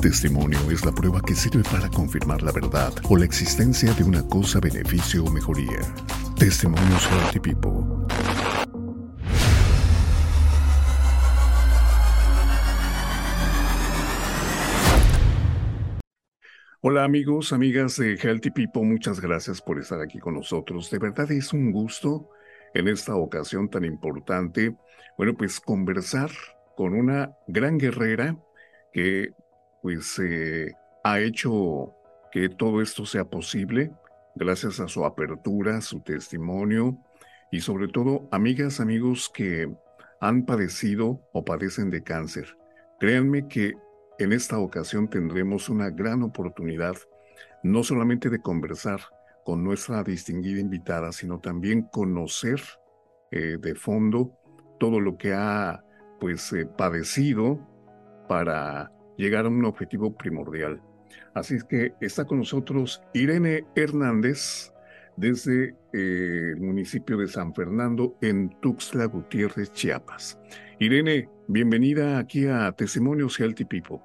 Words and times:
Testimonio 0.00 0.70
es 0.70 0.84
la 0.84 0.92
prueba 0.92 1.20
que 1.20 1.34
sirve 1.34 1.64
para 1.64 1.88
confirmar 1.88 2.40
la 2.44 2.52
verdad 2.52 2.92
o 3.10 3.16
la 3.16 3.24
existencia 3.24 3.92
de 3.94 4.04
una 4.04 4.22
cosa, 4.22 4.60
beneficio 4.60 5.24
o 5.24 5.30
mejoría. 5.30 5.80
Testimonios 6.38 7.04
Healthy 7.10 7.40
People. 7.40 8.06
Hola 16.80 17.02
amigos, 17.02 17.52
amigas 17.52 17.96
de 17.96 18.14
Healthy 18.14 18.50
People, 18.50 18.84
muchas 18.84 19.20
gracias 19.20 19.60
por 19.60 19.80
estar 19.80 20.00
aquí 20.00 20.20
con 20.20 20.34
nosotros. 20.34 20.92
De 20.92 21.00
verdad 21.00 21.28
es 21.32 21.52
un 21.52 21.72
gusto 21.72 22.30
en 22.72 22.86
esta 22.86 23.16
ocasión 23.16 23.68
tan 23.68 23.84
importante, 23.84 24.76
bueno, 25.16 25.34
pues 25.36 25.58
conversar 25.58 26.30
con 26.76 26.94
una 26.94 27.32
gran 27.48 27.78
guerrera 27.78 28.36
que 28.92 29.32
pues 29.82 30.18
eh, 30.18 30.72
ha 31.04 31.20
hecho 31.20 31.94
que 32.30 32.48
todo 32.48 32.82
esto 32.82 33.06
sea 33.06 33.24
posible 33.24 33.92
gracias 34.34 34.80
a 34.80 34.88
su 34.88 35.04
apertura, 35.04 35.80
su 35.80 36.00
testimonio 36.00 36.98
y 37.50 37.60
sobre 37.60 37.88
todo 37.88 38.28
amigas, 38.30 38.80
amigos 38.80 39.30
que 39.32 39.70
han 40.20 40.44
padecido 40.44 41.20
o 41.32 41.44
padecen 41.44 41.90
de 41.90 42.02
cáncer. 42.02 42.56
Créanme 43.00 43.48
que 43.48 43.74
en 44.18 44.32
esta 44.32 44.58
ocasión 44.58 45.08
tendremos 45.08 45.68
una 45.68 45.90
gran 45.90 46.22
oportunidad 46.22 46.96
no 47.62 47.82
solamente 47.82 48.30
de 48.30 48.40
conversar 48.40 49.00
con 49.44 49.64
nuestra 49.64 50.02
distinguida 50.02 50.60
invitada, 50.60 51.12
sino 51.12 51.40
también 51.40 51.82
conocer 51.82 52.60
eh, 53.30 53.56
de 53.60 53.74
fondo 53.74 54.32
todo 54.78 55.00
lo 55.00 55.16
que 55.16 55.32
ha 55.32 55.82
pues 56.20 56.52
eh, 56.52 56.66
padecido 56.66 57.58
para 58.28 58.92
llegar 59.18 59.44
a 59.44 59.48
un 59.48 59.64
objetivo 59.66 60.16
primordial. 60.16 60.80
Así 61.34 61.56
es 61.56 61.64
que 61.64 61.92
está 62.00 62.24
con 62.24 62.38
nosotros 62.38 63.02
Irene 63.12 63.66
Hernández 63.74 64.72
desde 65.16 65.74
eh, 65.92 66.52
el 66.54 66.60
municipio 66.60 67.18
de 67.18 67.26
San 67.26 67.52
Fernando 67.52 68.16
en 68.22 68.48
Tuxtla 68.60 69.06
Gutiérrez, 69.06 69.72
Chiapas. 69.72 70.38
Irene, 70.78 71.28
bienvenida 71.48 72.18
aquí 72.18 72.46
a 72.46 72.70
Testimonios 72.72 73.38
Healthy 73.38 73.64
People. 73.64 73.98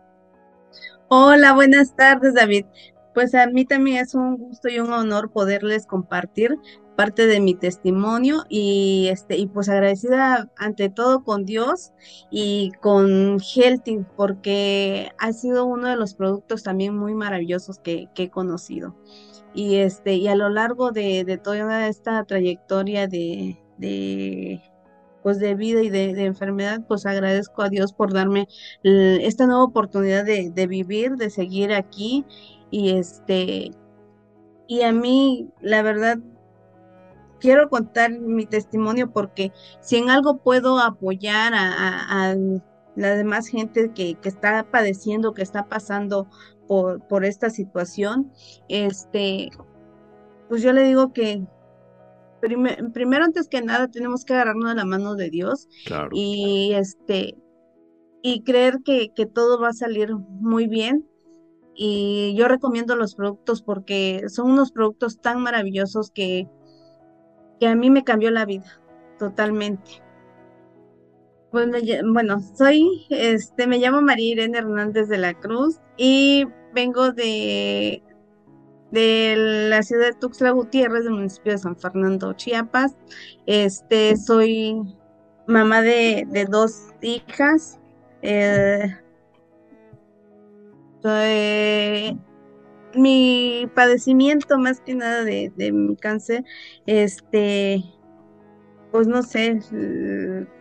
Hola, 1.10 1.54
buenas 1.54 1.96
tardes, 1.96 2.34
David. 2.34 2.66
Pues 3.14 3.36
a 3.36 3.46
mí 3.46 3.66
también 3.66 3.98
es 3.98 4.16
un 4.16 4.38
gusto 4.38 4.70
y 4.70 4.80
un 4.80 4.92
honor 4.92 5.32
poderles 5.32 5.86
compartir 5.86 6.58
parte 6.96 7.28
de 7.28 7.40
mi 7.40 7.56
testimonio 7.56 8.44
y 8.50 9.08
este 9.12 9.38
y 9.38 9.48
pues 9.48 9.70
agradecida 9.70 10.50
ante 10.58 10.90
todo 10.90 11.24
con 11.24 11.46
Dios 11.46 11.92
y 12.30 12.72
con 12.82 13.40
Healthy 13.40 14.06
porque 14.16 15.12
ha 15.18 15.34
sido 15.34 15.66
uno 15.66 15.88
de 15.88 15.96
los 15.96 16.14
productos 16.14 16.64
también 16.64 16.96
muy 16.96 17.16
maravillosos 17.16 17.80
que, 17.80 18.10
he 18.16 18.30
conocido. 18.30 18.96
Y 19.54 19.76
este 19.78 20.16
y 20.16 20.28
a 20.28 20.36
lo 20.36 20.50
largo 20.50 20.92
de, 20.92 21.40
toda 21.44 21.88
esta 21.88 22.24
trayectoria 22.26 23.08
de, 23.08 24.62
pues 25.22 25.40
de 25.40 25.56
vida 25.56 25.82
y 25.82 25.90
de, 25.90 26.26
enfermedad 26.26 26.82
pues 26.88 27.06
agradezco 27.06 27.62
a 27.64 27.70
Dios 27.70 27.94
por 27.94 28.14
darme 28.14 28.48
esta 28.84 29.46
nueva 29.46 29.64
oportunidad 29.64 30.26
de, 30.26 30.52
de 30.52 30.68
vivir 30.68 31.18
de 31.18 31.30
seguir 31.30 31.74
aquí 31.74 32.26
y 32.72 32.92
este 32.92 33.72
y 34.68 34.82
a 34.82 34.92
mí 34.92 35.50
la 35.62 35.82
verdad 35.84 36.18
quiero 37.44 37.68
contar 37.70 38.10
mi 38.10 38.46
testimonio 38.46 39.12
porque 39.12 39.52
si 39.82 39.98
en 39.98 40.10
algo 40.10 40.38
puedo 40.38 40.80
apoyar 40.80 41.52
a, 41.54 42.36
la 42.96 43.16
demás 43.16 43.48
gente 43.48 43.92
que, 43.94 44.18
está 44.24 44.64
padeciendo, 44.72 45.34
que 45.34 45.42
está 45.42 45.68
pasando 45.68 46.30
por, 46.70 47.06
por 47.08 47.26
esta 47.26 47.50
situación, 47.50 48.32
este, 48.70 49.50
pues 50.48 50.62
yo 50.62 50.72
le 50.72 50.84
digo 50.84 51.12
que 51.12 51.46
primero 52.40 53.26
antes 53.26 53.50
que 53.50 53.62
nada 53.62 53.90
tenemos 53.90 54.24
que 54.24 54.34
agarrarnos 54.34 54.70
de 54.70 54.76
la 54.76 54.86
mano 54.86 55.16
de 55.16 55.30
Dios 55.30 55.68
y 56.12 56.72
este 56.76 57.36
y 58.22 58.44
creer 58.44 58.80
que, 58.86 59.10
que 59.14 59.26
todo 59.26 59.60
va 59.60 59.70
a 59.70 59.74
salir 59.74 60.16
muy 60.16 60.68
bien. 60.68 61.06
Y 61.76 62.36
yo 62.38 62.48
recomiendo 62.48 62.96
los 62.96 63.16
productos 63.16 63.64
porque 63.64 64.22
son 64.30 64.52
unos 64.52 64.72
productos 64.72 65.20
tan 65.20 65.42
maravillosos 65.42 66.12
que 66.12 66.48
a 67.66 67.76
mí 67.76 67.90
me 67.90 68.04
cambió 68.04 68.32
la 68.32 68.46
vida 68.46 68.80
totalmente. 69.18 70.04
Pues 71.52 71.70
bueno, 72.12 72.40
soy, 72.58 73.06
este, 73.10 73.68
me 73.68 73.78
llamo 73.78 74.02
María 74.02 74.32
Irene 74.32 74.58
Hernández 74.58 75.08
de 75.08 75.20
la 75.20 75.36
Cruz 75.36 75.80
y 75.98 76.48
vengo 76.74 77.12
de, 77.12 78.02
de 78.92 79.36
la 79.70 79.84
ciudad 79.84 80.08
de 80.08 80.14
Tuxtla 80.14 80.50
Gutiérrez, 80.50 81.04
del 81.04 81.14
municipio 81.14 81.52
de 81.52 81.60
San 81.60 81.78
Fernando, 81.78 82.34
Chiapas. 82.34 82.96
Este, 83.46 84.18
soy 84.18 84.82
mamá 85.48 85.82
de, 85.82 86.48
dos 86.50 86.88
hijas. 87.02 87.80
Eh, 88.24 88.98
soy, 91.04 92.20
mi 92.96 93.70
padecimiento 93.74 94.58
más 94.58 94.82
que 94.82 94.96
nada 94.96 95.24
de, 95.24 95.52
mi 95.72 95.96
cáncer, 95.96 96.44
este, 96.86 97.84
pues 98.92 99.08
no 99.08 99.24
sé 99.24 99.60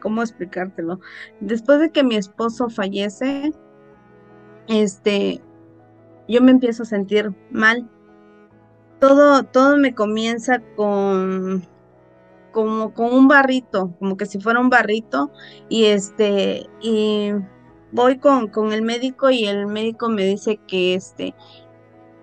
cómo 0.00 0.22
explicártelo. 0.22 1.00
Después 1.40 1.80
de 1.80 1.90
que 1.90 2.04
mi 2.04 2.16
esposo 2.16 2.68
fallece, 2.70 3.52
este, 4.68 5.40
yo 6.28 6.42
me 6.42 6.52
empiezo 6.52 6.84
a 6.84 6.86
sentir 6.86 7.34
mal. 7.50 7.88
Todo, 9.00 9.42
todo 9.42 9.76
me 9.76 9.94
comienza 9.94 10.60
con 10.76 11.66
como 12.52 12.92
con 12.92 13.12
un 13.12 13.28
barrito, 13.28 13.94
como 13.98 14.16
que 14.16 14.26
si 14.26 14.38
fuera 14.38 14.60
un 14.60 14.70
barrito, 14.70 15.32
y 15.68 15.86
este, 15.86 16.66
y 16.80 17.32
voy 17.90 18.18
con, 18.18 18.48
con 18.48 18.72
el 18.72 18.82
médico 18.82 19.30
y 19.30 19.46
el 19.46 19.66
médico 19.66 20.08
me 20.08 20.24
dice 20.24 20.58
que 20.68 20.94
este, 20.94 21.34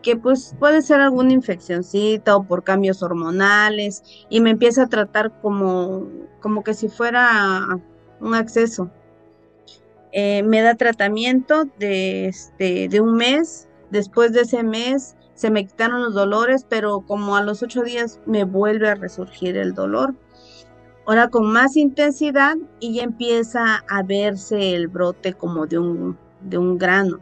que 0.01 0.15
pues 0.15 0.55
puede 0.59 0.81
ser 0.81 1.01
alguna 1.01 1.33
infeccióncita 1.33 2.35
o 2.35 2.43
por 2.43 2.63
cambios 2.63 3.03
hormonales 3.03 4.03
y 4.29 4.41
me 4.41 4.51
empieza 4.51 4.83
a 4.83 4.87
tratar 4.87 5.31
como, 5.41 6.07
como 6.39 6.63
que 6.63 6.73
si 6.73 6.89
fuera 6.89 7.79
un 8.19 8.33
acceso. 8.33 8.89
Eh, 10.11 10.41
me 10.43 10.61
da 10.61 10.75
tratamiento 10.75 11.65
de, 11.77 12.27
este, 12.27 12.87
de 12.87 13.01
un 13.01 13.15
mes, 13.15 13.67
después 13.91 14.33
de 14.33 14.41
ese 14.41 14.63
mes 14.63 15.15
se 15.35 15.51
me 15.51 15.65
quitaron 15.65 16.01
los 16.03 16.13
dolores, 16.13 16.65
pero 16.67 17.01
como 17.01 17.37
a 17.37 17.43
los 17.43 17.63
ocho 17.63 17.83
días 17.83 18.19
me 18.25 18.43
vuelve 18.43 18.89
a 18.89 18.95
resurgir 18.95 19.55
el 19.55 19.73
dolor. 19.73 20.15
Ahora 21.05 21.29
con 21.29 21.51
más 21.51 21.77
intensidad 21.77 22.57
y 22.79 22.95
ya 22.95 23.03
empieza 23.03 23.83
a 23.87 24.03
verse 24.03 24.75
el 24.75 24.87
brote 24.89 25.33
como 25.33 25.65
de 25.65 25.79
un, 25.79 26.17
de 26.41 26.57
un 26.57 26.77
grano. 26.77 27.19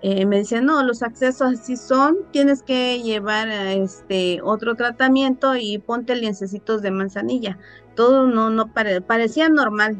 Eh, 0.00 0.26
me 0.26 0.38
decían, 0.38 0.64
no, 0.64 0.82
los 0.84 1.02
accesos 1.02 1.54
así 1.54 1.76
son, 1.76 2.18
tienes 2.30 2.62
que 2.62 3.02
llevar 3.02 3.48
este 3.48 4.40
otro 4.42 4.76
tratamiento 4.76 5.56
y 5.56 5.78
ponte 5.78 6.14
lienzecitos 6.14 6.82
de 6.82 6.92
manzanilla. 6.92 7.58
Todo 7.96 8.28
no, 8.28 8.48
no 8.50 8.72
parecía 8.72 9.48
normal. 9.48 9.96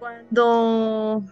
Cuando 0.00 1.22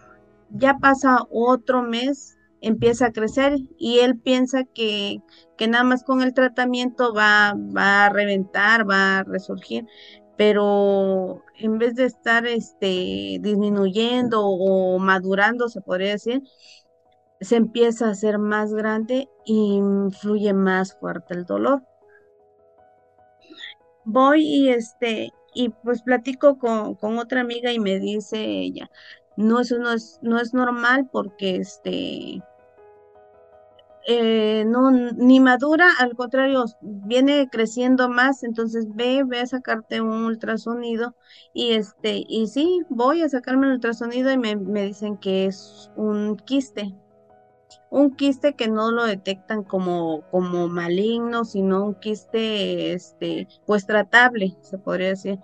ya 0.51 0.77
pasa 0.77 1.19
otro 1.29 1.81
mes, 1.81 2.37
empieza 2.61 3.07
a 3.07 3.11
crecer 3.11 3.57
y 3.77 3.99
él 3.99 4.17
piensa 4.17 4.63
que, 4.63 5.21
que 5.57 5.67
nada 5.67 5.83
más 5.83 6.03
con 6.03 6.21
el 6.21 6.33
tratamiento 6.33 7.13
va, 7.13 7.53
va 7.75 8.05
a 8.05 8.09
reventar, 8.09 8.89
va 8.89 9.19
a 9.19 9.23
resurgir, 9.23 9.85
pero 10.37 11.43
en 11.57 11.77
vez 11.77 11.95
de 11.95 12.05
estar 12.05 12.45
este, 12.47 13.39
disminuyendo 13.41 14.45
o 14.45 14.97
madurando, 14.99 15.67
se 15.67 15.81
podría 15.81 16.11
decir, 16.11 16.43
se 17.41 17.55
empieza 17.55 18.07
a 18.07 18.11
hacer 18.11 18.37
más 18.37 18.73
grande 18.73 19.29
y 19.45 19.79
fluye 20.19 20.53
más 20.53 20.97
fuerte 20.99 21.33
el 21.33 21.45
dolor. 21.45 21.83
Voy 24.05 24.43
y 24.43 24.69
este, 24.69 25.31
y 25.53 25.69
pues 25.69 26.01
platico 26.01 26.57
con, 26.57 26.97
otra 27.17 27.41
amiga 27.41 27.71
y 27.71 27.79
me 27.79 27.99
dice 27.99 28.39
ella, 28.39 28.89
no, 29.37 29.61
eso 29.61 29.77
no 29.79 29.93
es, 29.93 30.19
no 30.21 30.39
es 30.39 30.53
normal 30.53 31.09
porque 31.11 31.57
este, 31.57 32.41
eh, 34.07 34.65
no, 34.67 34.91
ni 34.91 35.39
madura, 35.39 35.89
al 35.99 36.15
contrario, 36.15 36.65
viene 36.81 37.47
creciendo 37.51 38.09
más, 38.09 38.43
entonces 38.43 38.87
ve, 38.95 39.23
ve 39.25 39.41
a 39.41 39.45
sacarte 39.45 40.01
un 40.01 40.23
ultrasonido 40.25 41.15
y 41.53 41.73
este, 41.73 42.23
y 42.27 42.47
sí, 42.47 42.81
voy 42.89 43.21
a 43.21 43.29
sacarme 43.29 43.67
el 43.67 43.73
ultrasonido 43.73 44.31
y 44.31 44.37
me, 44.37 44.55
me 44.55 44.85
dicen 44.85 45.17
que 45.17 45.45
es 45.45 45.91
un 45.95 46.35
quiste 46.37 46.95
un 47.91 48.15
quiste 48.15 48.53
que 48.53 48.67
no 48.67 48.91
lo 48.91 49.05
detectan 49.05 49.63
como, 49.63 50.21
como 50.31 50.67
maligno, 50.67 51.43
sino 51.43 51.85
un 51.85 51.95
quiste, 51.95 52.93
este, 52.93 53.47
pues 53.65 53.85
tratable, 53.85 54.55
se 54.61 54.77
podría 54.77 55.09
decir. 55.09 55.39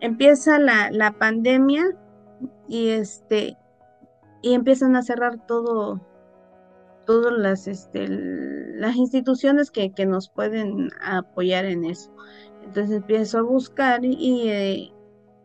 Empieza 0.00 0.58
la, 0.58 0.90
la 0.90 1.12
pandemia 1.12 1.84
y 2.68 2.88
este, 2.88 3.56
y 4.42 4.54
empiezan 4.54 4.94
a 4.96 5.02
cerrar 5.02 5.46
todo, 5.46 6.00
todas 7.06 7.32
las, 7.32 7.66
este, 7.66 8.08
las 8.08 8.96
instituciones 8.96 9.70
que, 9.70 9.92
que, 9.92 10.06
nos 10.06 10.28
pueden 10.28 10.90
apoyar 11.02 11.64
en 11.64 11.84
eso. 11.84 12.10
Entonces 12.64 12.96
empiezo 12.96 13.38
a 13.38 13.42
buscar 13.42 14.04
y, 14.04 14.48
eh, 14.48 14.92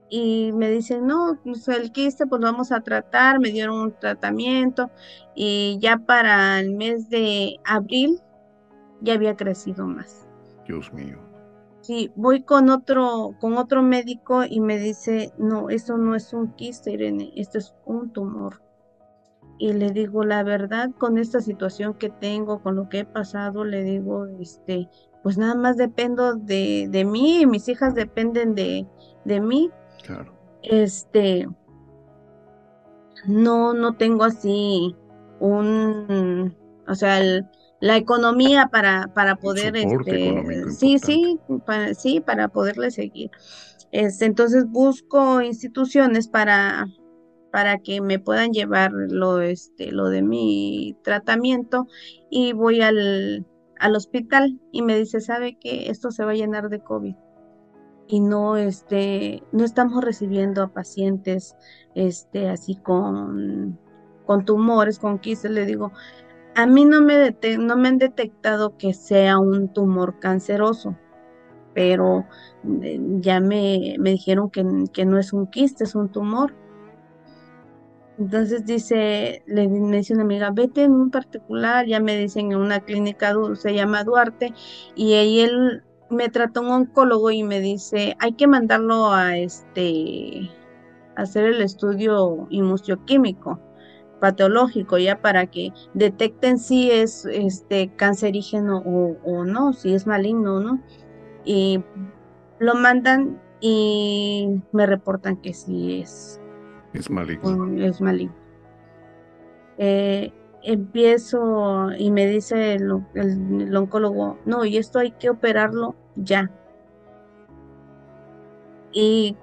y 0.10 0.52
me 0.54 0.70
dicen, 0.70 1.06
no, 1.06 1.40
pues 1.44 1.68
el 1.68 1.92
quiste 1.92 2.26
pues 2.26 2.42
vamos 2.42 2.72
a 2.72 2.82
tratar, 2.82 3.40
me 3.40 3.52
dieron 3.52 3.80
un 3.80 3.92
tratamiento 3.94 4.90
y 5.36 5.78
ya 5.80 5.98
para 5.98 6.60
el 6.60 6.72
mes 6.72 7.10
de 7.10 7.58
abril 7.66 8.20
ya 9.02 9.14
había 9.14 9.36
crecido 9.36 9.86
más. 9.86 10.28
Dios 10.66 10.92
mío. 10.94 11.18
Sí, 11.82 12.12
voy 12.16 12.44
con 12.44 12.70
otro, 12.70 13.36
con 13.40 13.58
otro 13.58 13.82
médico 13.82 14.44
y 14.44 14.60
me 14.60 14.78
dice, 14.78 15.32
no, 15.38 15.70
eso 15.70 15.98
no 15.98 16.16
es 16.16 16.34
un 16.34 16.54
quiste, 16.54 16.92
Irene, 16.92 17.32
esto 17.36 17.58
es 17.58 17.74
un 17.86 18.12
tumor. 18.12 18.62
Y 19.58 19.74
le 19.74 19.92
digo, 19.92 20.24
la 20.24 20.44
verdad, 20.44 20.92
con 20.98 21.18
esta 21.18 21.42
situación 21.42 21.94
que 21.94 22.10
tengo, 22.10 22.62
con 22.62 22.76
lo 22.76 22.90
que 22.90 23.00
he 23.00 23.06
pasado, 23.06 23.66
le 23.66 23.84
digo, 23.84 24.26
este, 24.40 24.90
pues 25.24 25.38
nada 25.38 25.56
más 25.56 25.78
dependo 25.78 26.36
de, 26.36 26.88
de 26.90 27.06
mí, 27.06 27.46
mis 27.46 27.68
hijas 27.68 27.94
dependen 27.94 28.56
de, 28.56 28.88
de 29.26 29.42
mí. 29.42 29.70
Claro. 30.04 30.34
Este, 30.64 31.48
no, 33.28 33.74
no 33.74 33.96
tengo 33.96 34.24
así 34.24 34.96
un, 35.40 36.56
o 36.88 36.96
sea, 36.96 37.20
la 37.80 37.98
economía 37.98 38.68
para, 38.72 39.12
para 39.14 39.36
poder, 39.36 39.76
este, 39.78 40.70
sí, 40.72 41.00
sí, 41.00 41.40
para, 41.66 41.94
sí, 41.94 42.20
para 42.20 42.50
poderle 42.50 42.92
seguir. 42.92 43.32
Este, 43.92 44.26
entonces 44.26 44.66
busco 44.68 45.42
instituciones 45.42 46.28
para, 46.28 46.88
para 47.52 47.80
que 47.80 48.02
me 48.02 48.20
puedan 48.20 48.52
llevar 48.52 48.92
lo, 48.92 49.42
este, 49.42 49.92
lo 49.92 50.10
de 50.10 50.22
mi 50.22 50.98
tratamiento 51.04 51.88
y 52.30 52.54
voy 52.54 52.82
al, 52.82 53.46
al 53.80 53.96
hospital 53.96 54.60
y 54.72 54.82
me 54.82 54.98
dice, 54.98 55.22
¿sabe 55.22 55.58
que 55.58 55.90
esto 55.90 56.12
se 56.12 56.26
va 56.26 56.32
a 56.32 56.36
llenar 56.36 56.70
de 56.70 56.80
COVID? 56.80 57.16
Y 58.12 58.22
no, 58.22 58.58
este, 58.58 59.44
no 59.52 59.64
estamos 59.64 60.04
recibiendo 60.04 60.64
a 60.64 60.74
pacientes 60.74 61.56
este, 61.94 62.50
así 62.50 62.76
con, 62.76 63.80
con 64.26 64.46
tumores, 64.46 64.98
con 64.98 65.20
quistes. 65.20 65.52
Le 65.52 65.68
digo, 65.68 65.92
a 66.56 66.66
mí 66.66 66.86
no 66.86 67.02
me, 67.02 67.38
no 67.60 67.78
me 67.78 67.88
han 67.88 68.00
detectado 68.00 68.76
que 68.78 68.96
sea 68.96 69.38
un 69.38 69.72
tumor 69.72 70.18
canceroso, 70.20 70.98
pero 71.76 72.26
eh, 72.82 73.00
ya 73.20 73.40
me, 73.40 73.96
me 74.00 74.10
dijeron 74.10 74.50
que, 74.50 74.66
que 74.92 75.06
no 75.06 75.20
es 75.20 75.32
un 75.32 75.46
quiste, 75.46 75.84
es 75.84 75.94
un 75.94 76.10
tumor. 76.10 76.56
Entonces 78.18 78.66
dice, 78.66 79.44
le 79.46 79.68
dice 79.68 80.16
una 80.16 80.24
amiga, 80.24 80.50
vete 80.52 80.84
en 80.84 80.94
un 80.94 81.12
particular, 81.12 81.86
ya 81.86 82.00
me 82.00 82.18
dicen 82.18 82.52
en 82.52 82.58
una 82.58 82.80
clínica, 82.80 83.36
se 83.54 83.74
llama 83.76 84.04
Duarte, 84.04 84.52
y 84.96 85.14
ahí 85.14 85.42
él 85.42 85.84
me 86.10 86.30
trató 86.30 86.62
un 86.62 86.70
oncólogo 86.70 87.32
y 87.32 87.44
me 87.44 87.60
dice, 87.60 88.16
hay 88.20 88.34
que 88.34 88.48
mandarlo 88.48 89.12
a 89.12 89.38
este 89.38 90.50
hacer 91.16 91.46
el 91.46 91.62
estudio 91.62 92.48
inmunoquímico 92.50 93.60
patológico 94.20 94.98
ya 94.98 95.22
para 95.22 95.48
que 95.48 95.72
detecten 95.94 96.60
si 96.60 96.92
es 96.92 97.26
este 97.26 97.94
cancerígeno 97.96 98.84
o, 98.86 99.18
o 99.24 99.46
no, 99.46 99.74
si 99.74 99.94
es 99.94 100.08
maligno 100.08 100.60
no. 100.60 100.84
Y 101.46 101.84
lo 102.60 102.76
mandan 102.76 103.42
y 103.62 104.62
me 104.72 104.86
reportan 104.86 105.38
que 105.38 105.54
sí 105.54 106.02
es 106.02 106.40
es 106.94 107.10
maligno. 107.10 107.72
Es 107.78 108.02
maligno. 108.02 108.36
Eh, 109.78 110.34
empiezo 110.64 111.92
y 111.98 112.12
me 112.12 112.28
dice 112.28 112.76
el, 112.76 113.76
oncólogo, 113.76 114.38
no, 114.46 114.66
y 114.66 114.78
esto 114.78 115.00
hay 115.00 115.12
que 115.12 115.30
operarlo 115.30 115.96
ya. 116.16 116.52
Y 118.92 119.38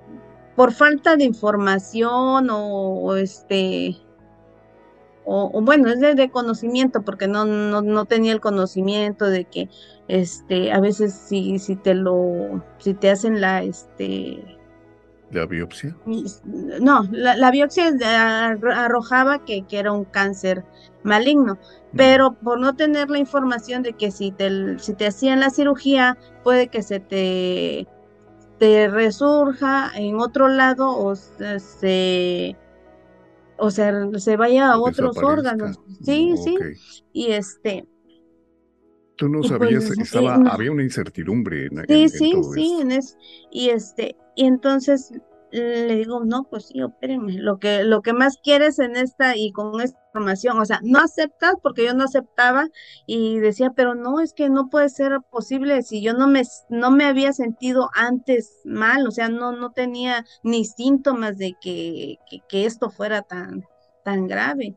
por 0.57 0.73
falta 0.73 1.17
de 1.17 1.25
información 1.25 2.49
o, 2.51 3.17
este, 3.17 3.97
o, 5.25 5.61
bueno, 5.63 5.91
es 5.91 6.01
de, 6.01 6.31
conocimiento, 6.31 7.03
porque 7.03 7.29
no, 7.29 7.45
no, 7.45 7.83
no, 7.83 8.05
tenía 8.07 8.33
el 8.33 8.41
conocimiento 8.41 9.27
de 9.27 9.45
que 9.45 9.69
este, 10.09 10.73
a 10.73 10.81
veces 10.81 11.15
si, 11.15 11.59
si 11.59 11.77
te 11.77 11.95
lo, 11.95 12.65
si 12.79 12.95
te 12.95 13.11
hacen 13.11 13.41
la, 13.41 13.63
este, 13.63 14.56
¿La 15.31 15.45
biopsia? 15.47 15.97
No, 16.81 17.07
la, 17.11 17.51
biopsia 17.51 17.93
arrojaba 18.49 19.45
que, 19.45 19.63
que, 19.67 19.79
era 19.79 19.91
un 19.91 20.05
cáncer 20.05 20.65
maligno, 21.03 21.55
mm. 21.55 21.97
pero 21.97 22.35
por 22.35 22.61
no 22.61 22.77
tener 22.77 23.11
la 23.11 23.19
información 23.19 23.83
de 23.83 23.95
que 23.95 24.13
si 24.13 24.31
te, 24.31 24.79
si 24.79 24.95
te 24.95 25.07
hacían 25.09 25.41
la 25.41 25.51
cirugía, 25.51 26.17
puede 26.45 26.69
que 26.69 26.83
se 26.83 27.01
te, 27.01 27.89
te 28.59 28.89
resurja 28.89 29.91
en 29.97 30.21
otro 30.21 30.49
lado 30.49 30.97
o 30.97 31.17
se, 31.17 32.57
o 33.59 33.71
sea, 33.71 33.93
se 34.19 34.37
vaya 34.37 34.71
a 34.71 34.79
otros 34.79 35.17
órganos. 35.19 35.81
Sí, 36.03 36.33
mm, 36.33 36.37
sí. 36.37 36.57
Y 37.13 37.33
este, 37.33 37.89
Tú 39.17 39.29
no 39.29 39.41
pues, 39.41 39.51
sabías, 39.51 39.91
estaba, 39.91 40.35
había 40.35 40.73
una 40.73 40.83
incertidumbre 40.83 41.67
en, 41.67 41.85
Sí, 41.89 42.09
sí, 42.09 42.33
sí, 42.55 42.79
en 42.81 42.93
eso. 42.93 43.17
Y 43.51 43.71
este, 43.71 44.17
y 44.35 44.45
entonces 44.45 45.13
le 45.51 45.97
digo, 45.97 46.25
no, 46.25 46.45
pues 46.45 46.67
sí, 46.67 46.83
opérenme. 46.83 47.35
Lo 47.35 47.59
que, 47.59 47.85
lo 47.85 48.03
que 48.03 48.13
más 48.13 48.39
quieres 48.43 48.79
en 48.79 48.97
esta 48.97 49.37
y 49.37 49.53
con 49.53 49.81
esta 49.81 49.99
información, 50.09 50.59
o 50.59 50.65
sea, 50.65 50.81
no 50.83 50.99
aceptas 50.99 51.55
porque 51.63 51.85
yo 51.85 51.95
no 51.95 52.05
aceptaba 52.05 52.69
y 53.07 53.39
decía, 53.39 53.73
pero 53.75 53.95
no, 53.95 54.21
es 54.21 54.33
que 54.33 54.49
no 54.51 54.69
puede 54.69 54.89
ser 54.89 55.19
posible 55.31 55.83
si 55.83 56.03
yo 56.03 56.15
no 56.15 56.29
me, 56.29 56.43
no 56.69 56.91
me 56.91 57.05
había 57.05 57.33
sentido 57.33 57.91
antes 57.95 58.61
mal, 58.65 59.07
o 59.07 59.11
sea, 59.11 59.29
no, 59.29 59.53
no 59.53 59.73
tenía 59.73 60.25
ni 60.43 60.65
síntomas 60.65 61.39
de 61.39 61.55
que, 61.61 62.19
que, 62.49 62.67
esto 62.67 62.91
fuera 62.91 63.23
tan, 63.23 63.65
tan 64.05 64.27
grave. 64.27 64.77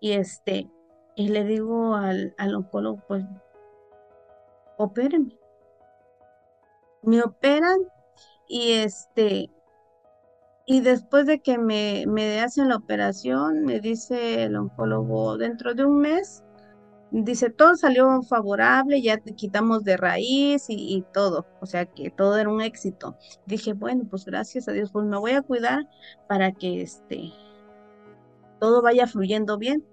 Y 0.00 0.12
este, 0.12 0.68
y 1.16 1.28
le 1.28 1.44
digo 1.44 1.94
al, 1.94 2.34
al 2.38 2.54
oncólogo, 2.54 3.02
pues 3.06 3.24
opérenme. 4.82 5.38
Me 7.02 7.22
operan 7.22 7.78
y 8.48 8.72
este, 8.72 9.50
y 10.66 10.80
después 10.80 11.26
de 11.26 11.40
que 11.40 11.58
me, 11.58 12.04
me 12.06 12.40
hacen 12.40 12.68
la 12.68 12.76
operación, 12.76 13.64
me 13.64 13.80
dice 13.80 14.44
el 14.44 14.56
oncólogo, 14.56 15.36
dentro 15.36 15.74
de 15.74 15.84
un 15.84 15.98
mes, 16.00 16.44
dice, 17.10 17.50
todo 17.50 17.76
salió 17.76 18.22
favorable, 18.22 19.02
ya 19.02 19.18
te 19.18 19.34
quitamos 19.34 19.84
de 19.84 19.96
raíz 19.96 20.70
y, 20.70 20.96
y, 20.96 21.02
todo, 21.12 21.46
o 21.60 21.66
sea 21.66 21.86
que 21.86 22.10
todo 22.10 22.38
era 22.38 22.48
un 22.48 22.60
éxito. 22.62 23.16
Dije, 23.46 23.72
bueno, 23.72 24.04
pues 24.08 24.24
gracias 24.24 24.68
a 24.68 24.72
Dios, 24.72 24.90
pues 24.92 25.04
me 25.06 25.18
voy 25.18 25.32
a 25.32 25.42
cuidar 25.42 25.88
para 26.28 26.52
que 26.52 26.82
este, 26.82 27.32
todo 28.60 28.82
vaya 28.82 29.06
fluyendo 29.06 29.58
bien 29.58 29.84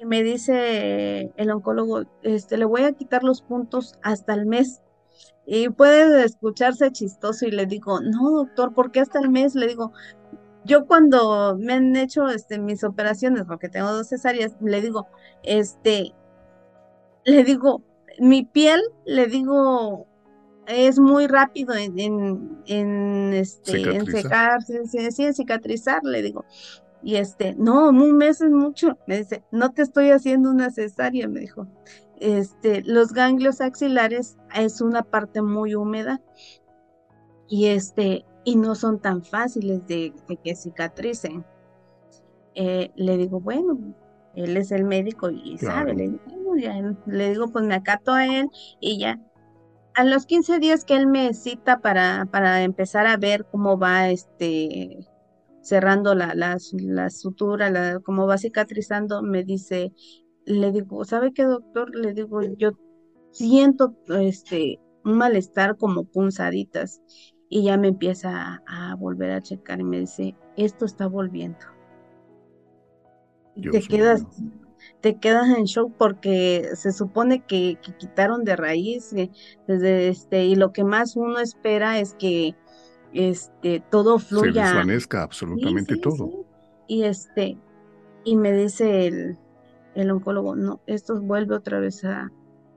y 0.00 0.06
me 0.06 0.22
dice 0.22 1.30
el 1.36 1.50
oncólogo, 1.50 2.04
este, 2.22 2.56
le 2.56 2.64
voy 2.64 2.82
a 2.84 2.92
quitar 2.92 3.22
los 3.22 3.42
puntos 3.42 3.98
hasta 4.02 4.32
el 4.32 4.46
mes. 4.46 4.80
Y 5.44 5.68
puede 5.68 6.24
escucharse 6.24 6.90
chistoso 6.90 7.46
y 7.46 7.50
le 7.50 7.66
digo, 7.66 8.00
no, 8.00 8.30
doctor, 8.30 8.72
¿por 8.72 8.92
qué 8.92 9.00
hasta 9.00 9.18
el 9.18 9.28
mes? 9.28 9.54
Le 9.54 9.66
digo, 9.66 9.92
yo 10.64 10.86
cuando 10.86 11.56
me 11.58 11.74
han 11.74 11.94
hecho 11.96 12.28
este, 12.28 12.58
mis 12.58 12.82
operaciones, 12.82 13.44
porque 13.46 13.68
tengo 13.68 13.92
dos 13.92 14.08
cesáreas, 14.08 14.56
le 14.62 14.80
digo, 14.80 15.06
este, 15.42 16.14
le 17.24 17.44
digo, 17.44 17.82
mi 18.18 18.44
piel, 18.44 18.80
le 19.04 19.26
digo, 19.26 20.06
es 20.66 20.98
muy 20.98 21.26
rápido 21.26 21.74
en, 21.74 21.98
en, 21.98 22.62
en 22.66 23.34
este, 23.34 23.82
en 23.82 24.06
secarse, 24.06 24.82
en 24.94 25.34
cicatrizar, 25.34 26.02
le 26.04 26.22
digo. 26.22 26.44
Y 27.02 27.16
este, 27.16 27.54
no, 27.54 27.88
un 27.88 28.16
mes 28.16 28.40
es 28.40 28.50
mucho. 28.50 28.98
Me 29.06 29.18
dice, 29.18 29.42
no 29.50 29.70
te 29.70 29.82
estoy 29.82 30.10
haciendo 30.10 30.50
una 30.50 30.70
cesárea, 30.70 31.28
me 31.28 31.40
dijo. 31.40 31.66
Este, 32.18 32.82
los 32.84 33.12
ganglios 33.12 33.60
axilares 33.60 34.36
es 34.54 34.82
una 34.82 35.02
parte 35.02 35.40
muy 35.40 35.74
húmeda 35.74 36.20
y 37.48 37.66
este, 37.66 38.26
y 38.44 38.56
no 38.56 38.74
son 38.74 39.00
tan 39.00 39.24
fáciles 39.24 39.86
de, 39.86 40.12
que 40.44 40.54
cicatricen. 40.54 41.44
Eh, 42.54 42.90
le 42.96 43.16
digo, 43.16 43.40
bueno, 43.40 43.78
él 44.34 44.56
es 44.56 44.70
el 44.70 44.84
médico 44.84 45.30
y 45.30 45.56
sabe, 45.56 45.94
le 45.94 46.08
digo, 46.10 46.54
le 47.06 47.30
digo, 47.30 47.48
pues 47.48 47.64
me 47.64 47.74
acato 47.74 48.12
a 48.12 48.26
él 48.26 48.48
y 48.80 48.98
ya. 48.98 49.18
A 49.94 50.04
los 50.04 50.26
15 50.26 50.58
días 50.58 50.84
que 50.84 50.96
él 50.96 51.06
me 51.06 51.32
cita 51.34 51.80
para, 51.80 52.26
para 52.30 52.62
empezar 52.62 53.06
a 53.06 53.16
ver 53.16 53.46
cómo 53.50 53.78
va 53.78 54.10
este 54.10 55.08
cerrando 55.60 56.14
la, 56.14 56.34
la, 56.34 57.10
sutura, 57.10 57.70
la, 57.70 58.00
como 58.00 58.26
va 58.26 58.38
cicatrizando, 58.38 59.22
me 59.22 59.44
dice, 59.44 59.92
le 60.44 60.72
digo, 60.72 61.04
¿sabe 61.04 61.32
qué 61.32 61.44
doctor? 61.44 61.94
Le 61.94 62.14
digo, 62.14 62.40
yo 62.56 62.72
siento 63.30 63.94
este 64.08 64.80
un 65.04 65.16
malestar 65.16 65.76
como 65.76 66.04
punzaditas 66.04 67.00
y 67.48 67.64
ya 67.64 67.76
me 67.76 67.88
empieza 67.88 68.62
a, 68.66 68.94
volver 68.96 69.32
a 69.32 69.42
checar 69.42 69.80
y 69.80 69.84
me 69.84 70.00
dice, 70.00 70.36
esto 70.56 70.84
está 70.84 71.06
volviendo. 71.06 71.58
te 73.54 73.80
quedas, 73.82 74.24
te 75.00 75.18
quedas 75.18 75.48
en 75.56 75.64
shock 75.64 75.92
porque 75.98 76.70
se 76.74 76.92
supone 76.92 77.44
que, 77.44 77.78
quitaron 77.98 78.44
de 78.44 78.56
raíz 78.56 79.10
desde 79.66 80.08
este 80.08 80.44
y 80.44 80.54
lo 80.54 80.72
que 80.72 80.84
más 80.84 81.16
uno 81.16 81.40
espera 81.40 81.98
es 81.98 82.14
que 82.14 82.54
este 83.12 83.82
todo 83.90 84.18
fluya. 84.18 84.66
Se 84.66 84.74
desvanezca 84.74 85.22
absolutamente 85.22 85.96
todo. 85.96 86.44
Y 86.86 87.04
este 87.04 87.58
y 88.24 88.36
me 88.36 88.52
dice 88.52 89.06
el, 89.06 89.38
el 89.94 90.10
oncólogo, 90.10 90.56
no, 90.56 90.80
esto 90.86 91.20
vuelve 91.20 91.54
otra 91.54 91.80
vez 91.80 92.04
a 92.04 92.30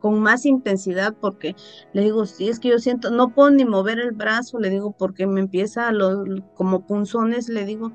con 0.04 0.20
más 0.20 0.46
intensidad 0.46 1.16
porque 1.18 1.56
le 1.94 2.02
digo, 2.02 2.26
sí, 2.26 2.50
es 2.50 2.60
que 2.60 2.68
yo 2.68 2.78
siento, 2.78 3.10
no 3.10 3.30
puedo 3.30 3.52
ni 3.52 3.64
mover 3.64 4.00
el 4.00 4.12
brazo, 4.12 4.60
le 4.60 4.70
digo, 4.70 4.92
porque 4.92 5.26
me 5.26 5.40
empieza 5.40 5.94
los, 5.94 6.28
como 6.56 6.86
punzones, 6.86 7.48
le 7.48 7.64
digo, 7.64 7.94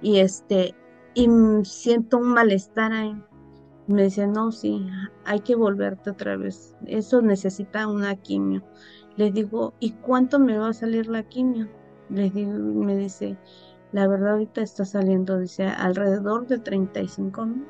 y 0.00 0.20
este, 0.20 0.74
y 1.12 1.28
siento 1.64 2.16
un 2.16 2.28
malestar 2.28 2.94
ahí. 2.94 3.14
Me 3.88 4.04
dice, 4.04 4.26
no, 4.26 4.52
sí, 4.52 4.86
hay 5.26 5.40
que 5.40 5.54
volverte 5.54 6.08
otra 6.08 6.38
vez. 6.38 6.76
Eso 6.86 7.20
necesita 7.20 7.88
una 7.88 8.16
quimio. 8.16 8.62
Le 9.16 9.30
digo, 9.30 9.74
¿y 9.80 9.90
cuánto 9.90 10.38
me 10.38 10.56
va 10.56 10.68
a 10.68 10.72
salir 10.72 11.08
la 11.08 11.24
quimio? 11.24 11.68
Le 12.10 12.30
digo, 12.30 12.52
me 12.52 12.96
dice, 12.96 13.36
la 13.92 14.06
verdad 14.06 14.32
ahorita 14.32 14.62
está 14.62 14.84
saliendo, 14.84 15.38
dice, 15.38 15.64
alrededor 15.64 16.46
de 16.46 16.58
35 16.58 17.46
mil. 17.46 17.66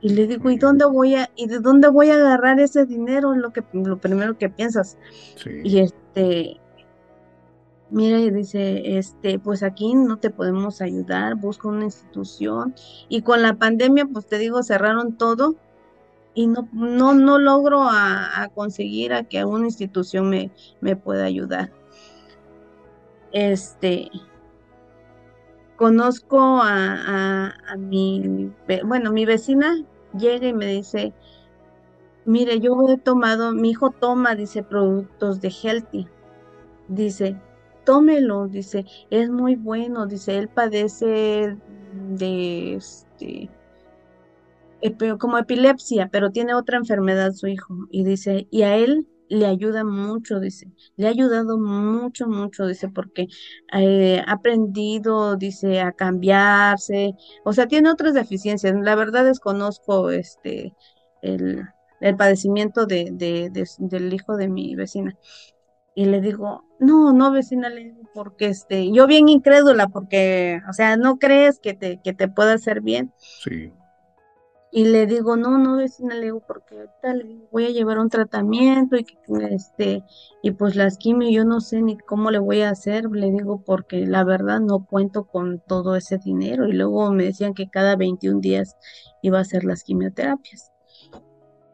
Y 0.00 0.10
le 0.10 0.26
digo, 0.26 0.50
¿y 0.50 0.56
dónde 0.56 0.84
voy 0.84 1.14
a, 1.14 1.30
y 1.36 1.46
de 1.46 1.60
dónde 1.60 1.88
voy 1.88 2.10
a 2.10 2.16
agarrar 2.16 2.58
ese 2.58 2.86
dinero? 2.86 3.34
Lo 3.34 3.52
que, 3.52 3.62
lo 3.72 3.98
primero 3.98 4.36
que 4.36 4.48
piensas. 4.48 4.98
Y 5.62 5.78
este, 5.78 6.60
mira, 7.88 8.18
y 8.18 8.30
dice, 8.30 8.98
este, 8.98 9.38
pues 9.38 9.62
aquí 9.62 9.94
no 9.94 10.18
te 10.18 10.30
podemos 10.30 10.80
ayudar, 10.80 11.36
busca 11.36 11.68
una 11.68 11.84
institución. 11.84 12.74
Y 13.08 13.22
con 13.22 13.42
la 13.42 13.54
pandemia, 13.54 14.06
pues 14.06 14.26
te 14.26 14.38
digo, 14.38 14.64
cerraron 14.64 15.16
todo 15.16 15.54
y 16.34 16.48
no, 16.48 16.68
no, 16.72 17.14
no 17.14 17.38
logro 17.38 17.82
a, 17.82 18.50
conseguir 18.54 19.12
a 19.12 19.22
que 19.22 19.44
una 19.44 19.66
institución 19.66 20.30
me, 20.30 20.50
me 20.80 20.96
pueda 20.96 21.24
ayudar. 21.24 21.70
Este, 23.32 24.10
conozco 25.76 26.60
a, 26.62 27.54
mi, 27.78 28.52
bueno, 28.84 29.12
mi 29.12 29.24
vecina 29.24 29.84
llega 30.16 30.46
y 30.46 30.52
me 30.52 30.66
dice, 30.66 31.12
mire, 32.24 32.60
yo 32.60 32.76
he 32.88 32.98
tomado, 32.98 33.52
mi 33.52 33.70
hijo 33.70 33.90
toma, 33.90 34.34
dice, 34.34 34.62
productos 34.62 35.40
de 35.40 35.50
Healthy. 35.50 36.08
Dice, 36.88 37.36
tómelo, 37.84 38.48
dice, 38.48 38.84
es 39.10 39.30
muy 39.30 39.56
bueno, 39.56 40.06
dice, 40.06 40.38
él 40.38 40.48
padece 40.48 41.56
de 42.10 42.74
este 42.74 43.50
como 45.18 45.38
epilepsia, 45.38 46.08
pero 46.10 46.30
tiene 46.30 46.54
otra 46.54 46.76
enfermedad 46.76 47.32
su 47.32 47.46
hijo. 47.46 47.86
Y 47.90 48.04
dice, 48.04 48.48
y 48.50 48.62
a 48.62 48.76
él 48.76 49.06
le 49.32 49.46
ayuda 49.46 49.82
mucho, 49.82 50.40
dice, 50.40 50.70
le 50.96 51.06
ha 51.06 51.10
ayudado 51.10 51.58
mucho, 51.58 52.26
mucho, 52.26 52.66
dice, 52.66 52.88
porque 52.88 53.28
eh, 53.72 54.22
ha 54.26 54.32
aprendido, 54.32 55.36
dice, 55.36 55.80
a 55.80 55.92
cambiarse, 55.92 57.14
o 57.44 57.52
sea, 57.52 57.66
tiene 57.66 57.90
otras 57.90 58.12
deficiencias. 58.14 58.74
La 58.82 58.94
verdad 58.94 59.24
desconozco 59.24 60.10
este, 60.10 60.74
el, 61.22 61.66
padecimiento 62.18 62.84
de, 62.84 63.10
del 63.78 64.12
hijo 64.12 64.36
de 64.36 64.48
mi 64.48 64.74
vecina. 64.74 65.16
Y 65.94 66.06
le 66.06 66.20
digo, 66.20 66.64
no, 66.78 67.12
no, 67.12 67.32
vecina, 67.32 67.70
le 67.70 67.84
digo, 67.84 68.02
porque 68.14 68.46
este, 68.46 68.92
yo 68.92 69.06
bien 69.06 69.28
incrédula, 69.28 69.88
porque, 69.88 70.60
o 70.68 70.72
sea, 70.74 70.96
no 70.96 71.18
crees 71.18 71.58
que 71.58 71.74
te, 71.74 72.00
que 72.02 72.12
te 72.12 72.28
pueda 72.28 72.54
hacer 72.54 72.82
bien. 72.82 73.12
Sí. 73.18 73.72
Y 74.74 74.86
le 74.86 75.06
digo, 75.06 75.36
no, 75.36 75.58
no, 75.58 75.76
vecina, 75.76 76.14
le 76.14 76.22
digo, 76.22 76.40
porque 76.40 76.76
ahorita 76.76 77.26
voy 77.50 77.66
a 77.66 77.70
llevar 77.70 77.98
un 77.98 78.08
tratamiento 78.08 78.96
y 78.96 79.04
que 79.04 79.18
este, 79.50 80.02
y 80.42 80.52
pues 80.52 80.76
las 80.76 80.96
quimio 80.96 81.28
yo 81.28 81.44
no 81.44 81.60
sé 81.60 81.82
ni 81.82 81.98
cómo 81.98 82.30
le 82.30 82.38
voy 82.38 82.62
a 82.62 82.70
hacer, 82.70 83.04
le 83.04 83.30
digo, 83.30 83.62
porque 83.62 84.06
la 84.06 84.24
verdad 84.24 84.60
no 84.60 84.86
cuento 84.86 85.24
con 85.24 85.60
todo 85.60 85.94
ese 85.94 86.16
dinero. 86.16 86.66
Y 86.66 86.72
luego 86.72 87.12
me 87.12 87.24
decían 87.24 87.52
que 87.52 87.68
cada 87.68 87.96
21 87.96 88.40
días 88.40 88.78
iba 89.20 89.36
a 89.36 89.42
hacer 89.42 89.64
las 89.64 89.84
quimioterapias. 89.84 90.72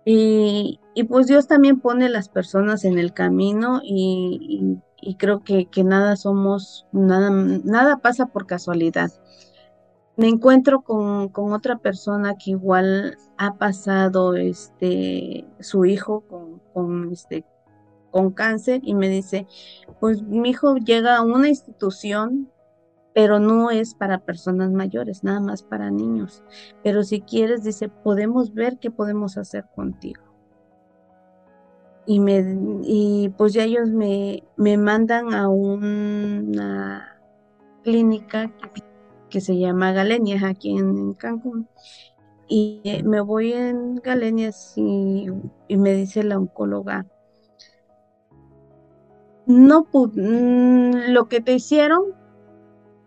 Y, 0.05 0.81
y 0.95 1.05
pues 1.05 1.29
Dios 1.29 1.47
también 1.47 1.79
pone 1.79 2.09
las 2.09 2.29
personas 2.29 2.85
en 2.85 2.99
el 2.99 3.13
camino 3.13 3.81
y, 3.85 4.81
y, 5.01 5.15
creo 5.15 5.45
que, 5.45 5.67
que, 5.67 5.85
nada 5.85 6.17
somos, 6.17 6.87
nada, 6.91 7.31
nada 7.31 7.99
pasa 7.99 8.27
por 8.27 8.47
casualidad 8.47 9.13
me 10.19 10.27
encuentro 10.27 10.83
con, 10.83 11.31
otra 11.33 11.79
persona 11.79 12.35
que 12.35 12.51
igual 12.51 13.17
ha 13.37 13.55
pasado 13.55 14.35
este 14.35 15.47
su 15.61 15.85
hijo 15.85 16.23
con, 16.23 16.61
con, 16.75 17.13
este 17.13 17.45
con 18.11 18.33
cáncer 18.33 18.81
y 18.83 18.95
me 18.95 19.09
dice, 19.09 19.47
pues 20.01 20.23
mi 20.23 20.51
hijo 20.51 20.75
llega 20.77 21.17
a 21.17 21.23
una 21.23 21.49
institución, 21.49 22.51
pero 23.15 23.39
no 23.39 23.71
es 23.71 23.95
para 23.95 24.19
personas 24.19 24.73
mayores, 24.73 25.23
nada 25.23 25.39
más 25.39 25.63
para 25.63 25.89
niños. 25.89 26.43
Pero 26.83 27.05
si 27.05 27.21
quieres, 27.21 27.63
dice, 27.63 27.89
podemos 27.89 28.53
ver 28.53 28.79
qué 28.81 28.91
podemos 28.91 29.39
hacer 29.39 29.67
contigo. 29.77 30.25
Y, 32.07 32.19
me, 32.19 32.59
y 32.83 33.29
pues 33.37 33.53
ya 33.53 33.63
ellos 33.63 33.91
me, 33.91 34.43
me 34.57 34.79
mandan 34.79 35.33
a 35.33 35.49
una 35.49 37.21
clínica 37.85 38.49
que 38.75 38.88
que 39.29 39.41
se 39.41 39.59
llama 39.59 39.93
Galenias 39.93 40.43
aquí 40.43 40.77
en, 40.77 41.15
Cancún. 41.15 41.69
Y 42.49 42.81
eh, 42.85 43.03
me 43.05 43.21
voy 43.21 43.53
en 43.53 43.97
Galenias 43.97 44.73
y, 44.77 45.29
me 45.69 45.93
dice 45.93 46.23
la 46.23 46.39
oncóloga, 46.39 47.07
no 49.47 49.87
mm, 49.93 51.11
lo 51.11 51.29
que 51.29 51.41
te 51.41 51.55
hicieron 51.55 52.15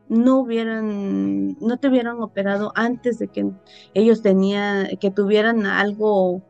no 0.09 0.39
hubieran, 0.39 1.57
no 1.61 1.77
te 1.77 1.87
hubieran 1.87 2.21
operado 2.21 2.73
antes 2.75 3.17
de 3.17 3.29
que 3.29 3.49
ellos 3.93 4.21
tenían, 4.21 4.87
que 4.99 5.09
tuvieran 5.09 5.65
algo, 5.65 6.43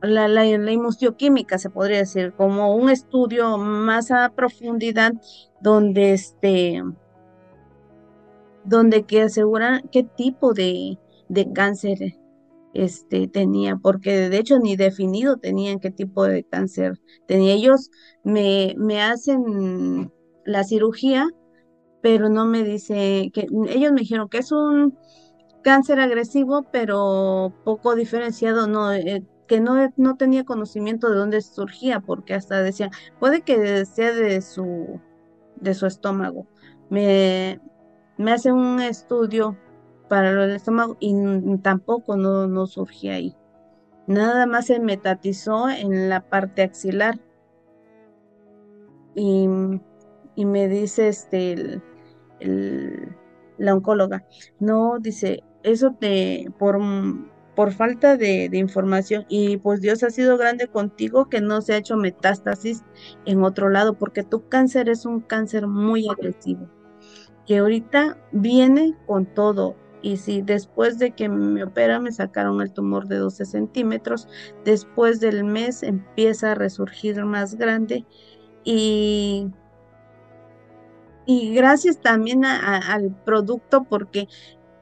la, 0.00 0.28
la, 0.28 0.44
la 0.44 1.58
se 1.58 1.70
podría 1.70 1.98
decir, 1.98 2.34
como 2.34 2.76
un 2.76 2.88
estudio 2.88 3.58
más 3.58 4.12
a 4.12 4.30
profundidad 4.30 5.12
donde 5.60 6.12
este 6.12 6.84
donde 8.66 9.04
que 9.04 9.22
aseguran 9.22 9.82
qué 9.90 10.02
tipo 10.02 10.52
de, 10.52 10.98
cáncer 11.54 11.98
este, 12.74 13.28
tenía, 13.28 13.76
porque 13.76 14.28
de 14.28 14.38
hecho 14.38 14.58
ni 14.58 14.76
definido 14.76 15.38
tenían 15.38 15.80
qué 15.80 15.90
tipo 15.90 16.24
de 16.24 16.44
cáncer 16.44 17.00
tenía. 17.26 17.54
Ellos 17.54 17.90
me, 18.24 18.74
me 18.76 19.02
hacen 19.02 20.12
la 20.44 20.64
cirugía, 20.64 21.26
pero 22.02 22.28
no 22.28 22.46
me 22.46 22.62
dice 22.64 23.30
que 23.32 23.46
ellos 23.68 23.92
me 23.92 24.00
dijeron 24.00 24.28
que 24.28 24.38
es 24.38 24.52
un 24.52 24.96
cáncer 25.62 26.00
agresivo, 26.00 26.64
pero 26.70 27.52
poco 27.64 27.94
diferenciado, 27.96 28.68
no, 28.68 28.92
eh, 28.92 29.24
que 29.48 29.60
no, 29.60 29.92
no 29.96 30.16
tenía 30.16 30.44
conocimiento 30.44 31.10
de 31.10 31.16
dónde 31.16 31.40
surgía, 31.40 32.00
porque 32.00 32.34
hasta 32.34 32.62
decían, 32.62 32.90
puede 33.18 33.42
que 33.42 33.84
sea 33.86 34.12
de 34.12 34.40
su, 34.42 35.00
de 35.56 35.74
su 35.74 35.86
estómago. 35.86 36.46
Me, 36.90 37.60
me 38.18 38.32
hace 38.32 38.52
un 38.52 38.80
estudio 38.80 39.56
para 40.08 40.30
el 40.30 40.50
estómago 40.50 40.96
y 41.00 41.14
tampoco 41.58 42.16
no, 42.16 42.46
no 42.46 42.66
ahí. 43.10 43.36
Nada 44.06 44.46
más 44.46 44.66
se 44.66 44.78
metatizó 44.78 45.68
en 45.68 46.08
la 46.08 46.20
parte 46.20 46.62
axilar. 46.62 47.18
Y, 49.14 49.48
me 50.36 50.68
dice 50.68 51.08
este 51.08 51.80
la 53.58 53.74
oncóloga, 53.74 54.26
no, 54.60 54.98
dice, 55.00 55.42
eso 55.62 55.96
te, 55.98 56.52
por, 56.58 56.78
por 57.54 57.72
falta 57.72 58.18
de, 58.18 58.50
de, 58.50 58.58
información, 58.58 59.24
y 59.30 59.56
pues 59.56 59.80
Dios 59.80 60.02
ha 60.02 60.10
sido 60.10 60.36
grande 60.36 60.68
contigo 60.68 61.30
que 61.30 61.40
no 61.40 61.62
se 61.62 61.72
ha 61.72 61.78
hecho 61.78 61.96
metástasis 61.96 62.84
en 63.24 63.42
otro 63.42 63.70
lado, 63.70 63.94
porque 63.94 64.22
tu 64.22 64.46
cáncer 64.50 64.90
es 64.90 65.06
un 65.06 65.20
cáncer 65.20 65.66
muy 65.66 66.06
agresivo 66.06 66.68
que 67.46 67.58
ahorita 67.58 68.18
viene 68.32 68.94
con 69.06 69.26
todo. 69.26 69.76
Y 70.02 70.18
si 70.18 70.42
después 70.42 70.98
de 70.98 71.12
que 71.12 71.28
me 71.28 71.64
opera 71.64 71.98
me 71.98 72.12
sacaron 72.12 72.60
el 72.60 72.72
tumor 72.72 73.08
de 73.08 73.16
12 73.16 73.44
centímetros, 73.44 74.28
después 74.64 75.20
del 75.20 75.44
mes 75.44 75.82
empieza 75.82 76.52
a 76.52 76.54
resurgir 76.54 77.24
más 77.24 77.54
grande. 77.56 78.04
Y, 78.64 79.48
y 81.24 81.54
gracias 81.54 82.00
también 82.00 82.44
al 82.44 83.10
producto 83.24 83.84
porque 83.84 84.28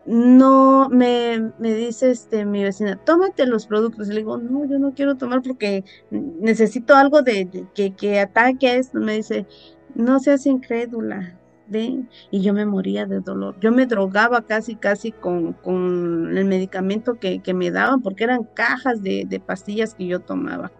no 0.06 0.88
me, 0.90 1.52
me, 1.58 1.74
dice 1.74 2.10
este 2.10 2.44
mi 2.44 2.62
vecina, 2.62 2.96
tómate 3.04 3.46
los 3.46 3.66
productos. 3.66 4.08
Le 4.08 4.16
digo, 4.16 4.36
no, 4.36 4.66
yo 4.66 4.78
no 4.78 4.94
quiero 4.94 5.16
tomar 5.16 5.42
porque 5.42 5.84
necesito 6.10 6.94
algo 6.96 7.22
de, 7.22 7.66
que, 7.74 7.94
que, 7.94 8.20
ataque 8.20 8.68
a 8.68 8.74
esto. 8.76 8.98
Me 8.98 9.16
dice, 9.16 9.46
no 9.94 10.18
seas 10.18 10.44
incrédula 10.46 11.38
¿Ve? 11.66 12.04
Y 12.30 12.42
yo 12.42 12.52
me 12.52 12.66
moría 12.66 13.06
de 13.06 13.20
dolor. 13.20 13.56
Yo 13.60 13.72
me 13.72 13.86
drogaba 13.86 14.42
casi, 14.42 14.76
casi 14.76 15.12
con, 15.12 15.54
con 15.54 16.36
el 16.36 16.44
medicamento 16.44 17.18
que, 17.18 17.40
que, 17.40 17.54
me 17.54 17.70
daban, 17.70 18.02
porque 18.02 18.24
eran 18.24 18.44
cajas 18.44 19.02
de, 19.02 19.24
de, 19.26 19.40
pastillas 19.40 19.94
que 19.94 20.06
yo 20.06 20.20
tomaba. 20.20 20.70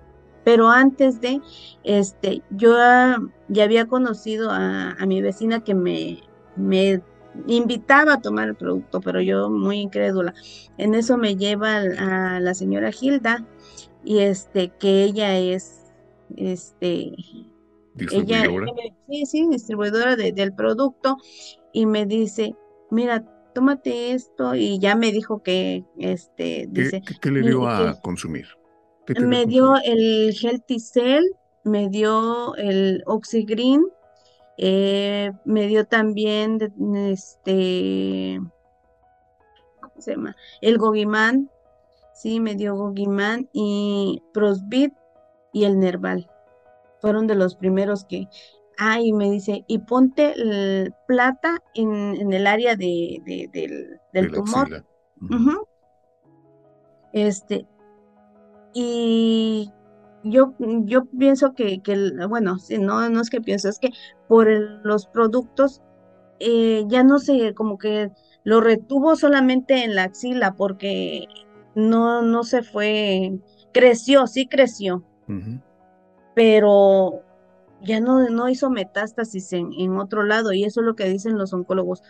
Pero 0.45 0.69
antes 0.69 1.23
de, 1.23 1.41
este, 1.85 2.43
yo 2.51 2.77
ya 3.49 3.65
había 3.65 3.87
conocido 3.87 4.51
a, 4.51 4.91
a 4.91 5.07
mi 5.07 5.23
vecina 5.23 5.65
que 5.65 5.75
me, 5.75 6.21
me 6.57 7.03
invitaba 7.47 8.15
a 8.15 8.21
tomar 8.21 8.49
el 8.49 8.55
producto, 8.55 9.01
pero 9.01 9.21
yo 9.21 9.51
muy 9.51 9.79
incrédula. 9.79 10.35
En 10.79 10.95
eso 10.95 11.17
me 11.17 11.37
lleva 11.37 11.79
a 11.79 12.41
la 12.41 12.55
señora 12.55 12.93
Gilda 12.93 13.45
y 14.05 14.19
este 14.19 14.69
que 14.69 15.05
ella 15.05 15.39
es 15.39 15.93
este 16.37 17.15
ella, 17.99 18.45
sí, 19.09 19.27
sí, 19.27 19.49
distribuidora 19.49 20.17
del 20.17 20.55
producto 20.55 21.17
y 21.73 21.87
me 21.87 22.07
dice, 22.07 22.55
"Mira, 22.91 23.25
tómate 23.55 24.13
esto" 24.13 24.55
y 24.55 24.79
ya 24.79 24.97
me 24.97 25.13
dijo 25.13 25.43
que 25.43 25.85
este 25.99 26.67
dice, 26.71 27.03
¿Qué, 27.21 27.31
le 27.31 27.43
dio 27.43 27.67
a 27.69 28.01
consumir? 28.01 28.47
Me 29.21 29.47
dio 29.47 29.75
el 29.85 30.35
Healthy 30.35 30.81
Cell, 30.81 31.25
me 31.65 31.89
dio 31.89 32.57
el 32.57 33.03
Oxygreen 33.07 33.83
eh, 34.57 35.33
me 35.45 35.67
dio 35.67 35.85
también 35.85 36.59
este 37.09 38.41
¿cómo 39.81 39.95
se 39.99 40.13
llama? 40.13 40.37
el 40.61 40.79
Gogimán, 40.79 41.51
sí, 42.15 42.39
me 42.39 42.55
dio 42.55 42.77
Gogimán 42.77 43.49
y 43.53 44.23
Prosbit 44.33 44.93
y 45.53 45.65
el 45.65 45.79
Nerval. 45.79 46.31
Fueron 47.05 47.27
de 47.27 47.35
los 47.35 47.55
primeros 47.55 48.07
que, 48.07 48.29
ah, 48.79 48.99
y 48.99 49.13
me 49.13 49.31
dice, 49.31 49.63
y 49.67 49.81
ponte 49.81 50.35
plata 51.07 51.63
en, 51.75 52.33
el 52.33 52.47
área 52.47 52.77
de, 52.77 53.21
del, 54.11 54.33
tumor. 54.33 54.87
Este, 57.13 57.67
y 58.73 59.71
yo, 60.23 60.55
yo 60.59 61.05
pienso 61.05 61.53
que, 61.53 61.83
que 61.83 62.11
bueno, 62.27 62.57
no, 62.81 63.11
no 63.11 63.21
es 63.21 63.29
que 63.29 63.43
pienso, 63.43 63.69
es 63.69 63.79
que 63.79 63.91
por 64.27 64.49
los 64.83 65.07
productos 65.09 65.83
eh, 66.41 66.85
ya 66.89 67.05
no 67.05 67.19
sé, 67.19 67.53
como 67.53 67.77
que 67.77 68.11
lo 68.45 68.63
retuvo 68.63 69.15
solamente 69.15 69.85
en 69.85 69.95
la 69.95 70.05
axila 70.05 70.55
porque 70.55 71.27
no, 71.75 72.23
no 72.23 72.45
se 72.45 72.63
fue, 72.63 73.39
creció, 73.75 74.27
sí 74.27 74.49
creció, 74.49 75.05
pero 76.35 77.23
ya 77.83 78.01
no, 78.01 78.29
no 78.31 78.49
hizo 78.49 78.71
metástasis 78.71 79.53
en, 79.53 79.73
en, 79.75 79.97
otro 79.99 80.23
lado 80.23 80.53
y 80.53 80.65
eso 80.65 80.81
es 80.81 80.87
lo 80.87 80.97
que 80.97 81.09
dicen 81.09 81.39
los 81.39 81.53
oncólogos. 81.53 82.03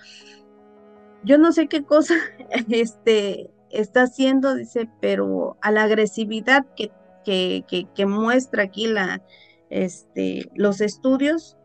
Yo 1.24 1.38
no 1.38 1.52
sé 1.52 1.68
qué 1.68 1.84
cosa 1.84 2.14
este, 2.70 3.50
está 3.70 4.02
haciendo, 4.02 4.54
dice, 4.54 4.88
pero 5.00 5.56
a 5.60 5.70
la 5.70 5.84
agresividad 5.84 6.66
que 6.76 6.90
que, 7.24 8.06
muestra 8.06 8.64
aquí 8.64 8.86
la, 8.86 9.22
este, 9.70 10.50
los 10.54 10.80
estudios, 10.80 11.56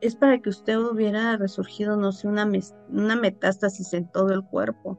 es 0.00 0.14
para 0.14 0.40
que 0.40 0.50
usted 0.50 0.78
hubiera 0.78 1.36
resurgido, 1.36 1.96
no 1.96 2.12
sé, 2.12 2.28
una, 2.28 2.48
una 2.90 3.16
metástasis 3.16 3.92
en 3.94 4.06
todo 4.10 4.32
el 4.32 4.44
cuerpo. 4.44 4.98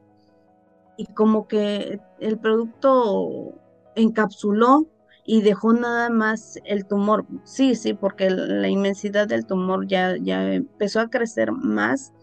Y 0.96 1.06
como 1.06 1.46
que 1.46 2.00
el 2.18 2.38
producto 2.38 3.54
encapsuló 3.94 4.88
y 5.30 5.42
dejó 5.42 5.74
nada 5.74 6.08
más 6.08 6.58
el 6.64 6.86
tumor. 6.86 7.26
Sí, 7.44 7.74
sí, 7.74 7.92
porque 7.92 8.30
la 8.30 8.66
inmensidad 8.66 9.28
del 9.28 9.44
tumor 9.44 9.86
ya, 9.86 10.16
ya 10.16 10.54
empezó 10.54 11.00
a 11.00 11.10
crecer 11.10 11.52
más, 11.52 12.14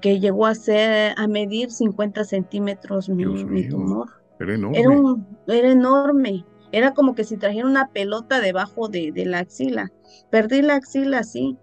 que 0.00 0.18
llegó 0.18 0.46
a 0.46 0.56
ser, 0.56 1.14
a 1.16 1.28
medir 1.28 1.70
50 1.70 2.24
centímetros 2.24 3.08
mi 3.08 3.68
tumor. 3.68 4.08
Era 4.40 4.54
enorme. 4.54 5.36
Era, 5.46 5.70
enorme. 5.70 6.44
Era 6.72 6.94
como 6.94 7.14
que 7.14 7.22
si 7.22 7.36
trajera 7.36 7.64
una 7.64 7.86
pelota 7.86 8.40
debajo 8.40 8.88
de, 8.88 9.12
la 9.24 9.38
axila. 9.38 9.92
Perdí 10.30 10.62
la 10.62 10.74
axila, 10.74 11.22
sí, 11.22 11.56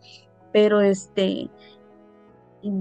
pero 0.53 0.79
este, 0.79 1.49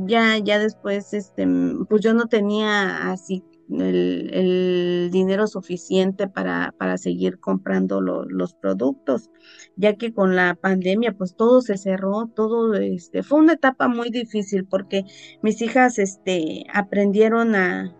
ya, 0.07 0.39
ya 0.39 0.61
después, 0.61 1.13
este, 1.15 1.49
pues 1.89 2.01
yo 2.01 2.15
no 2.15 2.27
tenía 2.27 3.11
así 3.11 3.43
el, 3.79 5.09
dinero 5.13 5.47
suficiente 5.47 6.29
para, 6.29 6.75
para 6.79 6.99
seguir 6.99 7.41
comprando 7.41 8.01
los 8.01 8.55
productos, 8.55 9.31
ya 9.77 9.97
que 9.97 10.13
con 10.13 10.37
la 10.37 10.55
pandemia, 10.55 11.13
pues 11.17 11.37
todo 11.37 11.61
se 11.61 11.77
cerró, 11.77 12.27
todo, 12.35 12.75
este, 12.75 13.23
fue 13.23 13.41
una 13.41 13.55
etapa 13.55 13.89
muy 13.89 14.11
difícil 14.11 14.67
porque 14.67 15.05
mis 15.43 15.63
hijas, 15.63 15.99
este, 15.99 16.65
aprendieron 16.73 17.55
a, 17.55 17.95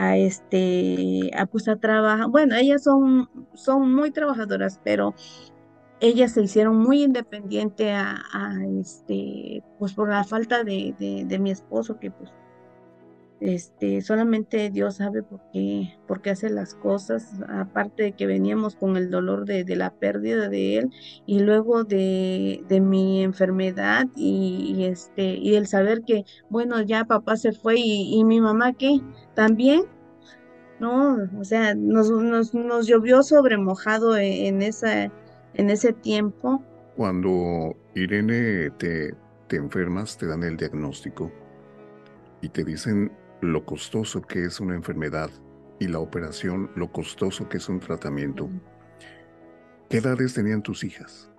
a 0.00 0.16
este 0.16 1.30
a 1.36 1.46
pues 1.46 1.68
a 1.68 1.76
trabajar. 1.76 2.28
Bueno 2.28 2.56
ellas 2.56 2.84
son 2.84 3.28
son 3.54 3.94
muy 3.94 4.10
trabajadoras 4.10 4.80
pero 4.82 5.14
ellas 6.00 6.32
se 6.32 6.42
hicieron 6.42 6.78
muy 6.78 7.02
independientes 7.02 7.88
a, 7.92 8.54
este 8.80 9.62
pues 9.78 9.92
por 9.94 10.08
la 10.08 10.24
falta 10.24 10.64
de, 10.64 10.94
de, 11.26 11.38
mi 11.38 11.50
esposo 11.50 11.98
que 12.00 12.10
pues 12.10 12.30
este 13.40 14.02
solamente 14.02 14.70
Dios 14.70 14.96
sabe 14.96 15.22
por 15.22 15.40
qué 15.52 15.96
por 16.06 16.20
qué 16.20 16.30
hace 16.30 16.50
las 16.50 16.74
cosas 16.74 17.40
aparte 17.48 18.02
de 18.02 18.12
que 18.12 18.26
veníamos 18.26 18.76
con 18.76 18.96
el 18.96 19.10
dolor 19.10 19.46
de, 19.46 19.64
de 19.64 19.76
la 19.76 19.90
pérdida 19.90 20.48
de 20.48 20.76
él 20.76 20.90
y 21.26 21.40
luego 21.40 21.84
de, 21.84 22.62
de 22.68 22.80
mi 22.80 23.22
enfermedad 23.22 24.06
y, 24.14 24.84
este 24.84 25.36
y 25.36 25.54
el 25.54 25.66
saber 25.66 26.02
que 26.02 26.24
bueno 26.50 26.82
ya 26.82 27.04
papá 27.04 27.36
se 27.36 27.52
fue 27.52 27.76
y, 27.78 28.22
mi 28.24 28.40
mamá 28.40 28.72
qué 28.72 29.00
también, 29.34 29.84
¿no? 30.78 31.16
O 31.38 31.44
sea, 31.44 31.74
nos, 31.74 32.10
nos, 32.10 32.54
nos 32.54 32.86
llovió 32.86 33.22
sobre 33.22 33.56
mojado 33.56 34.16
e, 34.16 34.46
en, 34.48 34.62
esa, 34.62 35.04
en 35.54 35.70
ese 35.70 35.92
tiempo. 35.92 36.62
Cuando 36.96 37.74
Irene 37.94 38.70
te, 38.78 39.14
te 39.48 39.56
enfermas, 39.56 40.18
te 40.18 40.26
dan 40.26 40.42
el 40.42 40.56
diagnóstico 40.56 41.32
y 42.42 42.48
te 42.48 42.64
dicen 42.64 43.10
lo 43.40 43.64
costoso 43.64 44.22
que 44.22 44.44
es 44.44 44.60
una 44.60 44.74
enfermedad 44.74 45.30
y 45.78 45.88
la 45.88 45.98
operación, 45.98 46.70
lo 46.76 46.92
costoso 46.92 47.48
que 47.48 47.56
es 47.56 47.68
un 47.68 47.80
tratamiento. 47.80 48.48
¿Qué 49.88 49.98
edades 49.98 50.34
tenían 50.34 50.62
tus 50.62 50.84
hijas? 50.84 51.30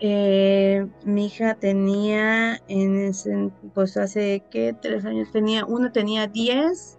Eh, 0.00 0.86
mi 1.04 1.26
hija 1.26 1.54
tenía 1.54 2.56
en 2.68 2.96
ese, 2.96 3.50
pues 3.74 3.96
hace 3.96 4.42
que 4.50 4.74
tres 4.80 5.04
años 5.04 5.30
tenía, 5.30 5.64
una 5.64 5.92
tenía 5.92 6.26
10 6.26 6.98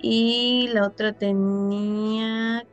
y 0.00 0.68
la 0.72 0.86
otra 0.86 1.12
tenía 1.12 2.64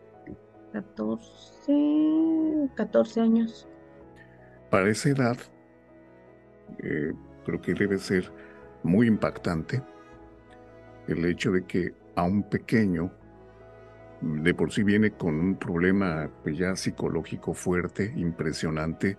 14, 0.74 2.70
14 2.76 3.22
años. 3.22 3.68
Para 4.70 4.90
esa 4.90 5.10
edad, 5.10 5.38
eh, 6.80 7.14
creo 7.46 7.62
que 7.62 7.74
debe 7.74 8.00
ser 8.00 8.32
muy 8.84 9.08
impactante 9.08 9.82
el 11.08 11.26
hecho 11.26 11.52
de 11.52 11.66
que 11.66 11.94
a 12.16 12.24
un 12.24 12.44
pequeño 12.44 13.12
de 14.22 14.54
por 14.54 14.72
sí 14.72 14.84
viene 14.84 15.12
con 15.12 15.40
un 15.40 15.56
problema 15.56 16.30
pues 16.44 16.58
ya 16.58 16.76
psicológico 16.76 17.54
fuerte, 17.54 18.14
impresionante, 18.16 19.18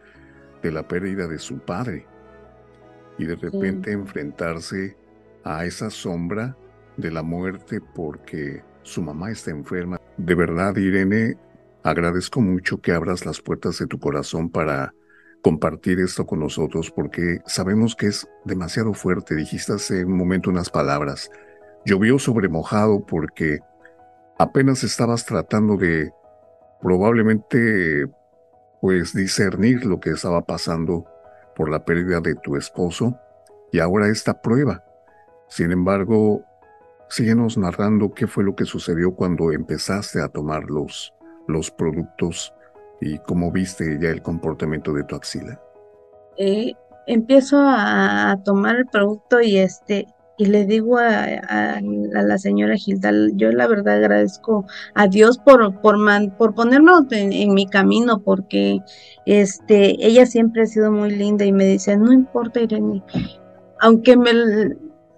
de 0.62 0.73
la 0.73 0.88
pérdida 0.88 1.27
de 1.27 1.38
su 1.38 1.59
padre 1.59 2.07
y 3.18 3.27
de 3.27 3.37
repente 3.37 3.92
enfrentarse 3.92 4.97
a 5.44 5.66
esa 5.66 5.90
sombra 5.90 6.57
de 6.97 7.11
la 7.11 7.23
muerte 7.23 7.81
porque 7.94 8.62
su 8.83 9.03
mamá 9.03 9.31
está 9.31 9.51
enferma. 9.51 10.01
De 10.16 10.35
verdad, 10.35 10.77
Irene, 10.77 11.37
agradezco 11.83 12.40
mucho 12.40 12.81
que 12.81 12.92
abras 12.92 13.27
las 13.27 13.40
puertas 13.40 13.79
de 13.79 13.87
tu 13.87 13.99
corazón 13.99 14.49
para 14.49 14.94
compartir 15.42 16.01
esto 16.01 16.27
con 16.27 16.40
nosotros 16.40 16.90
porque 16.90 17.40
sabemos 17.47 17.94
que 17.94 18.07
es 18.07 18.27
demasiado 18.44 18.94
fuerte. 18.94 19.35
Dijiste 19.35 19.75
hace 19.75 20.05
un 20.05 20.16
momento 20.16 20.49
unas 20.49 20.70
palabras. 20.70 21.31
Llovió 21.85 22.18
sobre 22.18 22.49
mojado 22.49 23.05
porque 23.05 23.61
apenas 24.38 24.85
estabas 24.85 25.25
tratando 25.25 25.77
de 25.77 26.12
probablemente 26.81 28.07
pues 28.81 29.14
discernir 29.14 29.87
lo 29.87 30.01
que 30.01 30.11
estaba 30.11 30.42
pasando 30.42 31.07
por 31.57 31.70
la 31.70 31.85
pérdida 31.85 32.20
de 32.20 32.35
tu 32.35 32.57
esposo 32.57 33.18
y 33.73 33.79
ahora 33.79 34.09
esta 34.09 34.40
prueba. 34.40 34.85
Sin 35.49 35.73
embargo, 35.73 36.44
síguenos 37.09 37.57
narrando 37.57 38.12
qué 38.12 38.27
fue 38.27 38.44
lo 38.44 38.55
que 38.55 38.64
sucedió 38.64 39.14
cuando 39.14 39.53
empezaste 39.53 40.20
a 40.20 40.29
tomar 40.29 40.64
los, 40.64 41.14
los 41.47 41.70
productos 41.70 42.55
y 43.01 43.18
cómo 43.18 43.53
viste 43.53 43.99
ya 44.01 44.11
el 44.11 44.23
comportamiento 44.23 44.92
de 44.92 45.05
tu 45.05 45.14
axila. 45.14 45.61
Eh, 46.37 46.73
empiezo 47.07 47.59
a, 47.61 48.38
tomar 48.44 48.77
el 48.77 48.87
producto 48.87 49.40
y 49.40 49.59
este 49.59 50.07
y 50.37 50.47
le 50.47 50.64
digo 50.66 50.99
a, 50.99 51.81
la 51.81 52.38
señora 52.38 52.77
Gilda, 52.77 53.12
yo 53.35 53.53
la 53.53 53.66
verdad 53.66 53.97
agradezco 53.97 54.66
a 54.94 55.07
Dios 55.07 55.38
por, 55.38 55.81
por, 55.81 55.97
por 56.37 56.55
ponernos 56.55 57.05
en, 57.11 57.55
mi 57.55 57.66
camino, 57.66 58.20
porque 58.20 58.81
este, 59.27 60.05
ella 60.05 60.27
siempre 60.27 60.62
ha 60.62 60.66
sido 60.66 60.90
muy 60.90 61.11
linda 61.11 61.44
y 61.44 61.53
me 61.53 61.66
dice, 61.66 61.97
no 61.97 62.12
importa 62.12 62.61
Irene, 62.61 63.03
aunque 63.81 64.16
me... 64.16 64.33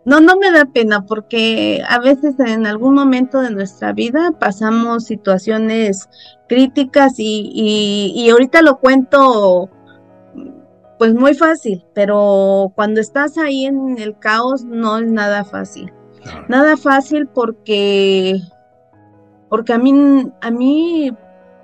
No, 0.04 0.20
no 0.20 0.36
me 0.36 0.52
da 0.52 0.66
pena 0.66 1.04
porque 1.04 1.82
a 1.88 1.98
veces 1.98 2.38
en 2.38 2.64
algún 2.64 2.94
momento 2.94 3.40
de 3.40 3.50
nuestra 3.50 3.92
vida 3.92 4.30
pasamos 4.38 5.06
situaciones 5.06 6.08
críticas 6.48 7.18
y, 7.18 7.50
y, 7.52 8.12
y 8.14 8.30
ahorita 8.30 8.62
lo 8.62 8.78
cuento 8.78 9.68
pues 10.98 11.14
muy 11.14 11.34
fácil, 11.34 11.84
pero 11.94 12.72
cuando 12.74 13.00
estás 13.00 13.36
ahí 13.38 13.66
en 13.66 13.98
el 13.98 14.18
caos 14.18 14.64
no 14.64 14.98
es 14.98 15.06
nada 15.10 15.44
fácil. 15.44 15.92
Nada 16.48 16.76
fácil 16.76 17.28
porque 17.28 18.40
porque 19.48 19.72
a 19.72 19.78
mí 19.78 19.92
a 20.40 20.50
mí 20.50 21.12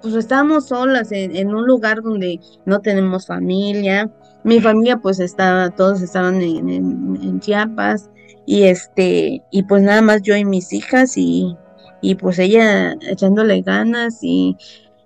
pues 0.02 0.14
estábamos 0.14 0.68
solas 0.68 1.12
en, 1.12 1.54
un 1.54 1.66
lugar 1.66 2.02
donde 2.02 2.40
no 2.66 2.80
tenemos 2.80 3.26
familia. 3.26 4.10
Mi 4.44 4.60
familia 4.60 4.96
pues 4.96 5.20
estaba, 5.20 5.70
todos 5.70 6.02
estaban 6.02 6.42
en, 6.42 6.68
en, 6.68 7.40
Chiapas 7.40 8.10
y 8.44 8.64
este, 8.64 9.40
y 9.52 9.62
pues 9.62 9.82
nada 9.84 10.02
más 10.02 10.22
yo 10.22 10.34
y 10.36 10.44
mis 10.44 10.72
hijas 10.72 11.16
y, 11.16 11.56
y 12.00 12.16
pues 12.16 12.40
ella 12.40 12.96
echándole 13.02 13.62
ganas 13.62 14.18
y, 14.22 14.56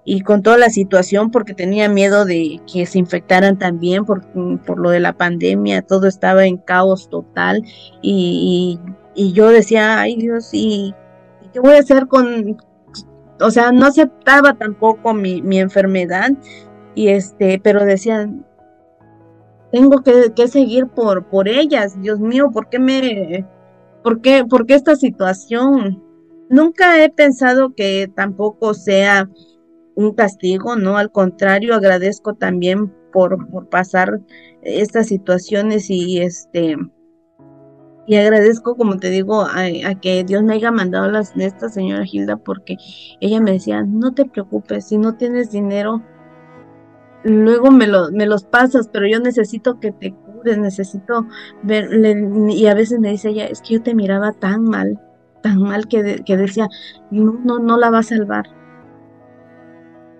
y 0.08 0.20
con 0.20 0.40
toda 0.42 0.56
la 0.56 0.70
situación 0.70 1.32
porque 1.32 1.52
tenía 1.52 1.88
miedo 1.88 2.24
de 2.24 2.60
que 2.72 2.86
se 2.86 3.00
infectaran 3.00 3.58
también 3.58 4.04
por, 4.04 4.24
por 4.64 4.78
lo 4.78 4.90
de 4.90 5.00
la 5.00 5.12
pandemia, 5.12 5.82
todo 5.82 6.06
estaba 6.06 6.46
en 6.46 6.58
caos 6.58 7.10
total 7.10 7.62
y, 8.00 8.78
y, 9.16 9.32
yo 9.32 9.48
decía, 9.48 10.00
ay 10.00 10.16
Dios, 10.16 10.50
¿y, 10.52 10.94
qué 11.52 11.58
voy 11.58 11.74
a 11.74 11.80
hacer 11.80 12.06
con, 12.06 12.56
o 13.40 13.50
sea, 13.50 13.72
no 13.72 13.86
aceptaba 13.86 14.54
tampoco 14.54 15.12
mi, 15.12 15.42
mi 15.42 15.58
enfermedad 15.58 16.30
y 16.94 17.08
este, 17.08 17.60
pero 17.62 17.84
decía, 17.84 18.30
tengo 19.72 20.04
que, 20.04 20.32
que, 20.36 20.46
seguir 20.46 20.86
por, 20.86 21.26
por 21.26 21.48
ellas, 21.48 22.00
Dios 22.00 22.20
mío, 22.20 22.50
¿por 22.52 22.68
qué 22.68 22.78
me, 22.78 23.44
por 24.04 24.20
qué, 24.20 24.44
por 24.44 24.66
qué 24.66 24.74
esta 24.74 24.94
situación? 24.94 26.00
Nunca 26.48 27.02
he 27.02 27.10
pensado 27.10 27.74
que 27.74 28.08
tampoco 28.14 28.72
sea 28.72 29.28
un 29.96 30.14
castigo, 30.14 30.76
¿no? 30.76 30.96
Al 30.96 31.10
contrario, 31.10 31.74
agradezco 31.74 32.34
también 32.34 32.92
por, 33.12 33.48
por 33.50 33.68
pasar 33.68 34.20
estas 34.62 35.08
situaciones 35.08 35.90
y 35.90 36.20
este 36.20 36.76
y 38.08 38.14
agradezco, 38.14 38.76
como 38.76 38.98
te 38.98 39.10
digo, 39.10 39.42
a, 39.42 39.94
que 40.00 40.22
Dios 40.22 40.42
me 40.44 40.54
haya 40.54 40.70
mandado 40.70 41.10
las 41.10 41.34
de 41.34 41.46
esta 41.46 41.68
señora 41.68 42.04
Gilda 42.04 42.36
porque 42.36 42.76
ella 43.20 43.40
me 43.40 43.52
decía, 43.52 43.82
no 43.82 44.14
te 44.14 44.24
preocupes, 44.26 44.86
si 44.86 44.96
no 44.96 45.16
tienes 45.16 45.50
dinero, 45.50 46.02
luego 47.24 47.72
me, 47.72 47.88
lo, 47.88 48.12
me 48.12 48.26
los 48.26 48.44
pasas, 48.44 48.88
pero 48.92 49.08
yo 49.08 49.18
necesito 49.18 49.80
que 49.80 49.90
te 49.90 50.12
cures, 50.12 50.56
necesito 50.56 51.26
ver, 51.64 51.88
y 52.50 52.66
a 52.66 52.74
veces 52.74 53.00
me 53.00 53.10
dice 53.10 53.30
ella, 53.30 53.46
es 53.46 53.60
que 53.60 53.74
yo 53.74 53.82
te 53.82 53.94
miraba 53.94 54.32
tan 54.32 54.62
mal, 54.62 55.00
tan 55.42 55.58
mal 55.62 55.88
que, 55.88 56.22
que 56.24 56.36
decía, 56.36 56.68
no, 57.10 57.40
no, 57.44 57.58
no 57.58 57.76
la 57.76 57.90
va 57.90 57.98
a 57.98 58.04
salvar, 58.04 58.46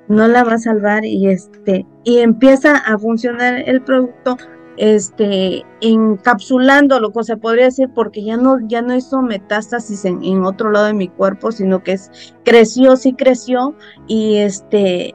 no 0.09 0.29
la 0.29 0.45
va 0.45 0.55
a 0.55 0.59
salvar 0.59 1.05
y 1.05 1.29
este 1.29 1.87
y 2.05 2.19
empieza 2.19 2.77
a 2.77 2.99
funcionar 2.99 3.62
el 3.66 3.83
producto 3.83 4.37
este 4.77 5.64
encapsulándolo, 5.81 7.12
se 7.23 7.37
podría 7.37 7.66
decir, 7.66 7.88
porque 7.95 8.23
ya 8.25 8.37
no, 8.37 8.59
ya 8.69 8.83
no 8.83 8.95
hizo 8.95 9.23
metástasis 9.23 10.05
en, 10.05 10.45
otro 10.45 10.71
lado 10.71 10.87
de 10.87 10.95
mi 10.95 11.09
cuerpo, 11.09 11.53
sino 11.53 11.83
que 11.83 11.97
creció, 12.45 12.97
sí 12.97 13.14
creció, 13.14 13.75
y 14.07 14.37
este, 14.37 15.14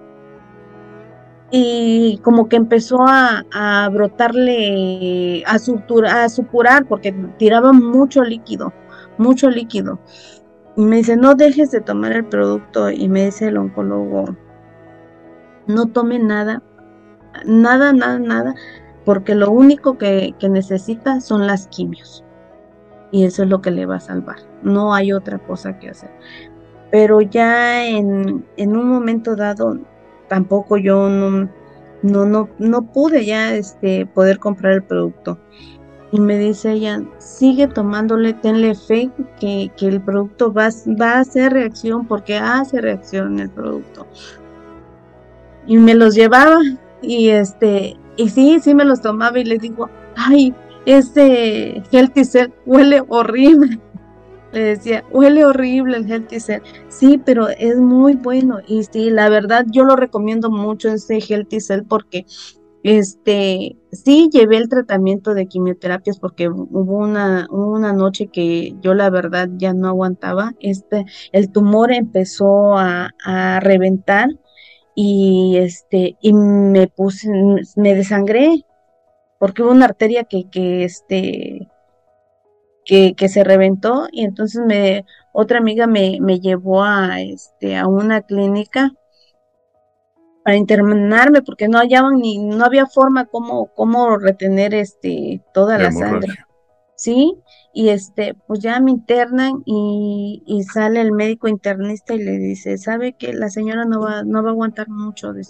y 1.52 2.20
como 2.24 2.48
que 2.48 2.56
empezó 2.56 2.98
a, 3.08 3.90
brotarle, 3.92 5.44
a, 5.46 5.56
a 5.56 6.30
supurar, 6.30 6.86
porque 6.88 7.14
tiraba 7.38 7.74
mucho 7.74 8.24
líquido, 8.24 8.74
mucho 9.18 9.50
líquido. 9.50 10.00
Y 10.78 10.86
me 10.86 10.98
dice, 10.98 11.18
no 11.18 11.36
dejes 11.36 11.72
de 11.72 11.82
tomar 11.82 12.14
el 12.14 12.26
producto, 12.26 12.90
y 12.90 13.10
me 13.10 13.26
dice 13.26 13.48
el 13.48 13.58
oncólogo, 13.58 14.26
no 15.68 15.88
tome 15.88 16.20
nada, 16.20 16.62
nada, 17.46 17.94
nada, 17.94 18.20
nada, 18.20 18.56
porque 19.06 19.36
lo 19.36 19.52
único 19.52 19.98
que, 19.98 20.34
necesita 20.50 21.22
son 21.22 21.48
las 21.48 21.68
quimios. 21.68 22.24
Y 23.12 23.26
eso 23.26 23.44
es 23.44 23.50
lo 23.50 23.62
que 23.62 23.72
le 23.72 23.86
va 23.86 23.96
a 23.96 24.00
salvar. 24.00 24.38
No 24.64 24.94
hay 24.94 25.12
otra 25.12 25.38
cosa 25.40 25.78
que 25.80 25.90
hacer. 25.90 26.12
Pero 26.92 27.22
ya 27.22 27.86
en, 27.86 28.44
un 28.58 28.90
momento 28.90 29.36
dado, 29.36 29.80
tampoco 30.30 30.78
yo 30.78 31.10
no, 31.10 31.50
no, 32.04 32.26
no, 32.26 32.50
no 32.58 32.82
pude 32.84 33.26
ya 33.26 33.54
este, 33.56 34.06
poder 34.06 34.40
comprar 34.40 34.74
el 34.74 34.84
producto. 34.84 35.40
Y 36.14 36.20
me 36.20 36.38
dice 36.38 36.74
ella, 36.74 37.02
sigue 37.20 37.68
tomándole, 37.68 38.34
tenle 38.34 38.76
fe 38.76 39.10
que, 39.40 39.72
que 39.78 39.88
el 39.88 40.02
producto 40.02 40.52
va, 40.52 40.70
va 41.00 41.14
a 41.14 41.20
hacer 41.22 41.54
reacción 41.54 42.06
porque 42.06 42.38
hace 42.38 42.82
reacción 42.82 43.40
el 43.40 43.50
producto 43.50 44.06
y 45.68 45.78
me 45.78 45.94
los 45.94 46.16
llevaba 46.16 46.60
y 47.02 47.30
este, 47.30 47.98
y 48.18 48.30
sí, 48.30 48.60
sí 48.60 48.76
me 48.76 48.86
los 48.86 49.02
tomaba 49.02 49.40
y 49.40 49.46
le 49.46 49.58
digo, 49.58 49.90
ay, 50.16 50.54
este 50.86 51.82
Healthy 51.92 52.26
Cell 52.26 52.54
huele 52.66 53.04
horrible. 53.08 53.80
Le 54.52 54.60
decía, 54.60 55.06
huele 55.12 55.46
horrible 55.46 55.96
el 55.96 56.12
Healthy 56.12 56.40
Cell. 56.42 56.62
Sí, 56.90 57.22
pero 57.24 57.48
es 57.48 57.78
muy 57.78 58.16
bueno. 58.16 58.60
Y 58.68 58.84
sí, 58.84 59.10
la 59.10 59.30
verdad, 59.30 59.66
yo 59.72 59.86
lo 59.86 59.96
recomiendo 59.96 60.52
mucho 60.52 60.90
ese 60.90 61.20
Healthy 61.20 61.62
Cell 61.62 61.84
porque 61.88 62.26
este, 62.84 63.78
sí 63.94 64.30
llevé 64.30 64.58
el 64.58 64.68
tratamiento 64.68 65.34
de 65.34 65.46
quimioterapias 65.46 66.20
porque 66.20 66.50
hubo 66.50 66.98
una, 66.98 67.48
una 67.50 67.94
noche 67.94 68.28
que 68.28 68.76
yo 68.82 68.94
la 68.94 69.10
verdad 69.10 69.48
ya 69.56 69.74
no 69.74 69.88
aguantaba. 69.88 70.54
Este, 70.60 71.06
el 71.32 71.50
tumor 71.50 71.94
empezó 71.94 72.78
a 72.78 73.10
reventar 73.62 74.28
y 74.96 75.58
este 75.58 76.18
y 76.22 76.34
me 76.34 76.88
puse 76.88 77.30
me 77.76 77.96
desangré 77.96 78.66
porque 79.40 79.64
hubo 79.64 79.72
una 79.72 79.86
arteria 79.86 80.24
que, 80.26 80.50
que 80.50 80.84
este 80.84 81.68
que, 82.84 83.14
que, 83.16 83.30
se 83.30 83.44
reventó 83.44 84.08
y 84.12 84.24
entonces 84.26 84.62
me 84.66 85.06
otra 85.34 85.60
amiga 85.60 85.88
me, 85.88 86.18
me 86.20 86.40
llevó 86.40 86.84
a 86.84 87.22
este 87.22 87.78
a 87.78 87.88
una 87.88 88.22
clínica 88.22 88.92
para 90.44 90.58
internarme 90.58 91.42
porque 91.42 91.68
no 91.68 91.78
hallaban 91.78 92.20
ni 92.20 92.40
no 92.40 92.66
había 92.66 92.86
forma 92.88 93.26
como 93.26 93.68
cómo 93.74 94.18
retener 94.18 94.74
este 94.74 95.42
toda 95.54 95.78
la, 95.78 95.92
sangre. 95.92 96.34
Sí 96.96 97.36
y 97.74 97.90
este, 97.90 98.34
pues 98.48 98.60
ya 98.60 98.80
me 98.80 98.92
internan 98.92 99.64
y, 99.66 100.44
y, 100.46 100.64
sale 100.64 101.02
el 101.02 101.12
médico 101.12 101.48
internista 101.48 102.14
y 102.14 102.20
le 102.20 102.38
dice, 102.38 102.78
sabe 102.78 103.14
que 103.14 103.34
la 103.34 103.50
señora 103.50 103.86
no 103.86 104.02
va, 104.02 104.24
no 104.24 104.44
va 104.44 104.50
a 104.50 104.52
aguantar 104.52 104.90
mucho 104.90 105.34
de 105.34 105.42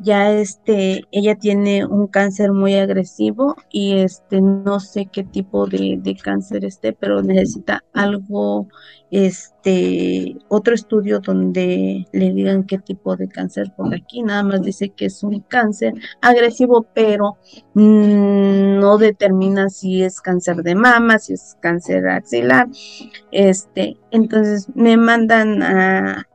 ya 0.00 0.30
este, 0.32 1.02
ella 1.10 1.34
tiene 1.34 1.84
un 1.84 2.06
cáncer 2.06 2.52
muy 2.52 2.74
agresivo 2.74 3.56
y 3.70 3.98
este, 3.98 4.40
no 4.40 4.80
sé 4.80 5.06
qué 5.06 5.24
tipo 5.24 5.66
de, 5.66 6.16
cáncer 6.22 6.64
esté, 6.64 6.92
pero 6.92 7.22
necesita 7.22 7.82
algo, 7.92 8.68
este, 9.10 10.36
otro 10.48 10.74
estudio 10.74 11.20
donde 11.20 12.06
le 12.12 12.32
digan 12.32 12.64
qué 12.64 12.78
tipo 12.78 13.16
de 13.16 13.28
cáncer, 13.28 13.72
porque 13.76 13.96
aquí. 13.96 14.22
Nada 14.22 14.42
más 14.42 14.62
dice 14.62 14.90
que 14.90 15.06
es 15.06 15.22
un 15.22 15.40
cáncer 15.40 15.94
agresivo, 16.20 16.86
pero 16.94 17.36
mm, 17.74 18.78
no 18.78 18.98
determina 18.98 19.68
si 19.68 20.02
es 20.02 20.20
cáncer 20.20 20.56
de 20.62 20.74
mama, 20.74 21.18
si 21.18 21.34
es 21.34 21.56
cáncer 21.60 22.08
axilar, 22.08 22.68
este, 23.32 23.96
entonces 24.10 24.68
me 24.74 24.96
mandan 24.96 25.62
a, 25.62 26.28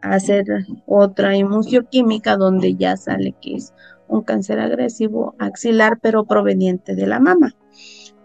hacer 0.00 0.44
otra 0.86 1.36
inmunoquímica 1.36 2.36
donde 2.36 2.74
ya 2.74 2.96
sale 2.96 3.34
que 3.40 3.54
es 3.54 3.74
un 4.08 4.22
cáncer 4.22 4.58
agresivo 4.58 5.34
axilar, 5.38 5.98
pero 6.00 6.24
proveniente 6.24 6.94
de 6.94 7.06
la 7.06 7.20
mama. 7.20 7.54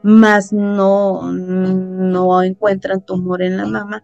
Más 0.01 0.51
no, 0.51 1.31
no 1.31 2.43
encuentran 2.43 3.01
tumor 3.01 3.41
en 3.41 3.57
la 3.57 3.65
mama. 3.65 4.03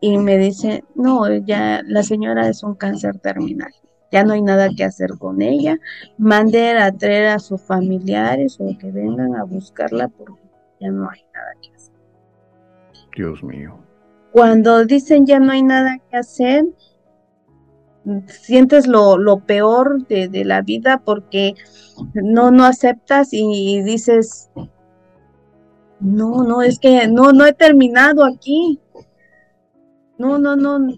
Y 0.00 0.16
me 0.18 0.38
dice, 0.38 0.84
no, 0.94 1.32
ya 1.38 1.82
la 1.84 2.02
señora 2.02 2.48
es 2.48 2.62
un 2.62 2.74
cáncer 2.74 3.18
terminal. 3.18 3.72
Ya 4.10 4.24
no 4.24 4.32
hay 4.32 4.42
nada 4.42 4.70
que 4.74 4.84
hacer 4.84 5.10
con 5.18 5.42
ella. 5.42 5.76
Mande 6.18 6.70
a 6.78 6.92
traer 6.92 7.26
a 7.26 7.38
sus 7.38 7.60
familiares 7.60 8.56
o 8.60 8.76
que 8.78 8.90
vengan 8.90 9.34
a 9.34 9.44
buscarla 9.44 10.08
porque 10.08 10.40
ya 10.80 10.90
no 10.90 11.10
hay 11.10 11.20
nada 11.34 11.52
que 11.60 11.74
hacer. 11.74 11.94
Dios 13.16 13.42
mío. 13.42 13.87
Cuando 14.32 14.84
dicen 14.84 15.26
ya 15.26 15.40
no 15.40 15.52
hay 15.52 15.62
nada 15.62 15.98
que 16.10 16.16
hacer, 16.16 16.66
sientes 18.26 18.86
lo, 18.86 19.42
peor 19.46 20.06
de, 20.06 20.44
la 20.44 20.62
vida 20.62 21.02
porque 21.04 21.54
no, 22.14 22.50
no 22.50 22.64
aceptas 22.64 23.28
y 23.32 23.82
dices, 23.82 24.50
no, 26.00 26.42
no, 26.44 26.62
es 26.62 26.78
que 26.78 27.08
no, 27.08 27.32
no 27.32 27.46
he 27.46 27.52
terminado 27.52 28.24
aquí. 28.24 28.80
No, 30.18 30.38
no, 30.38 30.56
no. 30.56 30.94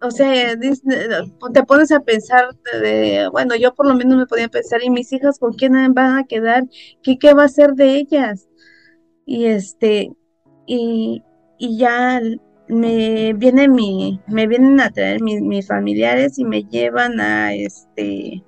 O 0.00 0.10
sea, 0.10 0.54
te 0.58 1.62
pones 1.64 1.90
a 1.90 2.00
pensar 2.00 2.48
de, 2.80 3.28
bueno, 3.32 3.54
yo 3.56 3.74
por 3.74 3.86
lo 3.86 3.94
menos 3.94 4.18
me 4.18 4.26
podía 4.26 4.48
pensar, 4.48 4.82
¿y 4.82 4.90
mis 4.90 5.12
hijas 5.12 5.38
con 5.38 5.54
quién 5.54 5.72
van 5.94 6.18
a 6.18 6.24
quedar? 6.24 6.64
¿Qué, 7.02 7.18
qué 7.18 7.32
va 7.32 7.44
a 7.44 7.48
ser 7.48 7.72
de 7.72 7.96
ellas? 7.96 8.48
Y 9.24 9.46
este, 9.46 10.12
y, 10.66 11.22
y 11.58 11.78
ya 11.78 12.20
me 12.68 13.32
viene 13.34 13.68
mi, 13.68 14.20
me 14.26 14.46
vienen 14.46 14.80
a 14.80 14.90
traer 14.90 15.22
mis, 15.22 15.40
mis 15.42 15.66
familiares 15.66 16.38
y 16.38 16.44
me 16.44 16.62
llevan 16.64 17.20
a 17.20 17.54
este 17.54 18.42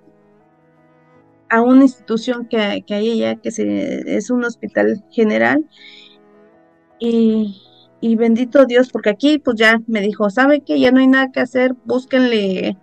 a 1.48 1.62
una 1.62 1.82
institución 1.82 2.46
que, 2.46 2.58
hay 2.58 3.22
allá, 3.22 3.36
que 3.36 3.48
es 3.48 4.30
un 4.30 4.44
hospital 4.44 5.04
general. 5.10 5.64
Y, 6.98 8.16
bendito 8.16 8.66
Dios, 8.66 8.90
porque 8.90 9.10
aquí 9.10 9.38
pues 9.38 9.56
ya 9.58 9.80
me 9.86 10.00
dijo, 10.00 10.30
¿sabe 10.30 10.60
que 10.60 10.78
Ya 10.80 10.92
no 10.92 11.00
hay 11.00 11.08
nada 11.08 11.32
que 11.32 11.40
hacer, 11.40 11.74
búsquenle, 11.84 12.78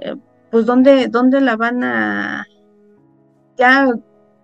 eh, 0.00 0.16
pues 0.50 0.66
dónde, 0.66 1.08
dónde 1.08 1.40
la 1.40 1.56
van 1.56 1.82
a, 1.82 2.46
ya 3.56 3.88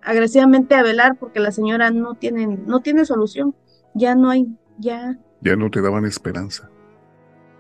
agresivamente 0.03 0.75
a 0.75 0.83
velar, 0.83 1.17
porque 1.19 1.41
la 1.41 1.53
señora 1.53 1.91
no 1.91 2.15
tiene, 2.15 2.47
no 2.47 2.81
tiene 2.81 3.05
solución, 3.05 3.55
ya 3.95 4.15
no 4.15 4.31
hay, 4.31 4.47
ya. 4.79 5.19
Ya 5.41 5.57
no 5.57 5.71
te 5.71 5.81
daban 5.81 6.05
esperanza. 6.05 6.71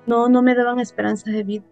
No, 0.06 0.28
no 0.28 0.42
me 0.42 0.54
daban 0.54 0.80
esperanza 0.80 1.30
de 1.30 1.44
vida. 1.44 1.64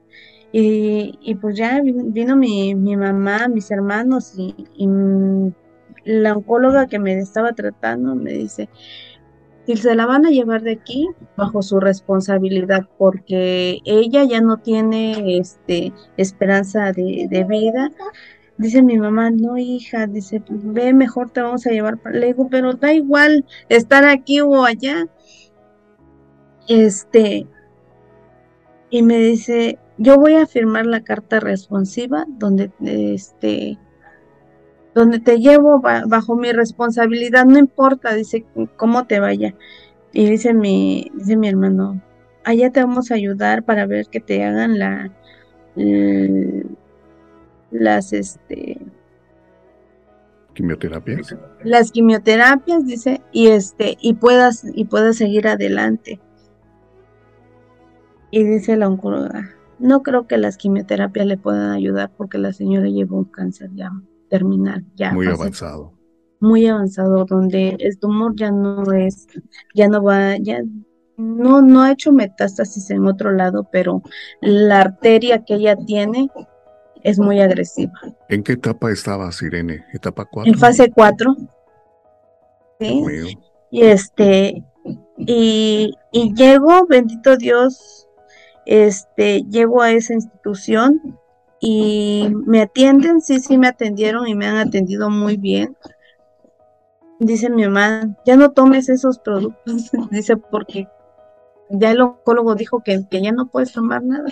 Y, 0.50 1.34
pues 1.40 1.56
ya 1.56 1.80
vino 1.82 2.36
mi, 2.36 2.74
mamá, 2.74 3.48
mis 3.48 3.70
hermanos 3.70 4.34
y, 4.36 4.54
la 6.04 6.34
oncóloga 6.34 6.86
que 6.86 6.98
me 6.98 7.18
estaba 7.18 7.52
tratando 7.52 8.14
me 8.14 8.32
dice, 8.32 8.70
si 9.66 9.76
se 9.76 9.94
la 9.94 10.06
van 10.06 10.24
a 10.24 10.30
llevar 10.30 10.62
de 10.62 10.72
aquí 10.72 11.06
bajo 11.36 11.60
su 11.60 11.80
responsabilidad 11.80 12.88
porque 12.96 13.80
ella 13.84 14.24
ya 14.24 14.40
no 14.40 14.56
tiene 14.56 15.36
este 15.36 15.92
esperanza 16.16 16.92
de, 16.92 17.46
vida. 17.46 17.90
Dice 18.56 18.82
mi 18.82 18.96
mamá, 18.98 19.30
no 19.30 19.58
hija, 19.58 20.06
dice, 20.06 20.42
ve 20.48 20.94
mejor 20.94 21.30
te 21.30 21.42
vamos 21.42 21.66
a 21.66 21.70
llevar. 21.70 21.98
Le 22.10 22.28
digo, 22.28 22.48
pero 22.48 22.72
da 22.72 22.94
igual 22.94 23.44
estar 23.68 24.06
aquí 24.06 24.40
o 24.40 24.64
allá. 24.64 25.06
Este, 26.68 27.46
y 28.90 29.02
me 29.02 29.18
dice, 29.18 29.78
yo 29.96 30.16
voy 30.18 30.34
a 30.34 30.46
firmar 30.46 30.86
la 30.86 31.02
carta 31.02 31.40
responsiva 31.40 32.24
donde 32.28 32.70
este 32.80 33.78
donde 34.94 35.20
te 35.20 35.38
llevo 35.38 35.80
bajo 35.80 36.34
mi 36.34 36.50
responsabilidad, 36.52 37.44
no 37.44 37.58
importa, 37.58 38.14
dice 38.14 38.44
cómo 38.76 39.06
te 39.06 39.20
vaya. 39.20 39.54
Y 40.12 40.28
dice 40.28 40.54
mi 40.54 41.10
dice 41.14 41.36
mi 41.36 41.48
hermano, 41.48 42.02
allá 42.44 42.70
te 42.70 42.80
vamos 42.80 43.10
a 43.10 43.14
ayudar 43.14 43.64
para 43.64 43.86
ver 43.86 44.06
que 44.06 44.20
te 44.20 44.44
hagan 44.44 44.78
la 44.78 45.12
las 47.70 48.12
este 48.12 48.78
quimioterapias. 50.54 51.36
Las 51.62 51.92
quimioterapias 51.92 52.86
dice 52.86 53.20
y 53.32 53.48
este 53.48 53.96
y 54.00 54.14
puedas 54.14 54.64
y 54.74 54.86
puedas 54.86 55.16
seguir 55.16 55.46
adelante. 55.46 56.20
Y 58.30 58.44
dice 58.44 58.76
la 58.76 58.88
oncóloga, 58.88 59.50
no 59.78 60.02
creo 60.02 60.26
que 60.26 60.36
las 60.38 60.56
quimioterapias 60.56 61.26
le 61.26 61.38
puedan 61.38 61.70
ayudar 61.70 62.10
porque 62.16 62.38
la 62.38 62.52
señora 62.52 62.88
llevó 62.88 63.18
un 63.18 63.24
cáncer 63.24 63.70
ya 63.74 63.90
terminal, 64.28 64.84
ya 64.96 65.12
muy 65.12 65.26
avanzado. 65.26 65.92
Muy 66.40 66.66
avanzado, 66.66 67.24
donde 67.24 67.76
el 67.80 67.98
tumor 67.98 68.34
ya 68.36 68.50
no 68.50 68.92
es, 68.92 69.26
ya 69.74 69.88
no 69.88 70.02
va, 70.02 70.36
ya 70.36 70.62
no, 71.16 71.62
no 71.62 71.82
ha 71.82 71.92
hecho 71.92 72.12
metástasis 72.12 72.90
en 72.90 73.06
otro 73.06 73.32
lado, 73.32 73.68
pero 73.72 74.02
la 74.40 74.82
arteria 74.82 75.44
que 75.44 75.54
ella 75.54 75.76
tiene 75.76 76.28
es 77.02 77.18
muy 77.18 77.40
agresiva. 77.40 77.92
¿En 78.28 78.42
qué 78.42 78.52
etapa 78.52 78.90
estaba 78.92 79.32
Sirene? 79.32 79.84
¿Etapa 79.92 80.24
4? 80.24 80.52
En 80.52 80.58
fase 80.58 80.90
4. 80.90 81.36
¿sí? 82.78 83.38
Y 83.70 83.82
este, 83.82 84.62
y, 85.16 85.92
y 86.12 86.34
llego, 86.34 86.86
bendito 86.86 87.36
Dios, 87.36 88.07
este, 88.68 89.44
llego 89.44 89.80
a 89.80 89.92
esa 89.92 90.12
institución 90.12 91.18
y 91.58 92.28
me 92.44 92.60
atienden, 92.60 93.22
sí, 93.22 93.40
sí 93.40 93.56
me 93.56 93.66
atendieron 93.66 94.28
y 94.28 94.34
me 94.34 94.46
han 94.46 94.58
atendido 94.58 95.08
muy 95.08 95.38
bien. 95.38 95.74
Dice 97.18 97.48
mi 97.48 97.64
mamá, 97.64 98.14
ya 98.26 98.36
no 98.36 98.52
tomes 98.52 98.90
esos 98.90 99.18
productos, 99.20 99.90
dice, 100.10 100.36
porque 100.36 100.86
ya 101.70 101.92
el 101.92 102.02
oncólogo 102.02 102.54
dijo 102.54 102.82
que, 102.84 103.06
que 103.08 103.22
ya 103.22 103.32
no 103.32 103.46
puedes 103.46 103.72
tomar 103.72 104.04
nada. 104.04 104.28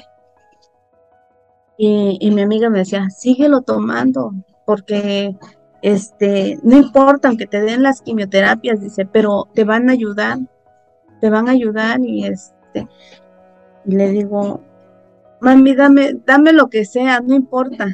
Y, 1.78 2.30
mi 2.30 2.42
amiga 2.42 2.68
me 2.68 2.80
decía, 2.80 3.08
síguelo 3.08 3.62
tomando, 3.62 4.32
porque 4.66 5.34
este, 5.80 6.58
no 6.62 6.76
importa, 6.76 7.28
aunque 7.28 7.46
te 7.46 7.62
den 7.62 7.82
las 7.82 8.02
quimioterapias, 8.02 8.82
dice, 8.82 9.06
pero 9.06 9.48
te 9.54 9.64
van 9.64 9.88
a 9.88 9.92
ayudar, 9.92 10.38
te 11.22 11.30
van 11.30 11.48
a 11.48 11.52
ayudar 11.52 12.00
y 12.00 12.26
este, 12.26 12.86
y 13.86 13.94
le 13.94 14.10
digo, 14.10 14.60
mami, 15.40 15.74
dame, 15.74 16.14
dame 16.24 16.52
lo 16.52 16.68
que 16.68 16.84
sea, 16.84 17.20
no 17.20 17.34
importa. 17.34 17.88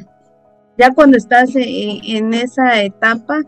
Ya 0.77 0.91
cuando 0.93 1.17
estás 1.17 1.55
e, 1.55 1.99
en, 2.03 2.33
esa 2.33 2.81
etapa, 2.81 3.41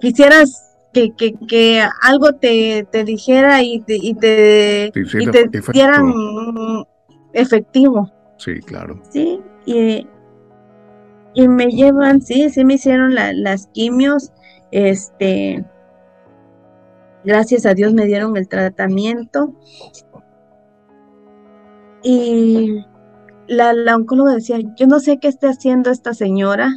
quisieras 0.00 0.76
que, 0.92 1.12
que, 1.14 1.82
algo 2.02 2.34
te, 2.34 2.86
te, 2.90 3.04
dijera 3.04 3.62
y 3.62 3.80
te, 3.80 3.96
y 3.96 4.14
te, 4.14 4.92
dieran 5.72 6.12
efectivo. 7.32 8.10
Sí, 8.36 8.60
claro. 8.60 9.00
Sí, 9.10 9.40
y, 9.64 10.06
y 11.34 11.48
me 11.48 11.66
llevan, 11.68 12.20
sí, 12.20 12.50
sí 12.50 12.64
me 12.64 12.74
hicieron 12.74 13.14
las 13.14 13.68
quimios, 13.68 14.32
este, 14.70 15.64
gracias 17.24 17.64
a 17.66 17.74
Dios 17.74 17.94
me 17.94 18.06
dieron 18.06 18.36
el 18.36 18.48
tratamiento 18.48 19.54
y 22.02 22.84
la, 23.48 23.72
la 23.72 23.96
oncóloga 23.96 24.34
decía, 24.34 24.58
yo 24.76 24.86
no 24.86 25.00
sé 25.00 25.18
qué 25.18 25.28
está 25.28 25.48
haciendo 25.48 25.90
esta 25.90 26.14
señora. 26.14 26.72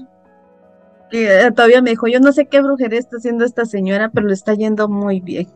Y 1.11 1.17
eh, 1.17 1.51
todavía 1.53 1.81
me 1.81 1.91
dijo, 1.91 2.07
yo 2.07 2.19
no 2.19 2.31
sé 2.31 2.45
qué 2.45 2.61
brujería 2.61 2.99
está 2.99 3.17
haciendo 3.17 3.43
esta 3.43 3.65
señora, 3.65 4.09
pero 4.09 4.27
le 4.27 4.33
está 4.33 4.53
yendo 4.53 4.87
muy 4.87 5.19
bien. 5.19 5.47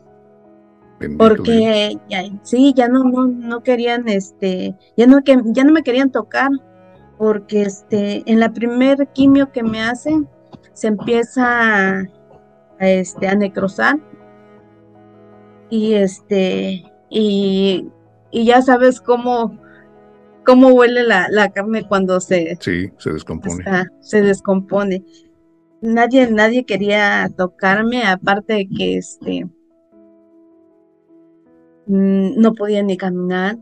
Porque 1.18 1.98
ya, 2.10 2.24
sí, 2.44 2.74
ya 2.76 2.88
no, 2.88 3.04
no, 3.04 3.28
no 3.28 3.64
querían, 3.64 4.08
este, 4.08 4.76
ya 4.96 5.08
no, 5.08 5.24
que, 5.24 5.38
ya 5.46 5.64
no 5.64 5.74
me 5.74 5.84
querían 5.84 6.10
tocar, 6.10 6.50
porque 7.18 7.64
este, 7.64 8.24
en 8.30 8.40
la 8.40 8.52
primer 8.54 9.08
quimio 9.10 9.52
que 9.52 9.64
me 9.64 9.82
hacen, 9.82 10.28
se 10.74 10.88
empieza 10.88 12.00
a, 12.00 12.08
este, 12.80 13.28
a 13.28 13.36
necrosar. 13.36 14.00
Y 15.70 15.94
este, 15.94 16.84
y 17.10 17.90
y 18.36 18.44
ya 18.44 18.62
sabes 18.62 19.00
cómo, 19.00 19.58
cómo 20.46 20.68
huele 20.68 21.04
la, 21.04 21.52
carne 21.54 21.88
cuando 21.88 22.20
se... 22.20 22.58
Sí, 22.60 22.92
se 22.98 23.14
descompone. 23.14 23.64
se 24.02 24.22
descompone. 24.22 25.06
Nadie, 25.80 26.30
nadie 26.30 26.66
quería 26.66 27.32
tocarme, 27.38 28.04
aparte 28.04 28.54
de 28.54 28.68
que 28.68 28.98
este 28.98 29.46
mm, 31.86 32.38
no 32.38 32.54
podía 32.56 32.84
ni 32.84 32.98
caminar, 32.98 33.58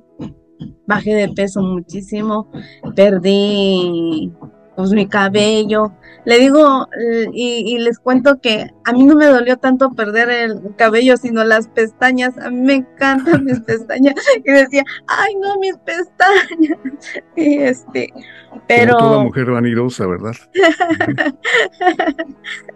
bajé 0.88 1.14
de 1.14 1.30
peso 1.30 1.62
muchísimo, 1.62 2.50
perdí 2.96 4.34
pues 4.76 4.92
mi 4.92 5.08
cabello. 5.08 5.92
Le 6.26 6.40
digo 6.40 6.88
y, 7.34 7.78
les 7.80 8.00
cuento 8.00 8.40
que 8.40 8.72
a 8.86 8.94
mí 8.94 9.04
no 9.04 9.16
me 9.16 9.26
dolió 9.26 9.58
tanto 9.58 9.92
perder 9.92 10.30
el 10.30 10.76
cabello, 10.78 11.18
sino 11.18 11.44
las 11.44 11.68
pestañas. 11.68 12.38
A 12.38 12.50
mí 12.50 12.62
me 12.62 12.74
encantan 12.76 13.44
mis 13.44 13.60
pestañas. 13.68 14.16
Y 14.44 14.52
decía, 14.52 14.84
ay 15.08 15.36
no, 15.36 15.58
mis 15.60 15.78
pestañas. 15.78 16.78
Y 17.36 17.58
este, 17.58 18.14
pero... 18.68 18.96
Como 18.96 19.10
toda 19.10 19.24
mujer 19.24 19.52
vanidosa, 19.52 20.06
¿verdad? 20.08 20.36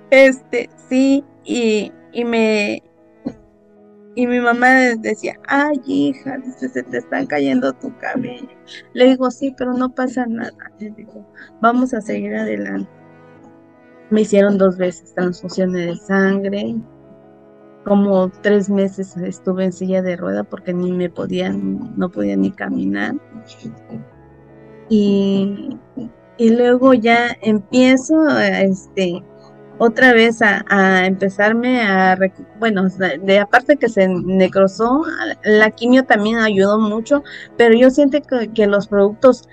este, 0.09 0.69
sí, 0.89 1.23
y, 1.43 1.91
y 2.11 2.25
me, 2.25 2.83
y 4.17 4.25
mi 4.25 4.39
mamá 4.39 4.95
decía, 4.97 5.39
ay 5.47 5.79
hija, 5.85 6.39
se 6.57 6.81
te 6.81 6.97
están 6.97 7.27
cayendo 7.27 7.71
tu 7.73 7.95
cabello. 7.99 8.49
Le 8.93 9.09
digo, 9.09 9.29
sí, 9.29 9.53
pero 9.55 9.73
no 9.73 9.93
pasa 9.93 10.25
nada. 10.25 10.71
Le 10.79 10.89
digo, 10.89 11.23
vamos 11.61 11.93
a 11.93 12.01
seguir 12.01 12.35
adelante. 12.35 12.89
Me 14.09 14.21
hicieron 14.21 14.57
dos 14.57 14.75
veces 14.75 15.13
transfusiones 15.13 15.85
de 15.85 15.95
sangre. 15.97 16.75
Como 17.85 18.31
tres 18.41 18.71
meses 18.71 19.15
estuve 19.17 19.65
en 19.65 19.71
silla 19.71 20.01
de 20.01 20.17
rueda 20.17 20.43
porque 20.43 20.73
ni 20.73 20.91
me 20.93 21.11
podían, 21.11 21.95
no 21.95 22.09
podía 22.09 22.35
ni 22.35 22.49
caminar. 22.49 23.13
Y, 24.89 25.77
y 26.37 26.49
luego 26.55 26.95
ya 26.95 27.37
empiezo, 27.43 28.15
este, 28.39 29.23
otra 29.79 30.13
vez 30.13 30.41
a, 30.41 31.05
empezarme 31.05 31.81
a, 31.81 32.17
bueno, 32.59 32.87
de 33.21 33.39
aparte 33.39 33.77
que 33.77 33.89
se 33.89 34.07
necrosó, 34.07 35.03
la 35.43 35.71
quimio 35.71 36.05
también 36.05 36.37
ayudó 36.37 36.79
mucho, 36.79 37.23
pero 37.57 37.75
yo 37.75 37.89
siento 37.89 38.19
que, 38.21 38.49
que 38.49 38.67
los 38.67 38.87
productos 38.87 39.47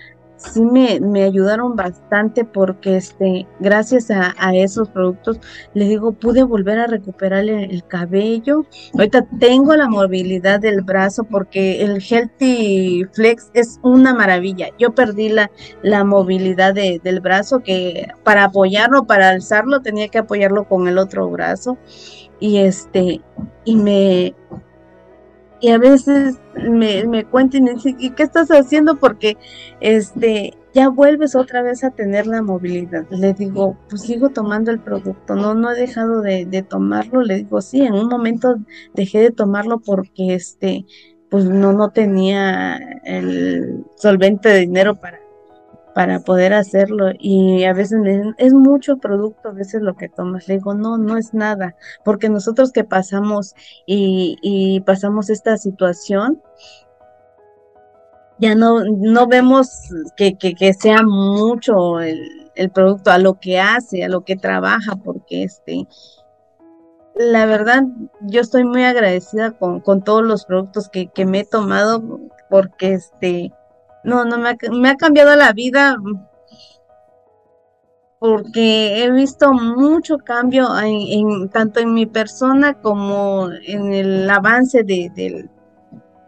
sí 0.52 0.60
me, 0.60 1.00
me, 1.00 1.24
ayudaron 1.24 1.76
bastante 1.76 2.44
porque 2.44 2.96
este, 2.96 3.46
gracias 3.60 4.10
a, 4.10 4.34
esos 4.54 4.88
productos, 4.88 5.40
les 5.74 5.88
digo, 5.88 6.12
pude 6.12 6.42
volver 6.42 6.78
a 6.78 6.86
recuperar 6.86 7.44
el, 7.44 7.84
cabello. 7.86 8.64
Ahorita 8.94 9.26
tengo 9.38 9.74
la 9.76 9.88
movilidad 9.88 10.60
del 10.60 10.82
brazo 10.82 11.24
porque 11.24 11.82
el 11.82 12.02
Healthy 12.02 13.04
Flex 13.12 13.50
es 13.54 13.78
una 13.82 14.14
maravilla. 14.14 14.68
Yo 14.78 14.94
perdí 14.94 15.28
la, 15.28 15.50
la 15.82 16.04
movilidad 16.04 16.74
del 16.74 17.20
brazo 17.20 17.60
que 17.60 18.08
para 18.22 18.44
apoyarlo, 18.44 19.06
para 19.06 19.30
alzarlo, 19.30 19.80
tenía 19.80 20.08
que 20.08 20.18
apoyarlo 20.18 20.64
con 20.68 20.88
el 20.88 20.98
otro 20.98 21.28
brazo. 21.30 21.78
Y 22.40 22.58
este, 22.58 23.20
y 23.64 23.76
me, 23.76 24.34
y 25.64 25.70
a 25.70 25.78
veces 25.78 26.38
me, 26.68 27.06
me 27.06 27.24
cuentan 27.24 27.66
y 27.66 27.72
dicen, 27.72 27.96
¿y 27.98 28.10
qué 28.10 28.22
estás 28.22 28.50
haciendo? 28.50 28.96
Porque 28.96 29.38
este, 29.80 30.52
ya 30.74 30.90
vuelves 30.90 31.34
otra 31.34 31.62
vez 31.62 31.84
a 31.84 31.90
tener 31.90 32.26
la 32.26 32.42
movilidad. 32.42 33.06
Le 33.08 33.32
digo, 33.32 33.78
pues 33.88 34.02
sigo 34.02 34.28
tomando 34.28 34.70
el 34.70 34.78
producto, 34.78 35.34
no, 35.36 35.54
no 35.54 35.72
he 35.72 35.80
dejado 35.80 36.20
de, 36.20 36.44
de 36.44 36.62
tomarlo. 36.62 37.22
Le 37.22 37.36
digo, 37.36 37.62
sí, 37.62 37.80
en 37.80 37.94
un 37.94 38.08
momento 38.08 38.56
dejé 38.92 39.20
de 39.20 39.30
tomarlo 39.30 39.78
porque 39.78 40.34
este, 40.34 40.84
pues 41.30 41.46
no, 41.46 41.72
no 41.72 41.88
tenía 41.92 42.76
el 43.04 43.86
solvente 43.96 44.50
de 44.50 44.60
dinero 44.60 44.96
para 44.96 45.23
para 45.94 46.20
poder 46.20 46.52
hacerlo 46.52 47.12
y 47.18 47.64
a 47.64 47.72
veces 47.72 48.00
me 48.00 48.10
dicen, 48.10 48.34
es 48.38 48.52
mucho 48.52 48.98
producto, 48.98 49.48
a 49.48 49.52
veces 49.52 49.80
lo 49.80 49.94
que 49.94 50.08
tomas. 50.08 50.48
Le 50.48 50.54
digo, 50.54 50.74
no, 50.74 50.98
no 50.98 51.16
es 51.16 51.32
nada, 51.32 51.76
porque 52.04 52.28
nosotros 52.28 52.72
que 52.72 52.84
pasamos 52.84 53.54
y, 53.86 54.80
pasamos 54.84 55.30
esta 55.30 55.56
situación, 55.56 56.42
ya 58.38 58.56
no, 58.56 58.84
no 58.84 59.28
vemos 59.28 59.70
que, 60.16 60.36
sea 60.78 61.02
mucho 61.04 62.00
el, 62.00 62.70
producto, 62.74 63.12
a 63.12 63.18
lo 63.18 63.38
que 63.38 63.60
hace, 63.60 64.04
a 64.04 64.08
lo 64.08 64.24
que 64.24 64.36
trabaja, 64.36 64.96
porque 64.96 65.44
este, 65.44 65.86
la 67.14 67.46
verdad, 67.46 67.84
yo 68.22 68.40
estoy 68.40 68.64
muy 68.64 68.82
agradecida 68.82 69.52
con, 69.52 70.02
todos 70.02 70.24
los 70.24 70.44
productos 70.44 70.88
que, 70.88 71.06
que 71.06 71.24
me 71.24 71.40
he 71.40 71.44
tomado, 71.44 72.20
porque 72.50 72.94
este, 72.94 73.52
no, 74.04 74.24
no 74.24 74.38
me 74.38 74.50
ha, 74.50 74.56
me 74.70 74.90
ha 74.90 74.96
cambiado 74.96 75.34
la 75.34 75.52
vida 75.52 75.96
porque 78.24 79.04
he 79.04 79.10
visto 79.10 79.52
mucho 79.52 80.16
cambio 80.16 80.66
en, 80.80 81.50
tanto 81.50 81.80
en 81.80 81.92
mi 81.92 82.06
persona 82.06 82.72
como 82.72 83.50
en 83.66 83.92
el 83.92 84.30
avance 84.30 84.82
de, 84.82 85.46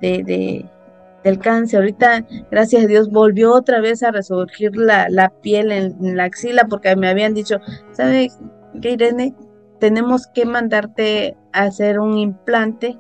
del 0.03 1.39
cáncer. 1.39 1.81
Ahorita, 1.81 2.27
gracias 2.51 2.85
a 2.85 2.87
Dios, 2.87 3.11
volvió 3.11 3.55
otra 3.55 3.81
vez 3.81 4.03
a 4.03 4.11
resurgir 4.11 4.77
la, 4.77 5.09
la 5.09 5.31
piel 5.41 5.73
en, 5.73 6.17
la 6.19 6.25
axila 6.25 6.67
porque 6.69 6.95
me 6.97 7.09
habían 7.09 7.33
dicho, 7.33 7.61
¿sabes 7.93 8.39
qué, 8.83 8.91
Irene? 8.91 9.35
Tenemos 9.81 10.27
que 10.27 10.45
mandarte 10.45 11.35
a 11.55 11.63
hacer 11.63 11.99
un 11.99 12.19
implante 12.19 12.99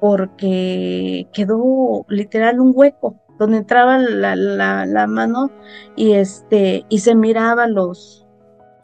porque 0.00 1.28
quedó 1.34 2.06
literal 2.08 2.60
un 2.60 2.72
hueco 2.74 3.25
donde 3.38 3.58
entraba 3.58 3.98
la, 3.98 4.36
la, 4.36 5.06
mano 5.06 5.50
y 5.94 6.12
este 6.12 6.84
y 6.88 7.00
se 7.00 7.14
miraba 7.14 7.66
los 7.66 8.26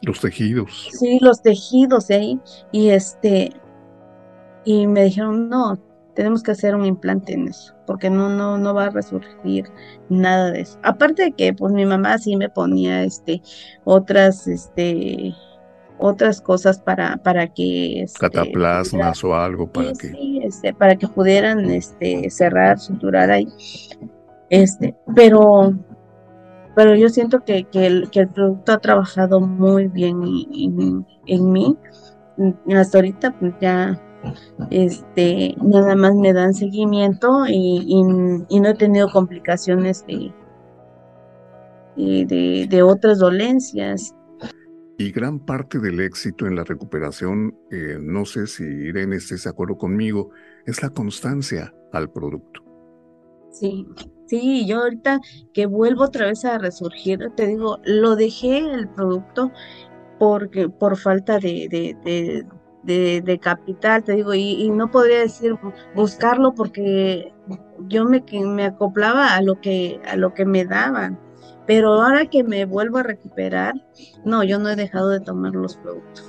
los 0.01 0.19
tejidos. 0.19 0.89
Sí, 0.91 1.17
los 1.21 1.41
tejidos 1.41 2.09
ahí 2.09 2.39
y 2.71 2.89
este 2.89 3.51
y 4.65 4.87
me 4.87 5.05
dijeron, 5.05 5.49
"No, 5.49 5.79
tenemos 6.13 6.43
que 6.43 6.51
hacer 6.51 6.75
un 6.75 6.85
implante 6.85 7.33
en 7.33 7.47
eso, 7.47 7.73
porque 7.85 8.09
no 8.09 8.29
no 8.29 8.57
no 8.57 8.73
va 8.73 8.85
a 8.85 8.89
resurgir 8.89 9.65
nada 10.09 10.51
de 10.51 10.61
eso." 10.61 10.77
Aparte 10.83 11.23
de 11.23 11.31
que 11.31 11.53
pues 11.53 11.73
mi 11.73 11.85
mamá 11.85 12.17
sí 12.17 12.35
me 12.35 12.49
ponía 12.49 13.03
este 13.03 13.41
otras 13.85 14.47
este 14.47 15.33
otras 15.99 16.41
cosas 16.41 16.79
para 16.79 17.17
para 17.17 17.47
que 17.47 18.03
este, 18.03 18.19
cataplasmas 18.19 19.23
o 19.23 19.35
algo 19.35 19.71
para 19.71 19.93
que 19.93 20.09
sí, 20.09 20.41
este, 20.43 20.73
para 20.73 20.97
que 20.97 21.07
pudieran 21.07 21.71
este 21.71 22.29
cerrar 22.29 22.77
suturar 22.79 23.31
ahí 23.31 23.47
este, 24.53 24.95
pero, 25.15 25.73
pero 26.75 26.95
yo 26.95 27.09
siento 27.09 27.43
que, 27.43 27.63
que, 27.63 27.87
el, 27.87 28.11
que 28.11 28.19
el 28.19 28.27
producto 28.27 28.73
ha 28.73 28.77
trabajado 28.77 29.41
muy 29.41 29.87
bien 29.87 30.21
en, 31.25 31.51
mí. 31.51 31.75
Hasta 32.75 32.99
ahorita 32.99 33.31
pues 33.39 33.55
ya 33.59 33.99
este 34.69 35.55
nada 35.59 35.95
más 35.95 36.13
me 36.13 36.33
dan 36.33 36.53
seguimiento 36.53 37.47
y, 37.47 38.03
no 38.03 38.69
he 38.69 38.75
tenido 38.75 39.09
complicaciones 39.11 40.05
de, 40.05 40.31
de, 41.95 42.67
de, 42.69 42.83
otras 42.83 43.17
dolencias. 43.17 44.13
Y 44.99 45.11
gran 45.11 45.39
parte 45.39 45.79
del 45.79 45.99
éxito 45.99 46.45
en 46.45 46.55
la 46.55 46.63
recuperación, 46.63 47.57
eh, 47.71 47.97
no 47.99 48.23
sé 48.25 48.45
si 48.45 48.63
Irene 48.63 49.15
estés 49.15 49.45
de 49.45 49.49
acuerdo 49.49 49.79
conmigo, 49.79 50.29
es 50.67 50.83
la 50.83 50.91
constancia 50.91 51.73
al 51.91 52.11
producto. 52.11 52.61
Sí, 53.53 53.87
Sí, 54.33 54.65
yo 54.65 54.79
ahorita 54.79 55.19
que 55.53 55.67
vuelvo 55.67 56.05
otra 56.05 56.25
vez 56.25 56.43
a 56.43 56.57
resurgir, 56.57 57.19
te 57.35 57.45
digo, 57.45 57.77
lo 57.83 58.15
dejé 58.15 58.57
el 58.57 58.87
producto 58.87 59.51
porque 60.17 60.69
por 60.69 60.97
falta 60.97 61.37
de, 61.37 61.67
de, 62.83 63.21
de, 63.21 63.39
capital, 63.39 64.03
te 64.03 64.13
digo, 64.13 64.33
y, 64.33 64.71
no 64.71 64.89
podría 64.89 65.19
decir 65.19 65.55
buscarlo 65.93 66.55
porque 66.55 67.31
yo 67.87 68.05
me, 68.05 68.23
me 68.43 68.65
acoplaba 68.65 69.35
a 69.35 69.43
lo 69.43 69.61
que 69.61 70.01
a 70.07 70.15
lo 70.15 70.33
que 70.33 70.45
me 70.45 70.65
daban. 70.65 71.19
Pero 71.67 71.93
ahora 71.93 72.25
que 72.25 72.43
me 72.43 72.65
vuelvo 72.65 72.97
a 72.97 73.03
recuperar, 73.03 73.75
no, 74.25 74.43
yo 74.43 74.57
no 74.57 74.69
he 74.69 74.75
dejado 74.75 75.09
de 75.09 75.19
tomar 75.19 75.53
los 75.53 75.77
productos. 75.77 76.25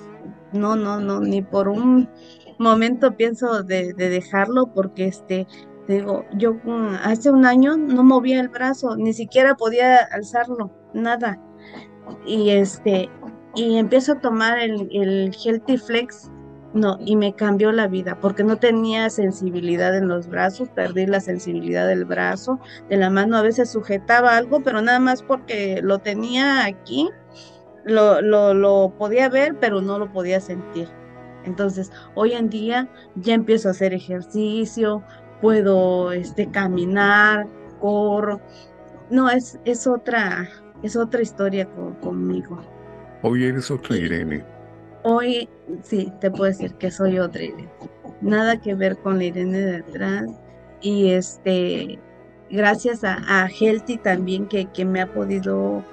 No, 0.52 0.76
no, 0.76 1.00
no, 1.00 1.20
ni 1.20 1.40
por 1.40 1.68
un 1.68 2.10
momento 2.58 3.16
pienso 3.16 3.62
de, 3.62 3.94
de 3.94 4.10
dejarlo 4.10 4.74
porque 4.74 5.06
este 5.06 5.46
digo, 5.88 6.24
yo 6.34 6.54
mm, 6.54 6.94
hace 7.02 7.30
un 7.30 7.44
año 7.44 7.76
no 7.76 8.02
movía 8.02 8.40
el 8.40 8.48
brazo, 8.48 8.96
ni 8.96 9.12
siquiera 9.12 9.54
podía 9.54 9.98
alzarlo, 10.12 10.70
nada. 10.92 11.38
Y 12.26 12.50
este, 12.50 13.08
y 13.54 13.78
empiezo 13.78 14.12
a 14.12 14.20
tomar 14.20 14.58
el, 14.58 14.88
el 14.92 15.34
Healthy 15.34 15.78
Flex, 15.78 16.30
no, 16.74 16.98
y 17.00 17.14
me 17.14 17.34
cambió 17.34 17.70
la 17.70 17.86
vida, 17.86 18.18
porque 18.20 18.42
no 18.42 18.56
tenía 18.56 19.08
sensibilidad 19.08 19.96
en 19.96 20.08
los 20.08 20.26
brazos, 20.26 20.68
perdí 20.70 21.06
la 21.06 21.20
sensibilidad 21.20 21.86
del 21.86 22.04
brazo, 22.04 22.58
de 22.88 22.96
la 22.96 23.10
mano, 23.10 23.36
a 23.36 23.42
veces 23.42 23.70
sujetaba 23.70 24.36
algo, 24.36 24.60
pero 24.62 24.82
nada 24.82 24.98
más 24.98 25.22
porque 25.22 25.80
lo 25.82 25.98
tenía 26.00 26.64
aquí, 26.64 27.08
lo, 27.84 28.20
lo, 28.20 28.54
lo 28.54 28.92
podía 28.98 29.28
ver, 29.28 29.56
pero 29.60 29.82
no 29.82 29.98
lo 30.00 30.12
podía 30.12 30.40
sentir. 30.40 30.88
Entonces, 31.44 31.92
hoy 32.14 32.32
en 32.32 32.48
día 32.48 32.88
ya 33.16 33.34
empiezo 33.34 33.68
a 33.68 33.72
hacer 33.72 33.92
ejercicio, 33.92 35.02
puedo 35.44 36.10
este, 36.10 36.50
caminar, 36.50 37.46
corro. 37.78 38.40
No, 39.10 39.28
es, 39.28 39.58
es 39.66 39.86
otra, 39.86 40.48
es 40.82 40.96
otra 40.96 41.20
historia 41.20 41.68
conmigo. 42.00 42.62
Hoy 43.20 43.44
eres 43.44 43.70
otra 43.70 43.94
Irene. 43.94 44.42
Hoy 45.02 45.46
sí, 45.82 46.10
te 46.22 46.30
puedo 46.30 46.44
decir 46.44 46.72
que 46.76 46.90
soy 46.90 47.18
otra 47.18 47.42
Irene. 47.42 47.68
Nada 48.22 48.58
que 48.58 48.74
ver 48.74 48.96
con 48.96 49.18
la 49.18 49.24
Irene 49.24 49.58
de 49.58 49.76
atrás. 49.76 50.30
Y 50.80 51.10
este, 51.10 51.98
gracias 52.50 53.04
a, 53.04 53.18
a 53.28 53.46
Healthy 53.46 53.98
también 53.98 54.46
que, 54.46 54.64
que 54.72 54.86
me 54.86 55.02
ha 55.02 55.12
podido 55.12 55.84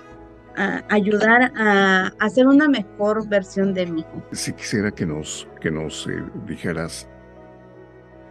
ayudar 0.88 1.52
a, 1.58 2.08
hacer 2.20 2.48
una 2.48 2.70
mejor 2.70 3.28
versión 3.28 3.74
de 3.74 3.86
mí. 3.86 4.06
Si 4.32 4.54
quisiera 4.54 4.92
que 4.92 5.06
nos, 5.06 5.46
que 5.60 5.72
nos 5.72 6.08
eh, 6.08 6.24
dijeras 6.46 7.10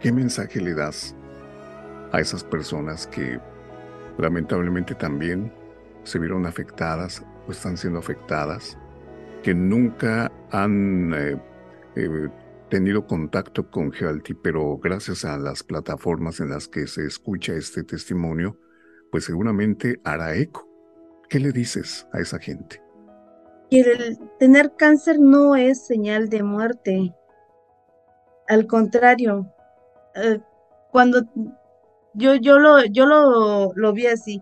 ¿Qué 0.01 0.11
mensaje 0.11 0.59
le 0.59 0.73
das 0.73 1.15
a 2.11 2.19
esas 2.19 2.43
personas 2.43 3.05
que 3.05 3.39
lamentablemente 4.17 4.95
también 4.95 5.53
se 6.03 6.17
vieron 6.17 6.47
afectadas 6.47 7.23
o 7.47 7.51
están 7.51 7.77
siendo 7.77 7.99
afectadas, 7.99 8.79
que 9.43 9.53
nunca 9.53 10.31
han 10.49 11.13
eh, 11.13 11.37
eh, 11.95 12.29
tenido 12.69 13.05
contacto 13.05 13.69
con 13.69 13.93
Healthy, 13.93 14.33
pero 14.33 14.79
gracias 14.79 15.23
a 15.23 15.37
las 15.37 15.61
plataformas 15.61 16.39
en 16.39 16.49
las 16.49 16.67
que 16.67 16.87
se 16.87 17.05
escucha 17.05 17.53
este 17.53 17.83
testimonio, 17.83 18.57
pues 19.11 19.25
seguramente 19.25 20.01
hará 20.03 20.35
eco. 20.35 20.67
¿Qué 21.29 21.39
le 21.39 21.51
dices 21.51 22.07
a 22.11 22.19
esa 22.19 22.39
gente? 22.39 22.81
Que 23.69 23.81
el 23.81 24.19
tener 24.39 24.73
cáncer 24.77 25.19
no 25.19 25.55
es 25.55 25.85
señal 25.85 26.27
de 26.27 26.41
muerte. 26.41 27.15
Al 28.47 28.65
contrario, 28.65 29.53
eh, 30.15 30.39
cuando 30.91 31.23
yo, 32.13 32.35
yo 32.35 32.59
lo, 32.59 32.83
yo 32.85 33.05
lo, 33.05 33.71
lo 33.75 33.93
vi 33.93 34.07
así. 34.07 34.41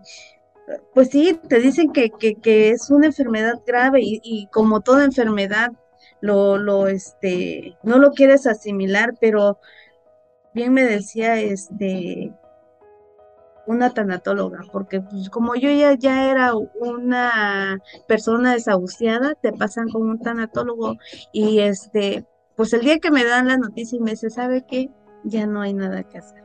Pues 0.94 1.10
sí, 1.10 1.38
te 1.48 1.58
dicen 1.60 1.92
que, 1.92 2.10
que, 2.10 2.70
es 2.70 2.90
una 2.90 3.06
enfermedad 3.06 3.60
grave 3.66 4.00
y, 4.02 4.20
y, 4.22 4.46
como 4.48 4.80
toda 4.82 5.04
enfermedad, 5.04 5.72
lo, 6.20 6.58
lo, 6.58 6.86
este, 6.86 7.76
no 7.82 7.98
lo 7.98 8.12
quieres 8.12 8.46
asimilar, 8.46 9.14
pero 9.20 9.58
bien 10.54 10.72
me 10.72 10.84
decía, 10.84 11.40
este, 11.40 12.32
una 13.66 13.90
tanatóloga, 13.90 14.60
porque 14.72 15.00
pues 15.00 15.30
como 15.30 15.54
yo 15.54 15.70
ya, 15.70 15.94
ya 15.94 16.30
era 16.30 16.54
una 16.54 17.78
persona 18.08 18.52
desahuciada, 18.52 19.34
te 19.34 19.52
pasan 19.52 19.88
con 19.88 20.02
un 20.02 20.18
tanatólogo 20.18 20.96
y 21.32 21.60
este, 21.60 22.26
pues 22.56 22.72
el 22.72 22.80
día 22.80 22.98
que 22.98 23.10
me 23.10 23.24
dan 23.24 23.48
la 23.48 23.56
noticia 23.56 23.96
y 23.96 24.00
me 24.00 24.12
dice, 24.12 24.30
¿sabe 24.30 24.64
qué? 24.66 24.90
Ya 25.24 25.46
no 25.46 25.60
hay 25.60 25.74
nada 25.74 26.02
que 26.02 26.18
hacer. 26.18 26.42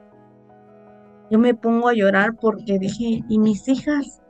Yo 1.31 1.39
me 1.39 1.53
pongo 1.53 1.89
a 1.89 1.93
llorar 1.93 2.35
porque 2.39 2.77
dije, 2.77 3.23
¿y 3.27 3.39
mis 3.39 3.67
hijas? 3.67 4.21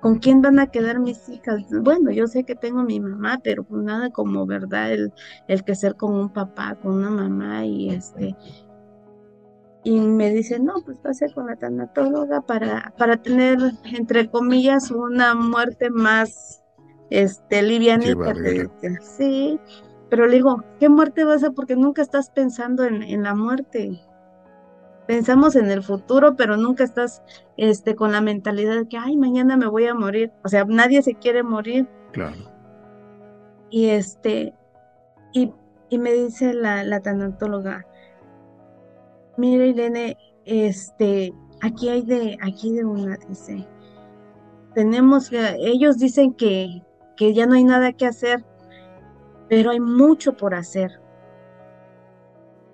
¿Con 0.00 0.18
quién 0.18 0.42
van 0.42 0.58
a 0.58 0.66
quedar 0.66 1.00
mis 1.00 1.28
hijas? 1.28 1.62
Bueno, 1.82 2.10
yo 2.10 2.26
sé 2.26 2.44
que 2.44 2.54
tengo 2.54 2.82
mi 2.82 3.00
mamá, 3.00 3.40
pero 3.42 3.64
pues 3.64 3.82
nada 3.82 4.10
como, 4.10 4.44
¿verdad? 4.44 4.92
El, 4.92 5.12
el 5.48 5.64
que 5.64 5.74
ser 5.74 5.96
con 5.96 6.14
un 6.14 6.28
papá, 6.28 6.74
con 6.82 6.92
una 6.92 7.10
mamá 7.10 7.64
y 7.64 7.88
este, 7.90 8.36
y 9.84 10.00
me 10.00 10.30
dice, 10.30 10.58
no, 10.58 10.74
pues 10.84 10.98
pase 10.98 11.32
con 11.32 11.46
la 11.46 11.56
tanatóloga 11.56 12.40
para, 12.40 12.94
para 12.96 13.18
tener, 13.18 13.58
entre 13.84 14.30
comillas, 14.30 14.90
una 14.90 15.34
muerte 15.34 15.90
más 15.90 16.64
este, 17.10 17.62
livianita. 17.62 18.34
Sí, 19.02 19.60
pero 20.14 20.28
le 20.28 20.36
digo, 20.36 20.62
¿qué 20.78 20.88
muerte 20.88 21.24
vas 21.24 21.42
a? 21.42 21.50
Porque 21.50 21.74
nunca 21.74 22.00
estás 22.00 22.30
pensando 22.30 22.84
en, 22.84 23.02
en, 23.02 23.24
la 23.24 23.34
muerte. 23.34 24.00
Pensamos 25.08 25.56
en 25.56 25.72
el 25.72 25.82
futuro, 25.82 26.36
pero 26.36 26.56
nunca 26.56 26.84
estás 26.84 27.20
este, 27.56 27.96
con 27.96 28.12
la 28.12 28.20
mentalidad 28.20 28.76
de 28.76 28.86
que, 28.86 28.96
ay, 28.96 29.16
mañana 29.16 29.56
me 29.56 29.66
voy 29.66 29.86
a 29.86 29.94
morir. 29.94 30.30
O 30.44 30.48
sea, 30.48 30.66
nadie 30.66 31.02
se 31.02 31.16
quiere 31.16 31.42
morir. 31.42 31.88
Claro. 32.12 32.48
Y 33.70 33.86
este, 33.86 34.54
y, 35.32 35.52
y 35.88 35.98
me 35.98 36.12
dice 36.12 36.54
la, 36.54 36.84
la 36.84 37.00
tanatóloga, 37.00 37.84
Mira, 39.36 39.66
Irene, 39.66 40.16
este, 40.44 41.34
aquí 41.60 41.88
hay 41.88 42.02
de, 42.02 42.38
aquí 42.40 42.72
de 42.72 42.84
una, 42.84 43.18
dice, 43.28 43.66
tenemos 44.76 45.28
que, 45.28 45.56
ellos 45.58 45.98
dicen 45.98 46.34
que, 46.34 46.84
que 47.16 47.34
ya 47.34 47.46
no 47.46 47.54
hay 47.54 47.64
nada 47.64 47.92
que 47.92 48.06
hacer, 48.06 48.44
pero 49.48 49.70
hay 49.70 49.80
mucho 49.80 50.36
por 50.36 50.54
hacer. 50.54 51.00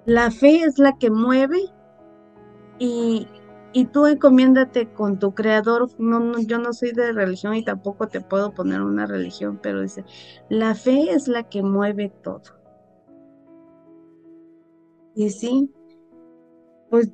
La 0.07 0.31
fe 0.31 0.62
es 0.62 0.79
la 0.79 0.97
que 0.99 1.11
mueve 1.11 1.61
y, 2.79 3.29
y 3.73 3.85
tú 3.87 4.07
encomiéndate 4.07 4.93
con 4.93 5.18
tu 5.18 5.35
creador. 5.35 5.89
No, 5.99 6.39
yo 6.41 6.59
no 6.59 6.73
soy 6.73 6.93
de 6.93 7.12
religión 7.12 7.55
y 7.55 7.64
tampoco 7.64 8.09
te 8.09 8.21
puedo 8.21 8.53
poner 8.53 8.83
una 8.83 9.07
religión, 9.07 9.59
pero 9.62 9.83
dice, 9.83 10.05
la 10.49 10.75
fe 10.75 11.12
es 11.12 11.29
la 11.29 11.45
que 11.49 11.62
mueve 11.62 12.12
todo. 12.23 12.43
Y 15.14 15.31
sí, 15.31 15.73
pues 16.89 17.11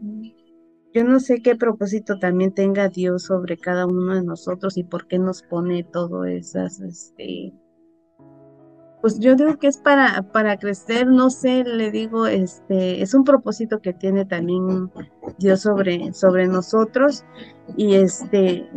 yo 0.95 1.05
no 1.05 1.21
sé 1.21 1.43
qué 1.43 1.57
propósito 1.57 2.19
también 2.19 2.55
tenga 2.55 2.89
Dios 2.89 3.25
sobre 3.25 3.59
cada 3.59 3.87
uno 3.87 4.15
de 4.15 4.23
nosotros 4.23 4.79
y 4.79 4.85
por 4.85 5.07
qué 5.07 5.19
nos 5.19 5.43
pone 5.43 5.85
todo 5.85 6.25
esas, 6.25 6.81
este, 6.81 7.53
pues 9.01 9.19
yo 9.19 9.37
digo 9.37 9.59
que 9.59 9.69
es 9.69 9.79
para, 9.79 10.23
para 10.33 10.57
crecer, 10.57 11.07
no 11.07 11.31
sé, 11.31 11.65
le 11.65 11.91
digo, 11.91 12.27
este, 12.27 13.03
es 13.03 13.15
un 13.15 13.25
propósito 13.25 13.81
que 13.81 13.93
tiene 13.93 14.25
también 14.25 14.91
Dios 15.39 15.61
sobre, 15.61 16.13
sobre 16.13 16.49
nosotros 16.49 17.25
y 17.77 17.95
este, 17.95 18.69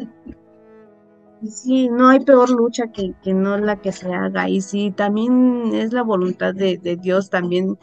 sí, 1.43 1.89
no 1.89 2.09
hay 2.09 2.19
peor 2.19 2.49
lucha 2.49 2.87
que, 2.91 3.13
que 3.23 3.33
no 3.33 3.57
la 3.57 3.81
que 3.81 3.91
se 3.91 4.13
haga 4.13 4.49
y 4.49 4.61
sí, 4.61 4.91
también 4.91 5.71
es 5.73 5.93
la 5.93 6.03
voluntad 6.03 6.53
de, 6.53 6.77
de 6.77 6.95
Dios 6.97 7.29
también 7.29 7.77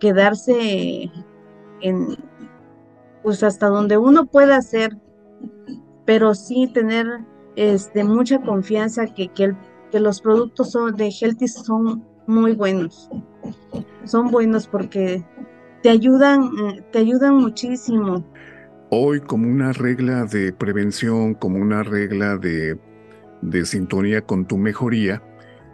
quedarse 0.00 1.10
en, 1.82 2.16
pues 3.22 3.42
hasta 3.42 3.68
donde 3.68 3.98
uno 3.98 4.26
pueda 4.26 4.56
hacer, 4.56 4.96
pero 6.04 6.34
sí 6.34 6.70
tener 6.72 7.06
este, 7.56 8.04
mucha 8.04 8.40
confianza 8.40 9.06
que, 9.06 9.28
que, 9.28 9.54
que 9.92 10.00
los 10.00 10.20
productos 10.22 10.72
son, 10.72 10.96
de 10.96 11.10
Healthy 11.10 11.46
son 11.46 12.02
muy 12.26 12.54
buenos. 12.54 13.10
Son 14.04 14.30
buenos 14.30 14.66
porque 14.66 15.22
te 15.82 15.90
ayudan, 15.90 16.50
te 16.90 16.98
ayudan 16.98 17.36
muchísimo. 17.36 18.24
Hoy 18.90 19.20
como 19.20 19.48
una 19.48 19.72
regla 19.72 20.24
de 20.24 20.52
prevención, 20.52 21.34
como 21.34 21.58
una 21.58 21.82
regla 21.82 22.36
de, 22.38 22.78
de 23.42 23.64
sintonía 23.66 24.22
con 24.22 24.46
tu 24.46 24.56
mejoría, 24.56 25.22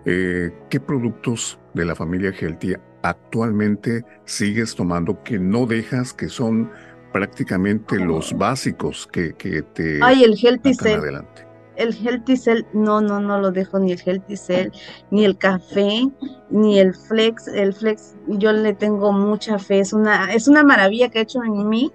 eh, 0.04 0.52
¿qué 0.68 0.80
productos 0.80 1.58
de 1.74 1.84
la 1.84 1.94
familia 1.94 2.30
Healthy 2.30 2.74
actualmente 3.02 4.04
sigues 4.24 4.74
tomando 4.74 5.22
que 5.22 5.38
no 5.38 5.66
dejas 5.66 6.12
que 6.12 6.28
son 6.28 6.70
prácticamente 7.12 7.96
los 7.96 8.36
básicos 8.36 9.06
que, 9.06 9.34
que 9.34 9.62
te 9.62 10.00
Ay, 10.02 10.24
el 10.24 10.36
Healthy 10.36 10.74
Cell. 10.74 10.98
Adelante. 10.98 11.47
El 11.78 11.94
Healthy 11.94 12.36
Cell, 12.36 12.64
no, 12.72 13.00
no, 13.00 13.20
no 13.20 13.40
lo 13.40 13.50
dejo 13.50 13.78
ni 13.78 13.92
el 13.92 14.00
Healthy 14.04 14.36
Cell, 14.36 14.70
ni 15.10 15.24
el 15.24 15.38
café, 15.38 16.08
ni 16.50 16.78
el 16.78 16.94
Flex. 16.94 17.48
El 17.48 17.72
Flex, 17.72 18.16
yo 18.26 18.52
le 18.52 18.74
tengo 18.74 19.12
mucha 19.12 19.58
fe, 19.58 19.78
es 19.78 19.92
una, 19.92 20.32
es 20.34 20.48
una 20.48 20.64
maravilla 20.64 21.08
que 21.08 21.20
ha 21.20 21.22
hecho 21.22 21.42
en 21.42 21.68
mí, 21.68 21.92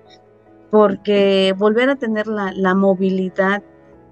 porque 0.71 1.53
volver 1.57 1.89
a 1.89 1.97
tener 1.97 2.27
la, 2.27 2.51
la 2.53 2.73
movilidad 2.73 3.61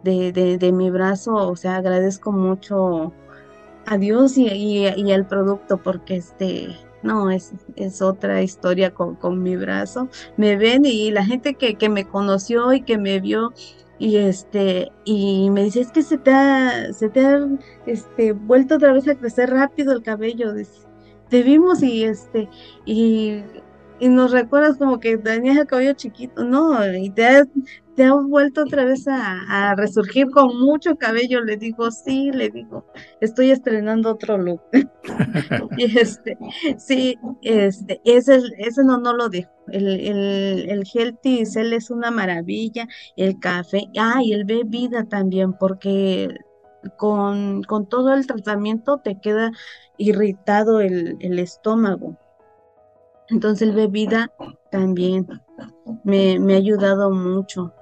de, 0.04 0.32
de, 0.32 0.58
de, 0.58 0.72
mi 0.72 0.92
brazo, 0.92 1.34
o 1.34 1.56
sea, 1.56 1.78
agradezco 1.78 2.32
mucho 2.32 3.14
a 3.86 3.98
Dios 3.98 4.38
y, 4.38 4.48
y, 4.48 4.88
y 4.88 5.12
al 5.12 5.26
producto, 5.26 5.78
porque 5.78 6.18
este, 6.18 6.76
no, 7.04 7.32
es, 7.32 7.54
es 7.76 8.02
otra 8.02 8.42
historia 8.42 8.94
con, 8.94 9.16
con, 9.16 9.42
mi 9.42 9.56
brazo. 9.56 10.10
Me 10.38 10.56
ven 10.56 10.86
y 10.86 11.12
la 11.12 11.26
gente 11.26 11.56
que, 11.56 11.76
que, 11.76 11.90
me 11.90 12.08
conoció 12.08 12.74
y 12.74 12.82
que 12.82 12.98
me 12.98 13.20
vio 13.20 13.54
y 14.02 14.18
este 14.18 14.92
y 15.06 15.52
me 15.52 15.64
dice, 15.66 15.82
es 15.82 15.92
que 15.92 16.02
se 16.02 16.18
te 16.18 16.32
ha, 16.32 16.92
se 16.92 17.08
te 17.10 17.24
ha 17.24 17.48
este, 17.86 18.32
vuelto 18.32 18.76
otra 18.76 18.94
vez 18.94 19.08
a 19.08 19.14
crecer 19.14 19.52
rápido 19.52 19.94
el 19.94 20.02
cabello. 20.02 20.54
te 21.30 21.44
vimos 21.44 21.84
y 21.84 22.04
este 22.04 22.50
y, 22.84 23.44
y 24.02 24.10
nos 24.10 24.32
recuerdas 24.32 24.78
como 24.78 25.00
que 25.00 25.16
tenías 25.20 25.58
el 25.58 25.68
cabello 25.68 25.94
chiquito, 25.94 26.44
no, 26.44 26.92
y 26.92 27.12
te 27.12 27.24
has, 27.24 27.48
te 27.96 28.06
has 28.06 28.16
vuelto 28.28 28.64
otra 28.64 28.84
vez 28.84 29.08
a, 29.08 29.76
resurgir 29.76 30.32
con 30.32 30.60
mucho 30.60 30.96
cabello. 30.96 31.42
Le 31.42 31.56
digo, 31.56 31.92
sí, 31.92 32.32
le 32.32 32.50
digo, 32.50 32.84
estoy 33.20 33.52
estrenando 33.52 34.10
otro 34.10 34.40
look. 34.40 34.60
y 35.78 36.00
este, 36.00 36.36
sí, 36.80 37.16
este, 37.44 38.02
ese, 38.04 38.42
ese 38.58 38.84
no, 38.84 38.98
no 38.98 39.14
lo 39.14 39.30
dejo. 39.30 39.52
El, 39.68 39.88
el, 39.88 40.68
el 40.68 40.84
Healthy 40.92 41.46
Cell 41.46 41.72
es 41.72 41.92
una 41.92 42.10
maravilla, 42.10 42.88
el 43.18 43.40
café, 43.40 43.84
ah, 44.00 44.22
y 44.24 44.34
el 44.34 44.46
bebida 44.46 45.04
también, 45.04 45.54
porque 45.54 46.28
con, 46.98 47.62
con 47.66 47.88
todo 47.88 48.16
el 48.16 48.26
tratamiento 48.26 48.98
te 48.98 49.20
queda 49.22 49.52
irritado 49.98 50.82
el, 50.82 51.18
el 51.20 51.38
estómago. 51.38 52.18
Entonces 53.32 53.70
el 53.70 53.76
bebida 53.76 54.32
también 54.72 55.28
me, 56.04 56.38
me 56.40 56.54
ha 56.54 56.58
ayudado 56.58 57.10
mucho. 57.12 57.74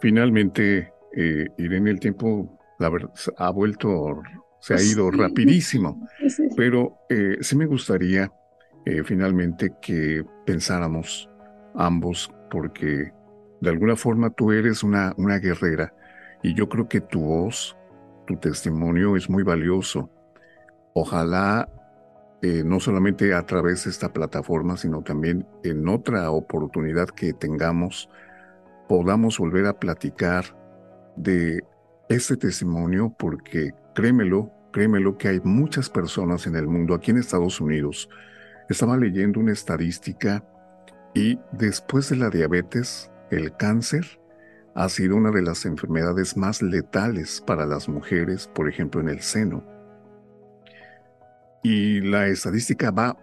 Finalmente, 0.00 0.92
eh, 1.14 1.46
Irene, 1.58 1.90
el 1.90 2.00
tiempo 2.00 2.58
la 2.80 2.88
verdad, 2.88 3.10
ha 3.36 3.50
vuelto, 3.50 4.22
se 4.60 4.74
ha 4.74 4.82
ido 4.82 5.10
rapidísimo, 5.10 6.08
pero 6.56 6.96
eh, 7.10 7.36
sí 7.40 7.54
me 7.56 7.66
gustaría 7.66 8.32
eh, 8.86 9.02
finalmente 9.04 9.74
que 9.82 10.24
pensáramos 10.46 11.28
ambos, 11.74 12.32
porque 12.50 13.12
de 13.60 13.70
alguna 13.70 13.96
forma 13.96 14.30
tú 14.30 14.50
eres 14.50 14.82
una, 14.82 15.12
una 15.18 15.38
guerrera 15.38 15.94
y 16.42 16.54
yo 16.54 16.68
creo 16.70 16.88
que 16.88 17.02
tu 17.02 17.20
voz, 17.20 17.76
tu 18.26 18.36
testimonio 18.36 19.14
es 19.14 19.28
muy 19.28 19.42
valioso. 19.42 20.10
Ojalá 20.94 21.68
eh, 22.42 22.62
no 22.64 22.80
solamente 22.80 23.34
a 23.34 23.44
través 23.44 23.84
de 23.84 23.90
esta 23.90 24.12
plataforma, 24.12 24.76
sino 24.76 25.02
también 25.02 25.46
en 25.62 25.88
otra 25.88 26.30
oportunidad 26.30 27.08
que 27.08 27.32
tengamos 27.32 28.08
podamos 28.88 29.38
volver 29.38 29.66
a 29.66 29.78
platicar 29.78 30.44
de 31.16 31.62
este 32.08 32.36
testimonio 32.36 33.14
porque 33.16 33.72
créemelo, 33.94 34.50
créemelo 34.72 35.16
que 35.16 35.28
hay 35.28 35.40
muchas 35.44 35.88
personas 35.88 36.46
en 36.46 36.56
el 36.56 36.66
mundo, 36.66 36.94
aquí 36.94 37.12
en 37.12 37.18
Estados 37.18 37.60
Unidos. 37.60 38.08
Estaba 38.68 38.96
leyendo 38.96 39.38
una 39.38 39.52
estadística 39.52 40.44
y 41.14 41.38
después 41.52 42.08
de 42.08 42.16
la 42.16 42.30
diabetes, 42.30 43.12
el 43.30 43.56
cáncer 43.56 44.20
ha 44.74 44.88
sido 44.88 45.16
una 45.16 45.30
de 45.30 45.42
las 45.42 45.66
enfermedades 45.66 46.36
más 46.36 46.62
letales 46.62 47.40
para 47.46 47.66
las 47.66 47.88
mujeres, 47.88 48.48
por 48.48 48.68
ejemplo, 48.68 49.00
en 49.00 49.08
el 49.08 49.20
seno. 49.20 49.64
Y 51.62 52.00
la 52.00 52.26
estadística 52.28 52.90
va, 52.90 53.16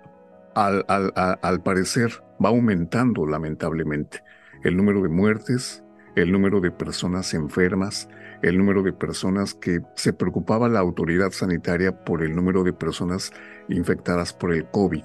al, 0.54 1.62
parecer, 1.64 2.12
va 2.44 2.50
aumentando 2.50 3.26
lamentablemente 3.26 4.24
el 4.64 4.78
número 4.78 5.02
de 5.02 5.10
muertes, 5.10 5.84
el 6.16 6.32
número 6.32 6.60
de 6.62 6.72
personas 6.72 7.34
enfermas, 7.34 8.10
el 8.42 8.58
número 8.58 8.84
de 8.84 8.94
personas 8.94 9.54
que 9.54 9.82
se 9.96 10.14
preocupaba 10.14 10.70
la 10.70 10.80
autoridad 10.80 11.32
sanitaria 11.32 12.04
por 12.04 12.24
el 12.24 12.36
número 12.36 12.64
de 12.64 12.74
personas 12.74 13.32
infectadas 13.70 14.34
por 14.34 14.54
el 14.54 14.66
COVID. 14.70 15.04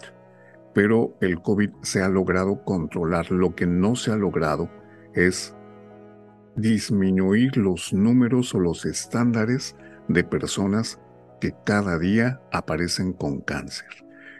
Pero 0.74 1.16
el 1.20 1.40
COVID 1.40 1.70
se 1.82 2.02
ha 2.02 2.08
logrado 2.08 2.64
controlar. 2.64 3.30
Lo 3.30 3.54
que 3.54 3.66
no 3.66 3.94
se 3.94 4.10
ha 4.10 4.16
logrado 4.16 4.70
es 5.14 5.54
disminuir 6.56 7.56
los 7.56 7.92
números 7.92 8.54
o 8.54 8.60
los 8.60 8.84
estándares 8.84 9.76
de 10.08 10.24
personas 10.24 10.98
que 11.42 11.56
cada 11.64 11.98
día 11.98 12.40
aparecen 12.52 13.14
con 13.14 13.40
cáncer. 13.40 13.88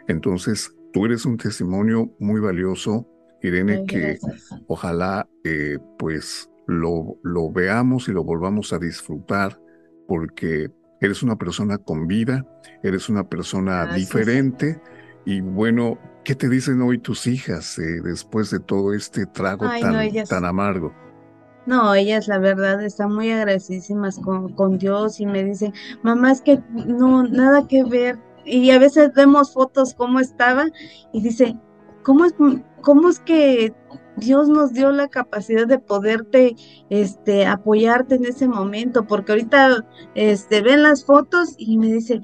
Entonces, 0.07 0.73
tú 0.93 1.05
eres 1.05 1.25
un 1.25 1.35
testimonio 1.35 2.15
muy 2.17 2.39
valioso, 2.39 3.05
Irene, 3.41 3.83
que 3.85 4.19
ojalá 4.67 5.27
eh, 5.43 5.79
pues 5.99 6.49
lo, 6.65 7.17
lo 7.21 7.51
veamos 7.51 8.07
y 8.07 8.13
lo 8.13 8.23
volvamos 8.23 8.71
a 8.71 8.79
disfrutar 8.79 9.59
porque 10.07 10.71
eres 11.01 11.23
una 11.23 11.35
persona 11.35 11.77
con 11.77 12.07
vida, 12.07 12.45
eres 12.83 13.09
una 13.09 13.27
persona 13.27 13.93
diferente 13.93 14.79
y 15.25 15.41
bueno, 15.41 15.99
¿qué 16.23 16.35
te 16.35 16.47
dicen 16.47 16.81
hoy 16.81 16.99
tus 16.99 17.27
hijas 17.27 17.77
eh, 17.79 17.99
después 18.01 18.49
de 18.49 18.61
todo 18.61 18.93
este 18.93 19.25
trago 19.25 19.67
tan, 19.67 20.09
tan 20.23 20.45
amargo? 20.45 20.95
No, 21.65 21.95
ellas 21.95 22.27
la 22.27 22.39
verdad 22.39 22.83
están 22.83 23.13
muy 23.13 23.31
agradecidísimas 23.31 24.19
con, 24.19 24.53
con 24.53 24.77
Dios 24.77 25.19
y 25.19 25.25
me 25.25 25.43
dicen, 25.43 25.73
mamá, 26.01 26.31
es 26.31 26.41
que 26.41 26.61
no, 26.71 27.23
nada 27.23 27.67
que 27.67 27.83
ver. 27.83 28.19
Y 28.45 28.71
a 28.71 28.79
veces 28.79 29.13
vemos 29.13 29.53
fotos 29.53 29.93
cómo 29.93 30.19
estaba 30.19 30.65
y 31.13 31.21
dice, 31.21 31.57
¿cómo 32.03 32.25
es, 32.25 32.35
cómo 32.81 33.09
es 33.09 33.19
que 33.19 33.73
Dios 34.17 34.49
nos 34.49 34.73
dio 34.73 34.91
la 34.91 35.07
capacidad 35.07 35.65
de 35.65 35.79
poderte 35.79 36.55
este, 36.89 37.45
apoyarte 37.45 38.15
en 38.15 38.25
ese 38.25 38.47
momento? 38.49 39.07
Porque 39.07 39.31
ahorita 39.31 39.85
este, 40.15 40.61
ven 40.61 40.83
las 40.83 41.05
fotos 41.05 41.55
y 41.57 41.77
me 41.77 41.87
dice, 41.87 42.21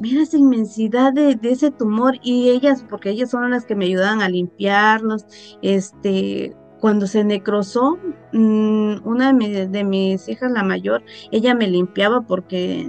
mira 0.00 0.22
esa 0.22 0.36
inmensidad 0.36 1.14
de, 1.14 1.34
de 1.36 1.50
ese 1.50 1.70
tumor 1.70 2.16
y 2.22 2.50
ellas, 2.50 2.84
porque 2.88 3.10
ellas 3.10 3.30
son 3.30 3.50
las 3.50 3.64
que 3.64 3.74
me 3.74 3.86
ayudan 3.86 4.20
a 4.20 4.28
limpiarnos, 4.28 5.24
este, 5.62 6.54
cuando 6.82 7.06
se 7.06 7.22
necrosó, 7.22 7.96
mm, 8.32 9.06
una 9.06 9.32
de, 9.32 9.84
mis 9.84 10.28
hijas, 10.28 10.50
la 10.50 10.64
mayor, 10.64 11.04
ella 11.30 11.54
me 11.54 11.68
limpiaba 11.68 12.22
porque 12.22 12.84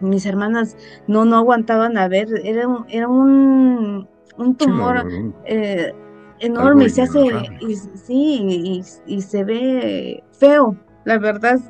mis 0.00 0.26
hermanas 0.26 0.76
no, 1.06 1.24
no 1.24 1.36
aguantaban 1.36 1.96
a 1.98 2.08
ver, 2.08 2.26
era, 2.42 2.66
era 2.88 3.06
un, 3.06 4.08
un 4.38 4.56
tumor 4.56 5.06
eh, 5.44 5.92
enorme 6.40 6.86
y 6.86 6.90
se 6.90 7.02
hace, 7.02 7.20
y, 7.60 7.76
sí, 7.76 8.82
y, 9.06 9.22
se 9.22 9.44
ve 9.44 10.24
feo, 10.32 10.76
la 11.04 11.18
verdad, 11.18 11.60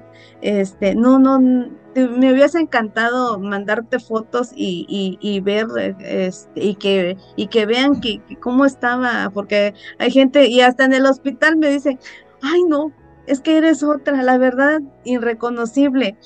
este, 0.40 0.94
no, 0.94 1.18
no, 1.18 1.68
me 2.06 2.32
hubiese 2.32 2.58
encantado 2.58 3.38
mandarte 3.38 3.98
fotos 3.98 4.50
y, 4.54 5.40
ver 5.44 5.66
este, 6.00 6.64
y 6.64 6.74
que 6.74 7.16
y 7.36 7.46
que 7.48 7.66
vean 7.66 8.00
que, 8.00 8.20
cómo 8.40 8.64
estaba 8.64 9.30
porque 9.30 9.74
hay 9.98 10.10
gente 10.10 10.46
y 10.46 10.60
hasta 10.60 10.84
en 10.84 10.92
el 10.92 11.06
hospital 11.06 11.56
me 11.56 11.70
dicen 11.70 11.98
ay 12.42 12.62
no 12.64 12.92
es 13.26 13.40
que 13.40 13.56
eres 13.56 13.82
otra 13.82 14.22
la 14.22 14.38
verdad 14.38 14.80
irreconocible 15.04 16.16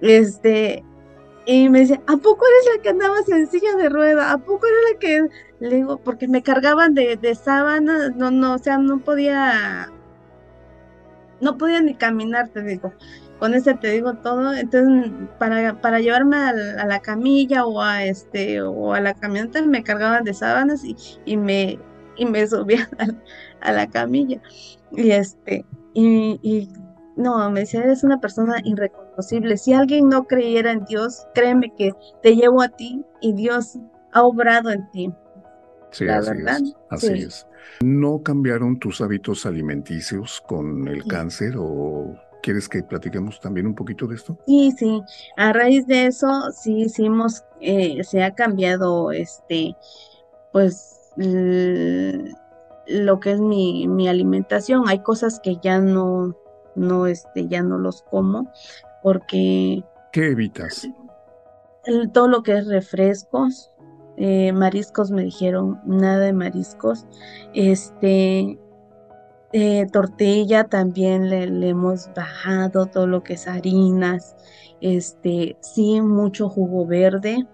este 0.00 0.84
y 1.46 1.68
me 1.68 1.80
dice 1.80 2.00
a 2.06 2.16
poco 2.16 2.44
eres 2.46 2.76
la 2.76 2.82
que 2.82 2.88
andabas 2.90 3.28
en 3.28 3.46
silla 3.48 3.74
de 3.76 3.88
rueda 3.88 4.32
a 4.32 4.38
poco 4.38 4.66
eres 4.66 4.80
la 4.92 4.98
que 4.98 5.28
le 5.60 5.76
digo 5.76 5.98
porque 5.98 6.28
me 6.28 6.42
cargaban 6.42 6.94
de, 6.94 7.16
de 7.16 7.34
sábanas 7.34 8.14
no 8.16 8.30
no 8.30 8.54
o 8.54 8.58
sea 8.58 8.78
no 8.78 8.98
podía 8.98 9.90
no 11.40 11.56
podía 11.56 11.80
ni 11.80 11.94
caminar 11.94 12.48
te 12.48 12.62
digo 12.62 12.92
con 13.38 13.54
ese 13.54 13.74
te 13.74 13.90
digo 13.90 14.14
todo, 14.14 14.52
entonces 14.52 15.12
para, 15.38 15.80
para 15.80 16.00
llevarme 16.00 16.36
a 16.36 16.52
la, 16.52 17.00
camilla 17.00 17.64
o 17.66 17.80
a 17.80 18.04
este 18.04 18.60
o 18.62 18.94
a 18.94 19.00
la 19.00 19.14
camioneta 19.14 19.62
me 19.62 19.84
cargaban 19.84 20.24
de 20.24 20.34
sábanas 20.34 20.84
y, 20.84 20.96
y 21.24 21.36
me 21.36 21.78
y 22.16 22.26
me 22.26 22.46
subían 22.48 22.88
a, 23.60 23.72
la 23.72 23.86
camilla. 23.86 24.40
Y 24.92 25.10
este 25.10 25.64
y, 25.94 26.40
y, 26.42 26.68
no 27.16 27.50
me 27.50 27.60
decía 27.60 27.82
eres 27.82 28.04
una 28.04 28.20
persona 28.20 28.56
irreconocible. 28.64 29.56
Si 29.56 29.72
alguien 29.72 30.08
no 30.08 30.24
creyera 30.24 30.72
en 30.72 30.84
Dios 30.84 31.26
créeme 31.34 31.72
que 31.76 31.92
te 32.22 32.34
llevo 32.34 32.62
a 32.62 32.68
ti 32.68 33.04
y 33.20 33.32
Dios 33.34 33.78
ha 34.12 34.22
obrado 34.22 34.70
en 34.70 34.90
ti. 34.90 35.12
Sí 35.90 36.08
así 36.08 36.30
es 36.30 36.76
así 36.90 37.12
es. 37.12 37.46
No 37.82 38.22
cambiaron 38.22 38.78
tus 38.78 39.00
hábitos 39.00 39.46
alimenticios 39.46 40.42
con 40.46 40.88
el 40.88 41.04
cáncer 41.04 41.54
o 41.56 42.14
¿Quieres 42.42 42.68
que 42.68 42.82
platiquemos 42.82 43.40
también 43.40 43.66
un 43.66 43.74
poquito 43.74 44.06
de 44.06 44.14
esto? 44.14 44.38
Sí, 44.46 44.72
sí. 44.76 45.02
A 45.36 45.52
raíz 45.52 45.86
de 45.86 46.06
eso, 46.06 46.50
sí 46.52 46.82
hicimos, 46.82 47.44
eh, 47.60 48.02
se 48.04 48.22
ha 48.22 48.34
cambiado, 48.34 49.12
este, 49.12 49.76
pues, 50.52 51.12
lo 52.86 53.20
que 53.20 53.32
es 53.32 53.40
mi, 53.40 53.88
mi 53.88 54.08
alimentación. 54.08 54.88
Hay 54.88 55.00
cosas 55.00 55.40
que 55.40 55.56
ya 55.62 55.80
no, 55.80 56.36
no, 56.74 57.06
este, 57.06 57.48
ya 57.48 57.62
no 57.62 57.78
los 57.78 58.02
como, 58.02 58.50
porque. 59.02 59.84
¿Qué 60.12 60.30
evitas? 60.30 60.88
todo 62.12 62.28
lo 62.28 62.42
que 62.42 62.52
es 62.52 62.66
refrescos, 62.66 63.72
eh, 64.16 64.52
mariscos 64.52 65.10
me 65.10 65.22
dijeron, 65.22 65.80
nada 65.86 66.18
de 66.18 66.32
mariscos. 66.32 67.06
Este, 67.54 68.58
eh, 69.52 69.86
tortilla 69.92 70.64
también 70.64 71.30
le, 71.30 71.68
hemos 71.68 72.10
bajado 72.14 72.86
todo 72.86 73.06
lo 73.06 73.22
que 73.22 73.34
es 73.34 73.48
harinas, 73.48 74.36
este, 74.80 75.56
sí, 75.60 76.00
mucho 76.00 76.48
jugo 76.48 76.86
verde, 76.86 77.46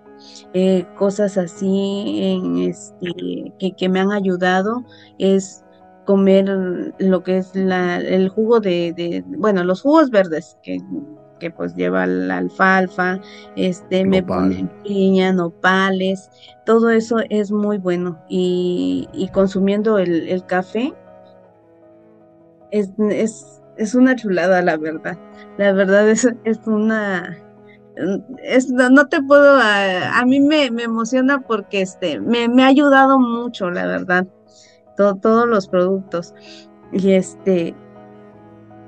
eh, 0.52 0.86
cosas 0.96 1.36
así 1.38 2.20
en 2.22 2.58
este, 2.58 3.52
que, 3.76 3.88
me 3.88 4.00
han 4.00 4.12
ayudado 4.12 4.84
es 5.18 5.64
comer 6.04 6.94
lo 6.98 7.22
que 7.22 7.38
es 7.38 7.54
la, 7.54 7.98
el 7.98 8.28
jugo 8.28 8.60
de, 8.60 9.24
bueno, 9.26 9.64
los 9.64 9.82
jugos 9.82 10.10
verdes 10.10 10.58
que, 10.62 10.78
que 11.38 11.50
pues 11.50 11.74
lleva 11.74 12.06
la 12.06 12.38
alfalfa, 12.38 13.20
este, 13.56 14.04
me 14.04 14.22
ponen 14.22 14.68
piña, 14.82 15.32
nopales, 15.32 16.30
todo 16.66 16.90
eso 16.90 17.18
es 17.30 17.52
muy 17.52 17.78
bueno 17.78 18.18
y, 18.28 19.08
consumiendo 19.32 19.98
el, 19.98 20.28
el 20.28 20.44
café, 20.44 20.92
es, 22.74 22.90
es, 22.98 23.62
es 23.76 23.94
una 23.94 24.16
chulada, 24.16 24.60
la 24.60 24.76
verdad. 24.76 25.16
La 25.58 25.72
verdad 25.72 26.08
es, 26.10 26.28
es 26.44 26.58
una... 26.66 27.38
Es, 28.42 28.70
no, 28.70 29.06
te 29.06 29.22
puedo, 29.22 29.56
a, 29.56 30.18
a 30.18 30.26
mí 30.26 30.40
me, 30.40 30.68
me, 30.72 30.82
emociona 30.82 31.40
porque 31.42 31.80
este, 31.80 32.18
me, 32.18 32.48
me, 32.48 32.64
ha 32.64 32.66
ayudado 32.66 33.20
mucho, 33.20 33.70
la 33.70 33.86
verdad, 33.86 34.26
todos 34.96 35.46
los 35.46 35.68
productos. 35.68 36.34
Y 36.92 37.12
este, 37.12 37.76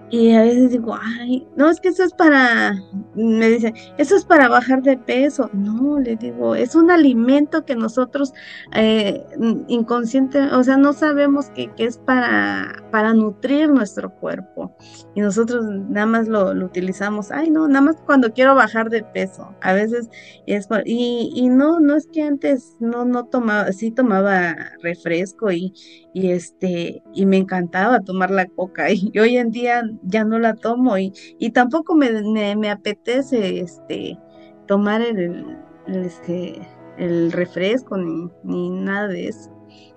y 0.09 0.33
a 0.33 0.43
veces 0.43 0.71
digo, 0.71 0.97
ay, 1.01 1.49
no, 1.57 1.69
es 1.69 1.81
que 1.81 1.89
eso 1.89 2.05
es 2.05 2.13
para, 2.13 2.75
me 3.17 3.49
dicen, 3.49 3.75
eso 3.99 4.15
es 4.15 4.25
para 4.25 4.49
bajar 4.49 4.83
de 4.83 4.97
peso. 4.97 5.51
No, 5.53 5.99
le 5.99 6.15
digo, 6.15 6.55
es 6.55 6.77
un 6.77 6.93
alimento 6.93 7.65
que 7.65 7.75
nosotros 7.75 8.33
eh, 8.73 9.25
inconsciente, 9.67 10.41
o 10.53 10.63
sea, 10.63 10.77
no 10.77 10.93
sabemos 10.93 11.51
que, 11.51 11.71
es 11.79 11.99
para, 11.99 12.85
para 12.93 13.15
nutrir 13.15 13.69
nuestro 13.69 14.15
cuerpo. 14.15 14.77
Y 15.17 15.21
nosotros 15.23 15.65
nada 15.89 16.07
más 16.07 16.29
lo, 16.29 16.53
utilizamos, 16.65 17.33
ay, 17.33 17.51
no, 17.51 17.67
nada 17.67 17.81
más 17.81 17.97
cuando 18.07 18.33
quiero 18.33 18.55
bajar 18.55 18.91
de 18.91 19.03
peso. 19.03 19.57
A 19.61 19.73
veces 19.73 20.09
es, 20.47 20.69
y, 20.85 21.33
y 21.35 21.49
no, 21.49 21.81
no 21.81 21.97
es 21.97 22.07
que 22.07 22.23
antes 22.23 22.77
no, 22.79 23.05
no 23.05 23.25
tomaba, 23.25 23.73
sí 23.73 23.91
tomaba 23.91 24.55
refresco 24.83 25.51
y, 25.51 25.73
y 26.15 26.31
este, 26.31 27.03
y 27.13 27.27
me 27.27 27.39
encantaba 27.39 28.01
tomar 28.01 28.31
la 28.31 28.47
coca. 28.47 28.87
Y 28.91 29.19
hoy 29.19 29.37
en 29.37 29.51
día 29.51 29.83
ya 30.03 30.25
no 30.25 30.39
la 30.39 30.55
tomo 30.55 30.99
y, 30.99 31.13
y 31.39 31.51
tampoco 31.51 31.95
me, 31.95 32.11
me, 32.57 32.71
apetece 32.71 33.61
este 33.61 34.19
tomar 34.67 35.01
el, 35.03 35.57
este 35.87 36.61
el 36.99 37.33
refresco 37.33 37.97
ni, 37.97 38.31
ni 38.43 38.71
nada 38.71 39.09
de 39.09 39.29
eso. 39.29 39.51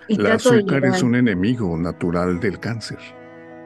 Y 0.07 0.15
la 0.15 0.35
azúcar 0.35 0.85
es 0.85 1.03
un 1.03 1.15
enemigo 1.15 1.77
natural 1.77 2.39
del 2.39 2.59
cáncer. 2.59 2.97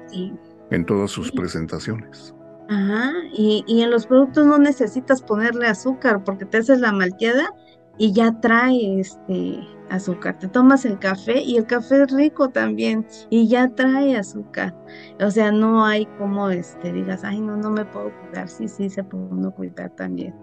Sí. 0.08 0.34
En 0.70 0.86
todas 0.86 1.12
sus 1.12 1.32
presentaciones. 1.32 2.36
Ajá, 2.70 3.12
y, 3.34 3.64
y 3.68 3.82
en 3.82 3.92
los 3.92 4.08
productos 4.08 4.46
no 4.46 4.58
necesitas 4.58 5.22
ponerle 5.22 5.68
azúcar 5.68 6.24
porque 6.24 6.46
te 6.46 6.58
haces 6.58 6.80
la 6.80 6.92
malteada 6.92 7.50
y 7.98 8.14
ya 8.14 8.40
trae 8.40 9.00
este 9.00 9.60
azúcar. 9.94 10.38
Te 10.39 10.48
tomas 10.48 10.86
el 10.86 10.98
café 11.00 11.41
y 11.41 11.58
el 11.58 11.66
café 11.66 12.04
es 12.04 12.12
rico 12.12 12.50
también 12.50 13.06
y 13.30 13.48
ya 13.48 13.70
trae 13.70 14.18
azúcar. 14.18 14.76
O 15.20 15.30
sea, 15.30 15.52
no 15.52 15.86
hay 15.86 16.06
como 16.18 16.50
este 16.50 16.91
digas, 16.91 17.24
ay, 17.24 17.39
no, 17.39 17.56
no 17.56 17.70
me 17.70 17.86
puedo 17.86 18.12
cuidar. 18.22 18.50
Sí, 18.50 18.68
sí, 18.68 18.89
se 18.89 19.04
puede 19.04 19.26
uno 19.26 19.52
cuidar 19.52 19.91
también. 19.91 20.36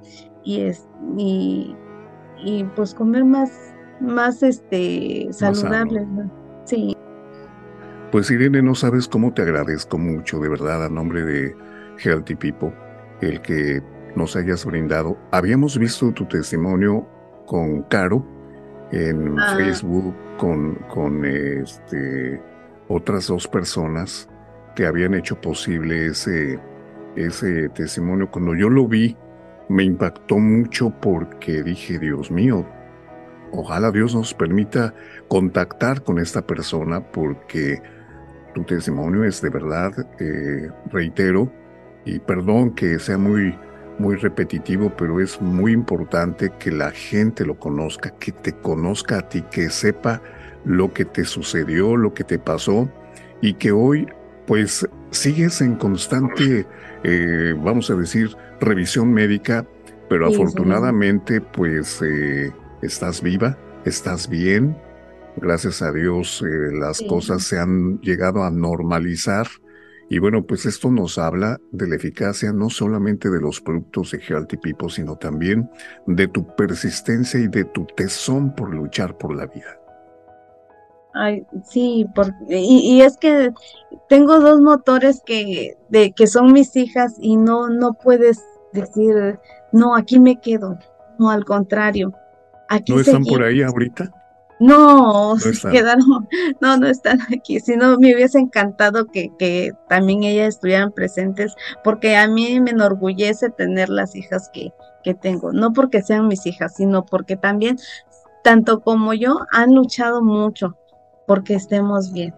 Y 0.45 0.61
es 0.61 0.89
y, 1.17 1.77
y 2.39 2.65
pues 2.77 2.95
comer 2.95 3.25
más 3.25 3.75
más 4.01 4.43
este 4.43 5.29
saludable, 5.31 6.07
sí. 6.65 6.97
Pues 8.13 8.31
Irene, 8.31 8.63
no 8.63 8.75
sabes 8.75 9.07
cómo 9.07 9.33
te 9.35 9.43
agradezco 9.43 9.99
mucho, 9.99 10.39
de 10.41 10.49
verdad, 10.49 10.85
a 10.87 10.89
nombre 10.89 11.23
de 11.23 11.55
Healthy 12.03 12.35
People, 12.35 12.73
el 13.21 13.41
que 13.43 13.83
nos 14.17 14.35
hayas 14.37 14.65
brindado. 14.65 15.19
Habíamos 15.33 15.79
visto 15.79 16.11
tu 16.13 16.25
testimonio 16.27 17.07
con 17.47 17.83
Caro 17.85 18.25
en 18.93 19.39
ah. 19.39 19.55
Facebook, 19.57 20.15
con, 20.37 20.75
con 20.89 21.25
este, 21.25 22.41
otras 22.89 23.29
dos 23.29 23.47
personas 23.47 24.29
que 24.75 24.87
habían 24.87 25.15
hecho 25.15 25.41
posible 25.41 26.07
ese, 26.07 26.59
ese 27.17 27.69
testimonio. 27.71 28.31
Cuando 28.31 28.55
yo 28.55 28.69
lo 28.69 28.87
vi, 28.87 29.17
me 29.69 29.85
impactó 29.85 30.39
mucho 30.39 30.91
porque 31.01 31.63
dije, 31.63 31.99
Dios 31.99 32.31
mío, 32.31 32.67
ojalá 33.53 33.91
Dios 33.91 34.15
nos 34.15 34.35
permita 34.35 34.95
contactar 35.29 36.03
con 36.03 36.19
esta 36.19 36.47
persona 36.47 37.01
porque 37.01 37.81
tu 38.55 38.65
testimonio 38.65 39.25
es 39.25 39.41
de 39.41 39.51
verdad, 39.51 39.93
eh, 40.19 40.71
reitero, 40.87 41.53
y 42.05 42.19
perdón 42.19 42.75
que 42.75 42.99
sea 42.99 43.19
muy, 43.19 43.57
muy 44.01 44.17
repetitivo, 44.17 44.91
pero 44.97 45.21
es 45.21 45.41
muy 45.41 45.73
importante 45.73 46.51
que 46.59 46.71
la 46.71 46.91
gente 46.91 47.45
lo 47.45 47.59
conozca, 47.59 48.11
que 48.19 48.33
te 48.33 48.53
conozca 48.53 49.19
a 49.19 49.29
ti, 49.29 49.43
que 49.51 49.69
sepa 49.69 50.23
lo 50.65 50.93
que 50.93 51.05
te 51.05 51.25
sucedió, 51.25 51.97
lo 51.97 52.15
que 52.15 52.25
te 52.25 52.39
pasó, 52.39 52.91
y 53.41 53.55
que 53.55 53.73
hoy 53.73 54.07
pues 54.47 54.89
sigues 55.11 55.61
en 55.61 55.77
constante, 55.77 56.67
eh, 57.05 57.55
vamos 57.57 57.91
a 57.91 57.95
decir, 57.95 58.37
revisión 58.61 59.13
médica, 59.13 59.67
pero 60.09 60.27
afortunadamente 60.27 61.41
pues 61.41 62.03
eh, 62.03 62.53
estás 62.83 63.23
viva, 63.23 63.57
estás 63.85 64.29
bien, 64.29 64.77
gracias 65.37 65.83
a 65.83 65.93
Dios 65.93 66.43
eh, 66.43 66.73
las 66.73 67.01
cosas 67.03 67.45
se 67.45 67.59
han 67.59 68.01
llegado 68.01 68.43
a 68.43 68.51
normalizar. 68.51 69.47
Y 70.13 70.19
bueno, 70.19 70.43
pues 70.45 70.67
esto 70.67 70.91
nos 70.91 71.19
habla 71.19 71.61
de 71.71 71.87
la 71.87 71.95
eficacia 71.95 72.53
no 72.53 72.69
solamente 72.69 73.31
de 73.31 73.41
los 73.41 73.61
productos 73.61 74.11
de 74.11 74.19
Healthy 74.19 74.57
People, 74.57 74.91
sino 74.91 75.15
también 75.15 75.71
de 76.05 76.27
tu 76.27 76.45
persistencia 76.57 77.39
y 77.39 77.47
de 77.47 77.65
tu 77.65 77.87
tesón 77.87 78.53
por 78.57 78.75
luchar 78.75 79.17
por 79.17 79.37
la 79.37 79.47
vida. 79.47 79.79
Ay, 81.15 81.47
sí, 81.65 82.07
y, 82.49 83.01
es 83.03 83.17
que 83.19 83.53
tengo 84.09 84.41
dos 84.41 84.61
motores 84.61 85.23
que, 85.25 85.77
de, 85.91 86.11
que 86.11 86.27
son 86.27 86.53
mis 86.53 86.75
hijas 86.75 87.15
y 87.21 87.37
no, 87.37 87.69
no 87.69 87.95
puedes 87.95 88.43
decir, 88.73 89.39
no, 89.71 89.95
aquí 89.95 90.19
me 90.19 90.41
quedo. 90.41 90.77
No, 91.21 91.31
al 91.31 91.45
contrario. 91.45 92.13
Aquí 92.69 92.93
¿No 92.93 93.01
están 93.01 93.25
por 93.25 93.45
ahí 93.45 93.63
ahorita? 93.63 94.13
No, 94.61 95.37
no 95.37 95.71
quedaron, 95.71 96.29
no, 96.61 96.77
no 96.77 96.87
están 96.87 97.19
aquí. 97.35 97.61
Si 97.61 97.77
no, 97.77 97.99
me 97.99 98.15
hubiese 98.15 98.39
encantado 98.39 99.07
que, 99.07 99.31
que 99.39 99.73
también 99.89 100.23
ellas 100.23 100.49
estuvieran 100.49 100.93
presentes, 100.93 101.55
porque 101.83 102.17
a 102.17 102.29
mí 102.29 102.61
me 102.61 102.71
enorgullece 102.71 103.49
tener 103.51 103.89
las 103.89 104.15
hijas 104.15 104.51
que, 104.53 104.71
que 105.03 105.15
tengo. 105.15 105.53
No 105.53 105.73
porque 105.73 106.03
sean 106.03 106.29
mis 106.29 106.45
hijas, 106.45 106.77
sino 106.77 107.07
porque 107.07 107.37
también, 107.37 107.79
tanto 108.45 108.81
como 108.81 109.15
yo, 109.15 109.41
han 109.51 109.75
luchado 109.75 110.23
mucho 110.23 110.77
porque 111.27 111.55
estemos 111.55 112.13
bien. 112.13 112.35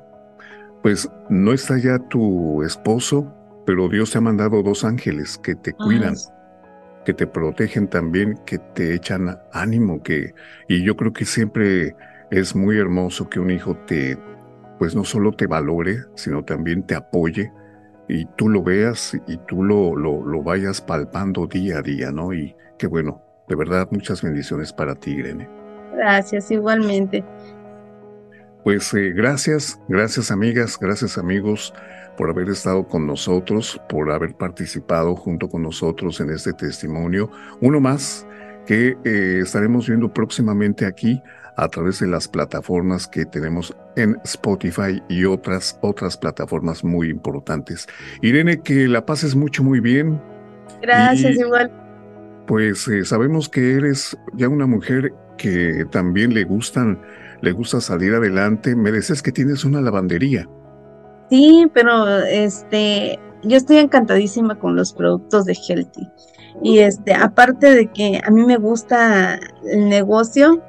Pues 0.82 1.10
no 1.28 1.52
está 1.52 1.76
ya 1.78 1.98
tu 2.08 2.62
esposo, 2.62 3.26
pero 3.66 3.88
Dios 3.88 4.12
te 4.12 4.18
ha 4.18 4.20
mandado 4.20 4.62
dos 4.62 4.84
ángeles 4.84 5.38
que 5.38 5.56
te 5.56 5.72
cuidan 5.72 6.14
que 7.04 7.14
te 7.14 7.26
protegen 7.26 7.88
también, 7.88 8.38
que 8.46 8.58
te 8.58 8.94
echan 8.94 9.38
ánimo, 9.52 10.02
que 10.02 10.34
y 10.68 10.84
yo 10.84 10.96
creo 10.96 11.12
que 11.12 11.24
siempre 11.24 11.96
es 12.32 12.56
muy 12.56 12.78
hermoso 12.78 13.28
que 13.28 13.38
un 13.38 13.50
hijo 13.50 13.76
te 13.86 14.18
pues 14.78 14.96
no 14.96 15.04
solo 15.04 15.32
te 15.32 15.46
valore, 15.46 15.98
sino 16.14 16.44
también 16.44 16.82
te 16.82 16.96
apoye 16.96 17.52
y 18.08 18.24
tú 18.36 18.48
lo 18.48 18.64
veas 18.64 19.16
y 19.28 19.36
tú 19.46 19.62
lo, 19.62 19.94
lo, 19.94 20.42
vayas 20.42 20.80
palpando 20.80 21.46
día 21.46 21.78
a 21.78 21.82
día, 21.82 22.10
¿no? 22.10 22.32
Y 22.32 22.56
qué 22.78 22.88
bueno, 22.88 23.22
de 23.48 23.54
verdad, 23.54 23.86
muchas 23.92 24.22
bendiciones 24.22 24.72
para 24.72 24.96
ti, 24.96 25.12
Irene. 25.12 25.48
Gracias, 25.94 26.50
igualmente. 26.50 27.22
Pues 28.64 28.92
eh, 28.94 29.12
gracias, 29.14 29.78
gracias 29.88 30.32
amigas, 30.32 30.76
gracias 30.80 31.18
amigos 31.18 31.72
por 32.16 32.30
haber 32.30 32.48
estado 32.48 32.88
con 32.88 33.06
nosotros, 33.06 33.80
por 33.88 34.10
haber 34.10 34.34
participado 34.34 35.14
junto 35.14 35.48
con 35.48 35.62
nosotros 35.62 36.18
en 36.20 36.30
este 36.30 36.54
testimonio. 36.54 37.30
Uno 37.60 37.78
más 37.78 38.26
que 38.66 38.96
eh, 39.04 39.40
estaremos 39.42 39.86
viendo 39.86 40.12
próximamente 40.12 40.86
aquí 40.86 41.22
a 41.56 41.68
través 41.68 42.00
de 42.00 42.06
las 42.06 42.28
plataformas 42.28 43.06
que 43.06 43.24
tenemos 43.24 43.74
en 43.96 44.18
Spotify 44.24 45.02
y 45.08 45.24
otras 45.24 45.78
otras 45.82 46.16
plataformas 46.16 46.84
muy 46.84 47.10
importantes. 47.10 47.86
Irene, 48.22 48.60
que 48.60 48.88
la 48.88 49.04
pases 49.04 49.34
mucho 49.34 49.62
muy 49.62 49.80
bien. 49.80 50.20
Gracias, 50.80 51.38
igual. 51.38 51.70
Pues 52.46 52.88
eh, 52.88 53.04
sabemos 53.04 53.48
que 53.48 53.74
eres 53.74 54.16
ya 54.34 54.48
una 54.48 54.66
mujer 54.66 55.12
que 55.36 55.84
también 55.90 56.34
le 56.34 56.44
gustan, 56.44 57.00
le 57.40 57.52
gusta 57.52 57.80
salir 57.80 58.14
adelante. 58.14 58.74
Me 58.74 58.90
decías 58.90 59.22
que 59.22 59.32
tienes 59.32 59.64
una 59.64 59.80
lavandería. 59.80 60.48
Sí, 61.30 61.66
pero 61.72 62.18
este, 62.18 63.18
yo 63.42 63.56
estoy 63.56 63.78
encantadísima 63.78 64.58
con 64.58 64.76
los 64.76 64.92
productos 64.92 65.44
de 65.44 65.54
Healthy. 65.54 66.08
Y 66.62 66.78
este, 66.80 67.14
aparte 67.14 67.74
de 67.74 67.86
que 67.90 68.20
a 68.24 68.30
mí 68.30 68.44
me 68.44 68.56
gusta 68.56 69.40
el 69.64 69.88
negocio, 69.88 70.62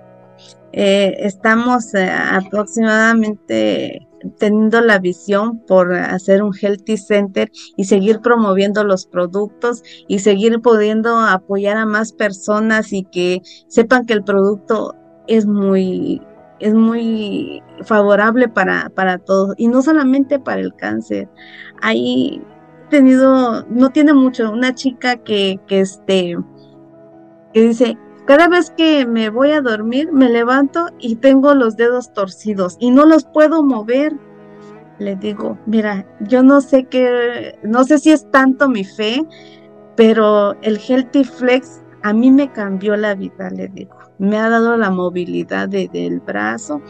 eh, 0.74 1.16
estamos 1.20 1.94
eh, 1.94 2.10
aproximadamente 2.10 4.08
teniendo 4.40 4.82
la 4.82 5.00
visión 5.00 5.60
por 5.60 5.94
hacer 5.94 6.42
un 6.44 6.54
Healthy 6.54 6.98
Center 6.98 7.52
y 7.76 7.86
seguir 7.86 8.20
promoviendo 8.22 8.84
los 8.84 9.06
productos 9.06 9.84
y 10.08 10.20
seguir 10.20 10.62
pudiendo 10.62 11.18
apoyar 11.20 11.78
a 11.78 11.86
más 11.86 12.14
personas 12.14 12.94
y 12.94 13.04
que 13.04 13.42
sepan 13.68 14.06
que 14.06 14.14
el 14.14 14.24
producto 14.24 14.96
es 15.28 15.46
muy 15.46 16.22
es 16.60 16.74
muy 16.74 17.62
favorable 17.84 18.48
para, 18.48 18.90
para 18.90 19.18
todos 19.18 19.54
y 19.58 19.68
no 19.68 19.82
solamente 19.82 20.40
para 20.40 20.62
el 20.62 20.74
cáncer. 20.76 21.30
Hay 21.82 22.42
tenido, 22.90 23.66
no 23.70 23.90
tiene 23.90 24.14
mucho, 24.14 24.50
una 24.52 24.74
chica 24.74 25.18
que, 25.18 25.60
que 25.68 25.82
este, 25.82 26.38
que 27.54 27.62
dice, 27.62 27.98
cada 28.26 28.48
vez 28.48 28.72
que 28.72 29.06
me 29.06 29.30
voy 29.30 29.52
a 29.52 29.62
dormir, 29.62 30.12
me 30.12 30.30
levanto 30.30 30.88
y 31.00 31.16
tengo 31.16 31.54
los 31.54 31.76
dedos 31.76 32.14
torcidos 32.14 32.78
y 32.80 32.92
no 32.92 33.06
los 33.06 33.26
puedo 33.26 33.64
mover. 33.64 34.14
Le 35.00 35.16
digo, 35.16 35.58
mira, 35.66 36.06
yo 36.22 36.44
no 36.44 36.62
sé 36.62 36.86
qué, 36.86 37.58
no 37.64 37.84
sé 37.84 37.98
si 37.98 38.12
es 38.12 38.30
tanto 38.32 38.70
mi 38.70 38.86
fe, 38.86 39.26
pero 39.96 40.56
el 40.62 40.78
Healthy 40.78 41.24
Flex 41.24 41.84
a 42.04 42.14
mí 42.14 42.32
me 42.32 42.52
cambió 42.52 42.96
la 42.96 43.16
vida, 43.16 43.50
le 43.50 43.68
digo. 43.70 43.98
Me 44.20 44.38
ha 44.38 44.50
dado 44.50 44.78
la 44.78 44.90
movilidad 44.90 45.68
del 45.68 46.20
brazo 46.20 46.82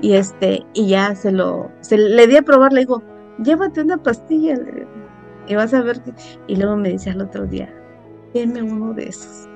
y 0.00 0.14
este 0.14 0.64
y 0.74 0.88
ya 0.88 1.14
se 1.14 1.32
lo 1.32 1.70
se 1.80 1.98
le 1.98 2.26
di 2.26 2.36
a 2.36 2.42
probar 2.42 2.72
le 2.72 2.80
digo 2.80 3.02
llévate 3.42 3.82
una 3.82 4.00
pastilla 4.00 4.54
y 5.48 5.54
vas 5.54 5.74
a 5.74 5.82
ver 5.82 6.00
que, 6.02 6.12
y 6.46 6.56
luego 6.56 6.76
me 6.76 6.90
dice 6.90 7.10
al 7.10 7.20
otro 7.20 7.46
día 7.46 7.68
deme 8.32 8.62
uno 8.62 8.94
de 8.94 9.08
esos 9.08 9.47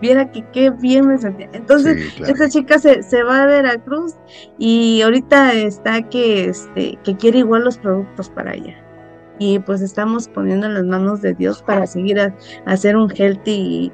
viera 0.00 0.30
que 0.32 0.44
qué 0.52 0.70
bien 0.70 1.06
me 1.08 1.18
sentía 1.18 1.48
entonces 1.52 2.18
esta 2.26 2.48
chica 2.48 2.78
se, 2.78 3.02
se, 3.02 3.22
va 3.22 3.42
a 3.42 3.46
Veracruz 3.46 4.14
y 4.58 5.02
ahorita 5.02 5.52
está 5.54 6.02
que 6.08 6.46
este 6.46 6.98
que 7.04 7.16
quiere 7.16 7.40
igual 7.40 7.64
los 7.64 7.78
productos 7.78 8.30
para 8.30 8.52
allá 8.52 8.82
y 9.38 9.58
pues 9.58 9.80
estamos 9.80 10.28
poniendo 10.28 10.66
en 10.66 10.74
las 10.74 10.84
manos 10.84 11.22
de 11.22 11.34
Dios 11.34 11.62
para 11.62 11.86
seguir 11.86 12.20
a, 12.20 12.34
a 12.66 12.72
hacer 12.72 12.96
un 12.96 13.10
healthy 13.10 13.92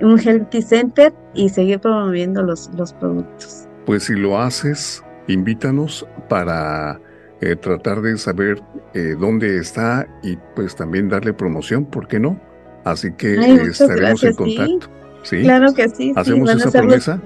un 0.00 0.18
Healthy 0.18 0.62
Center 0.62 1.12
y 1.34 1.48
seguir 1.48 1.80
promoviendo 1.80 2.42
los, 2.42 2.70
los 2.76 2.92
productos. 2.94 3.68
Pues 3.86 4.04
si 4.04 4.14
lo 4.14 4.40
haces, 4.40 5.02
invítanos 5.26 6.06
para 6.28 7.00
eh, 7.40 7.56
tratar 7.56 8.00
de 8.00 8.16
saber 8.16 8.62
eh, 8.94 9.16
dónde 9.18 9.58
está 9.58 10.06
y 10.22 10.36
pues 10.54 10.76
también 10.76 11.08
darle 11.08 11.32
promoción, 11.32 11.84
¿por 11.84 12.06
qué 12.06 12.20
no? 12.20 12.40
Así 12.84 13.12
que 13.12 13.34
estaremos 13.34 14.22
en 14.24 14.34
contacto. 14.34 14.88
Sí. 15.22 15.42
Claro 15.42 15.72
que 15.72 15.88
sí. 15.88 16.12
¿Hacemos 16.16 16.50
esa 16.50 16.70
promesa? 16.70 17.20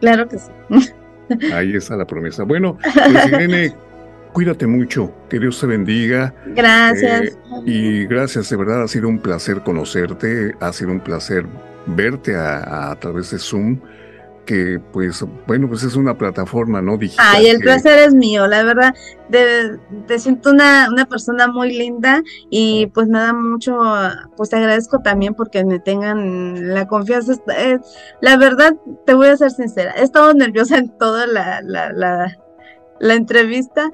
Claro 0.00 0.28
que 0.28 0.38
sí. 0.38 0.50
Ahí 1.54 1.74
está 1.74 1.96
la 1.96 2.06
promesa. 2.06 2.42
Bueno, 2.44 2.78
pues 2.82 3.26
Irene, 3.28 3.74
cuídate 4.34 4.66
mucho, 4.66 5.10
que 5.30 5.38
Dios 5.38 5.58
te 5.58 5.66
bendiga. 5.66 6.34
Gracias. 6.48 7.22
Eh, 7.22 7.36
y 7.64 8.06
gracias, 8.06 8.50
de 8.50 8.56
verdad 8.56 8.82
ha 8.82 8.88
sido 8.88 9.08
un 9.08 9.18
placer 9.18 9.60
conocerte, 9.60 10.54
ha 10.60 10.72
sido 10.72 10.90
un 10.90 11.00
placer 11.00 11.46
verte 11.86 12.36
a, 12.36 12.94
través 13.00 13.30
de 13.30 13.38
Zoom, 13.38 13.78
que 14.44 14.80
pues 14.92 15.24
bueno, 15.46 15.68
pues 15.68 15.82
es 15.82 15.96
una 15.96 16.16
plataforma, 16.16 16.80
¿no? 16.80 16.96
Digital. 16.96 17.26
Ay, 17.28 17.46
el 17.48 17.60
placer 17.60 17.98
es 17.98 18.14
mío, 18.14 18.46
la 18.46 18.62
verdad, 18.62 18.94
te 19.30 20.18
siento 20.18 20.50
una, 20.50 20.88
una 20.90 21.06
persona 21.06 21.48
muy 21.48 21.76
linda 21.76 22.22
y 22.50 22.86
pues 22.88 23.08
me 23.08 23.18
da 23.18 23.32
mucho, 23.32 23.78
pues 24.36 24.50
te 24.50 24.56
agradezco 24.56 25.00
también 25.00 25.34
porque 25.34 25.64
me 25.64 25.80
tengan 25.80 26.74
la 26.74 26.86
confianza. 26.86 27.34
Eh, 27.56 27.78
la 28.20 28.36
verdad, 28.36 28.74
te 29.06 29.14
voy 29.14 29.28
a 29.28 29.36
ser 29.36 29.50
sincera, 29.50 29.94
he 29.96 30.02
estado 30.02 30.32
nerviosa 30.34 30.78
en 30.78 30.96
toda 30.98 31.26
la, 31.26 31.60
la, 31.62 31.92
la 33.00 33.14
entrevista, 33.14 33.90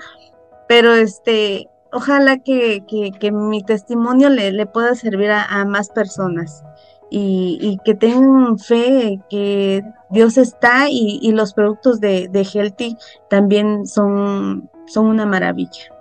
pero 0.68 0.94
este, 0.94 1.68
ojalá 1.92 2.38
que, 2.38 2.84
que, 2.86 3.32
mi 3.32 3.62
testimonio 3.62 4.28
le, 4.28 4.52
le 4.52 4.66
pueda 4.66 4.94
servir 4.94 5.30
a, 5.30 5.64
más 5.64 5.90
personas 5.90 6.62
y, 7.10 7.78
que 7.84 7.94
tengan 7.94 8.58
fe 8.58 9.20
que 9.28 9.82
Dios 10.10 10.38
está 10.38 10.86
y, 10.88 11.30
los 11.32 11.54
productos 11.54 12.00
de, 12.00 12.30
Healthy 12.32 12.96
también 13.28 13.86
son, 13.86 14.70
son 14.86 15.06
una 15.06 15.26
maravilla. 15.26 15.92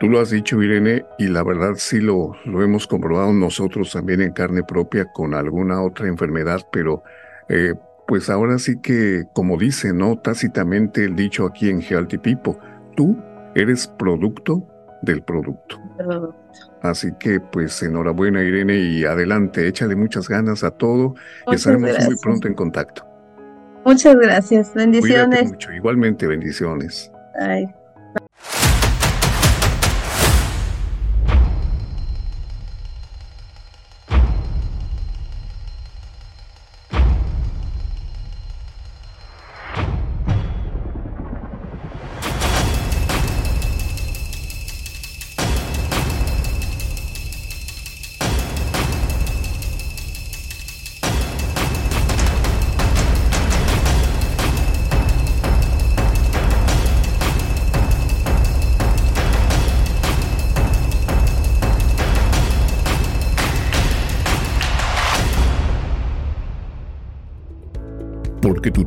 Tú 0.00 0.08
lo 0.08 0.20
has 0.20 0.30
dicho, 0.30 0.62
Irene, 0.62 1.04
y 1.18 1.26
la 1.26 1.42
verdad 1.42 1.72
sí 1.74 2.00
lo, 2.00 2.32
lo 2.44 2.62
hemos 2.62 2.86
comprobado 2.86 3.32
nosotros 3.32 3.92
también 3.92 4.22
en 4.22 4.32
carne 4.32 4.62
propia 4.62 5.12
con 5.12 5.34
alguna 5.34 5.82
otra 5.82 6.06
enfermedad, 6.06 6.60
pero 6.70 7.02
eh, 7.48 7.74
pues 8.06 8.30
ahora 8.30 8.58
sí 8.58 8.80
que, 8.80 9.24
como 9.32 9.58
dice, 9.58 9.92
¿no? 9.92 10.16
Tácitamente 10.18 11.04
el 11.04 11.16
dicho 11.16 11.44
aquí 11.46 11.68
en 11.68 11.82
Healthy 11.82 12.18
People, 12.18 12.54
tú 12.96 13.16
eres 13.56 13.88
producto 13.88 14.66
del 15.02 15.22
producto. 15.22 15.80
Así 16.82 17.12
que 17.18 17.40
pues 17.40 17.82
enhorabuena 17.82 18.42
Irene 18.42 18.76
y 18.76 19.04
adelante, 19.04 19.66
échale 19.66 19.96
muchas 19.96 20.28
ganas 20.28 20.64
a 20.64 20.70
todo 20.70 21.14
y 21.50 21.54
estaremos 21.54 21.90
muy 22.06 22.16
pronto 22.18 22.48
en 22.48 22.54
contacto. 22.54 23.04
Muchas 23.84 24.16
gracias, 24.16 24.74
bendiciones. 24.74 25.50
mucho. 25.50 25.72
Igualmente 25.72 26.26
bendiciones. 26.26 27.10
Ay. 27.38 27.66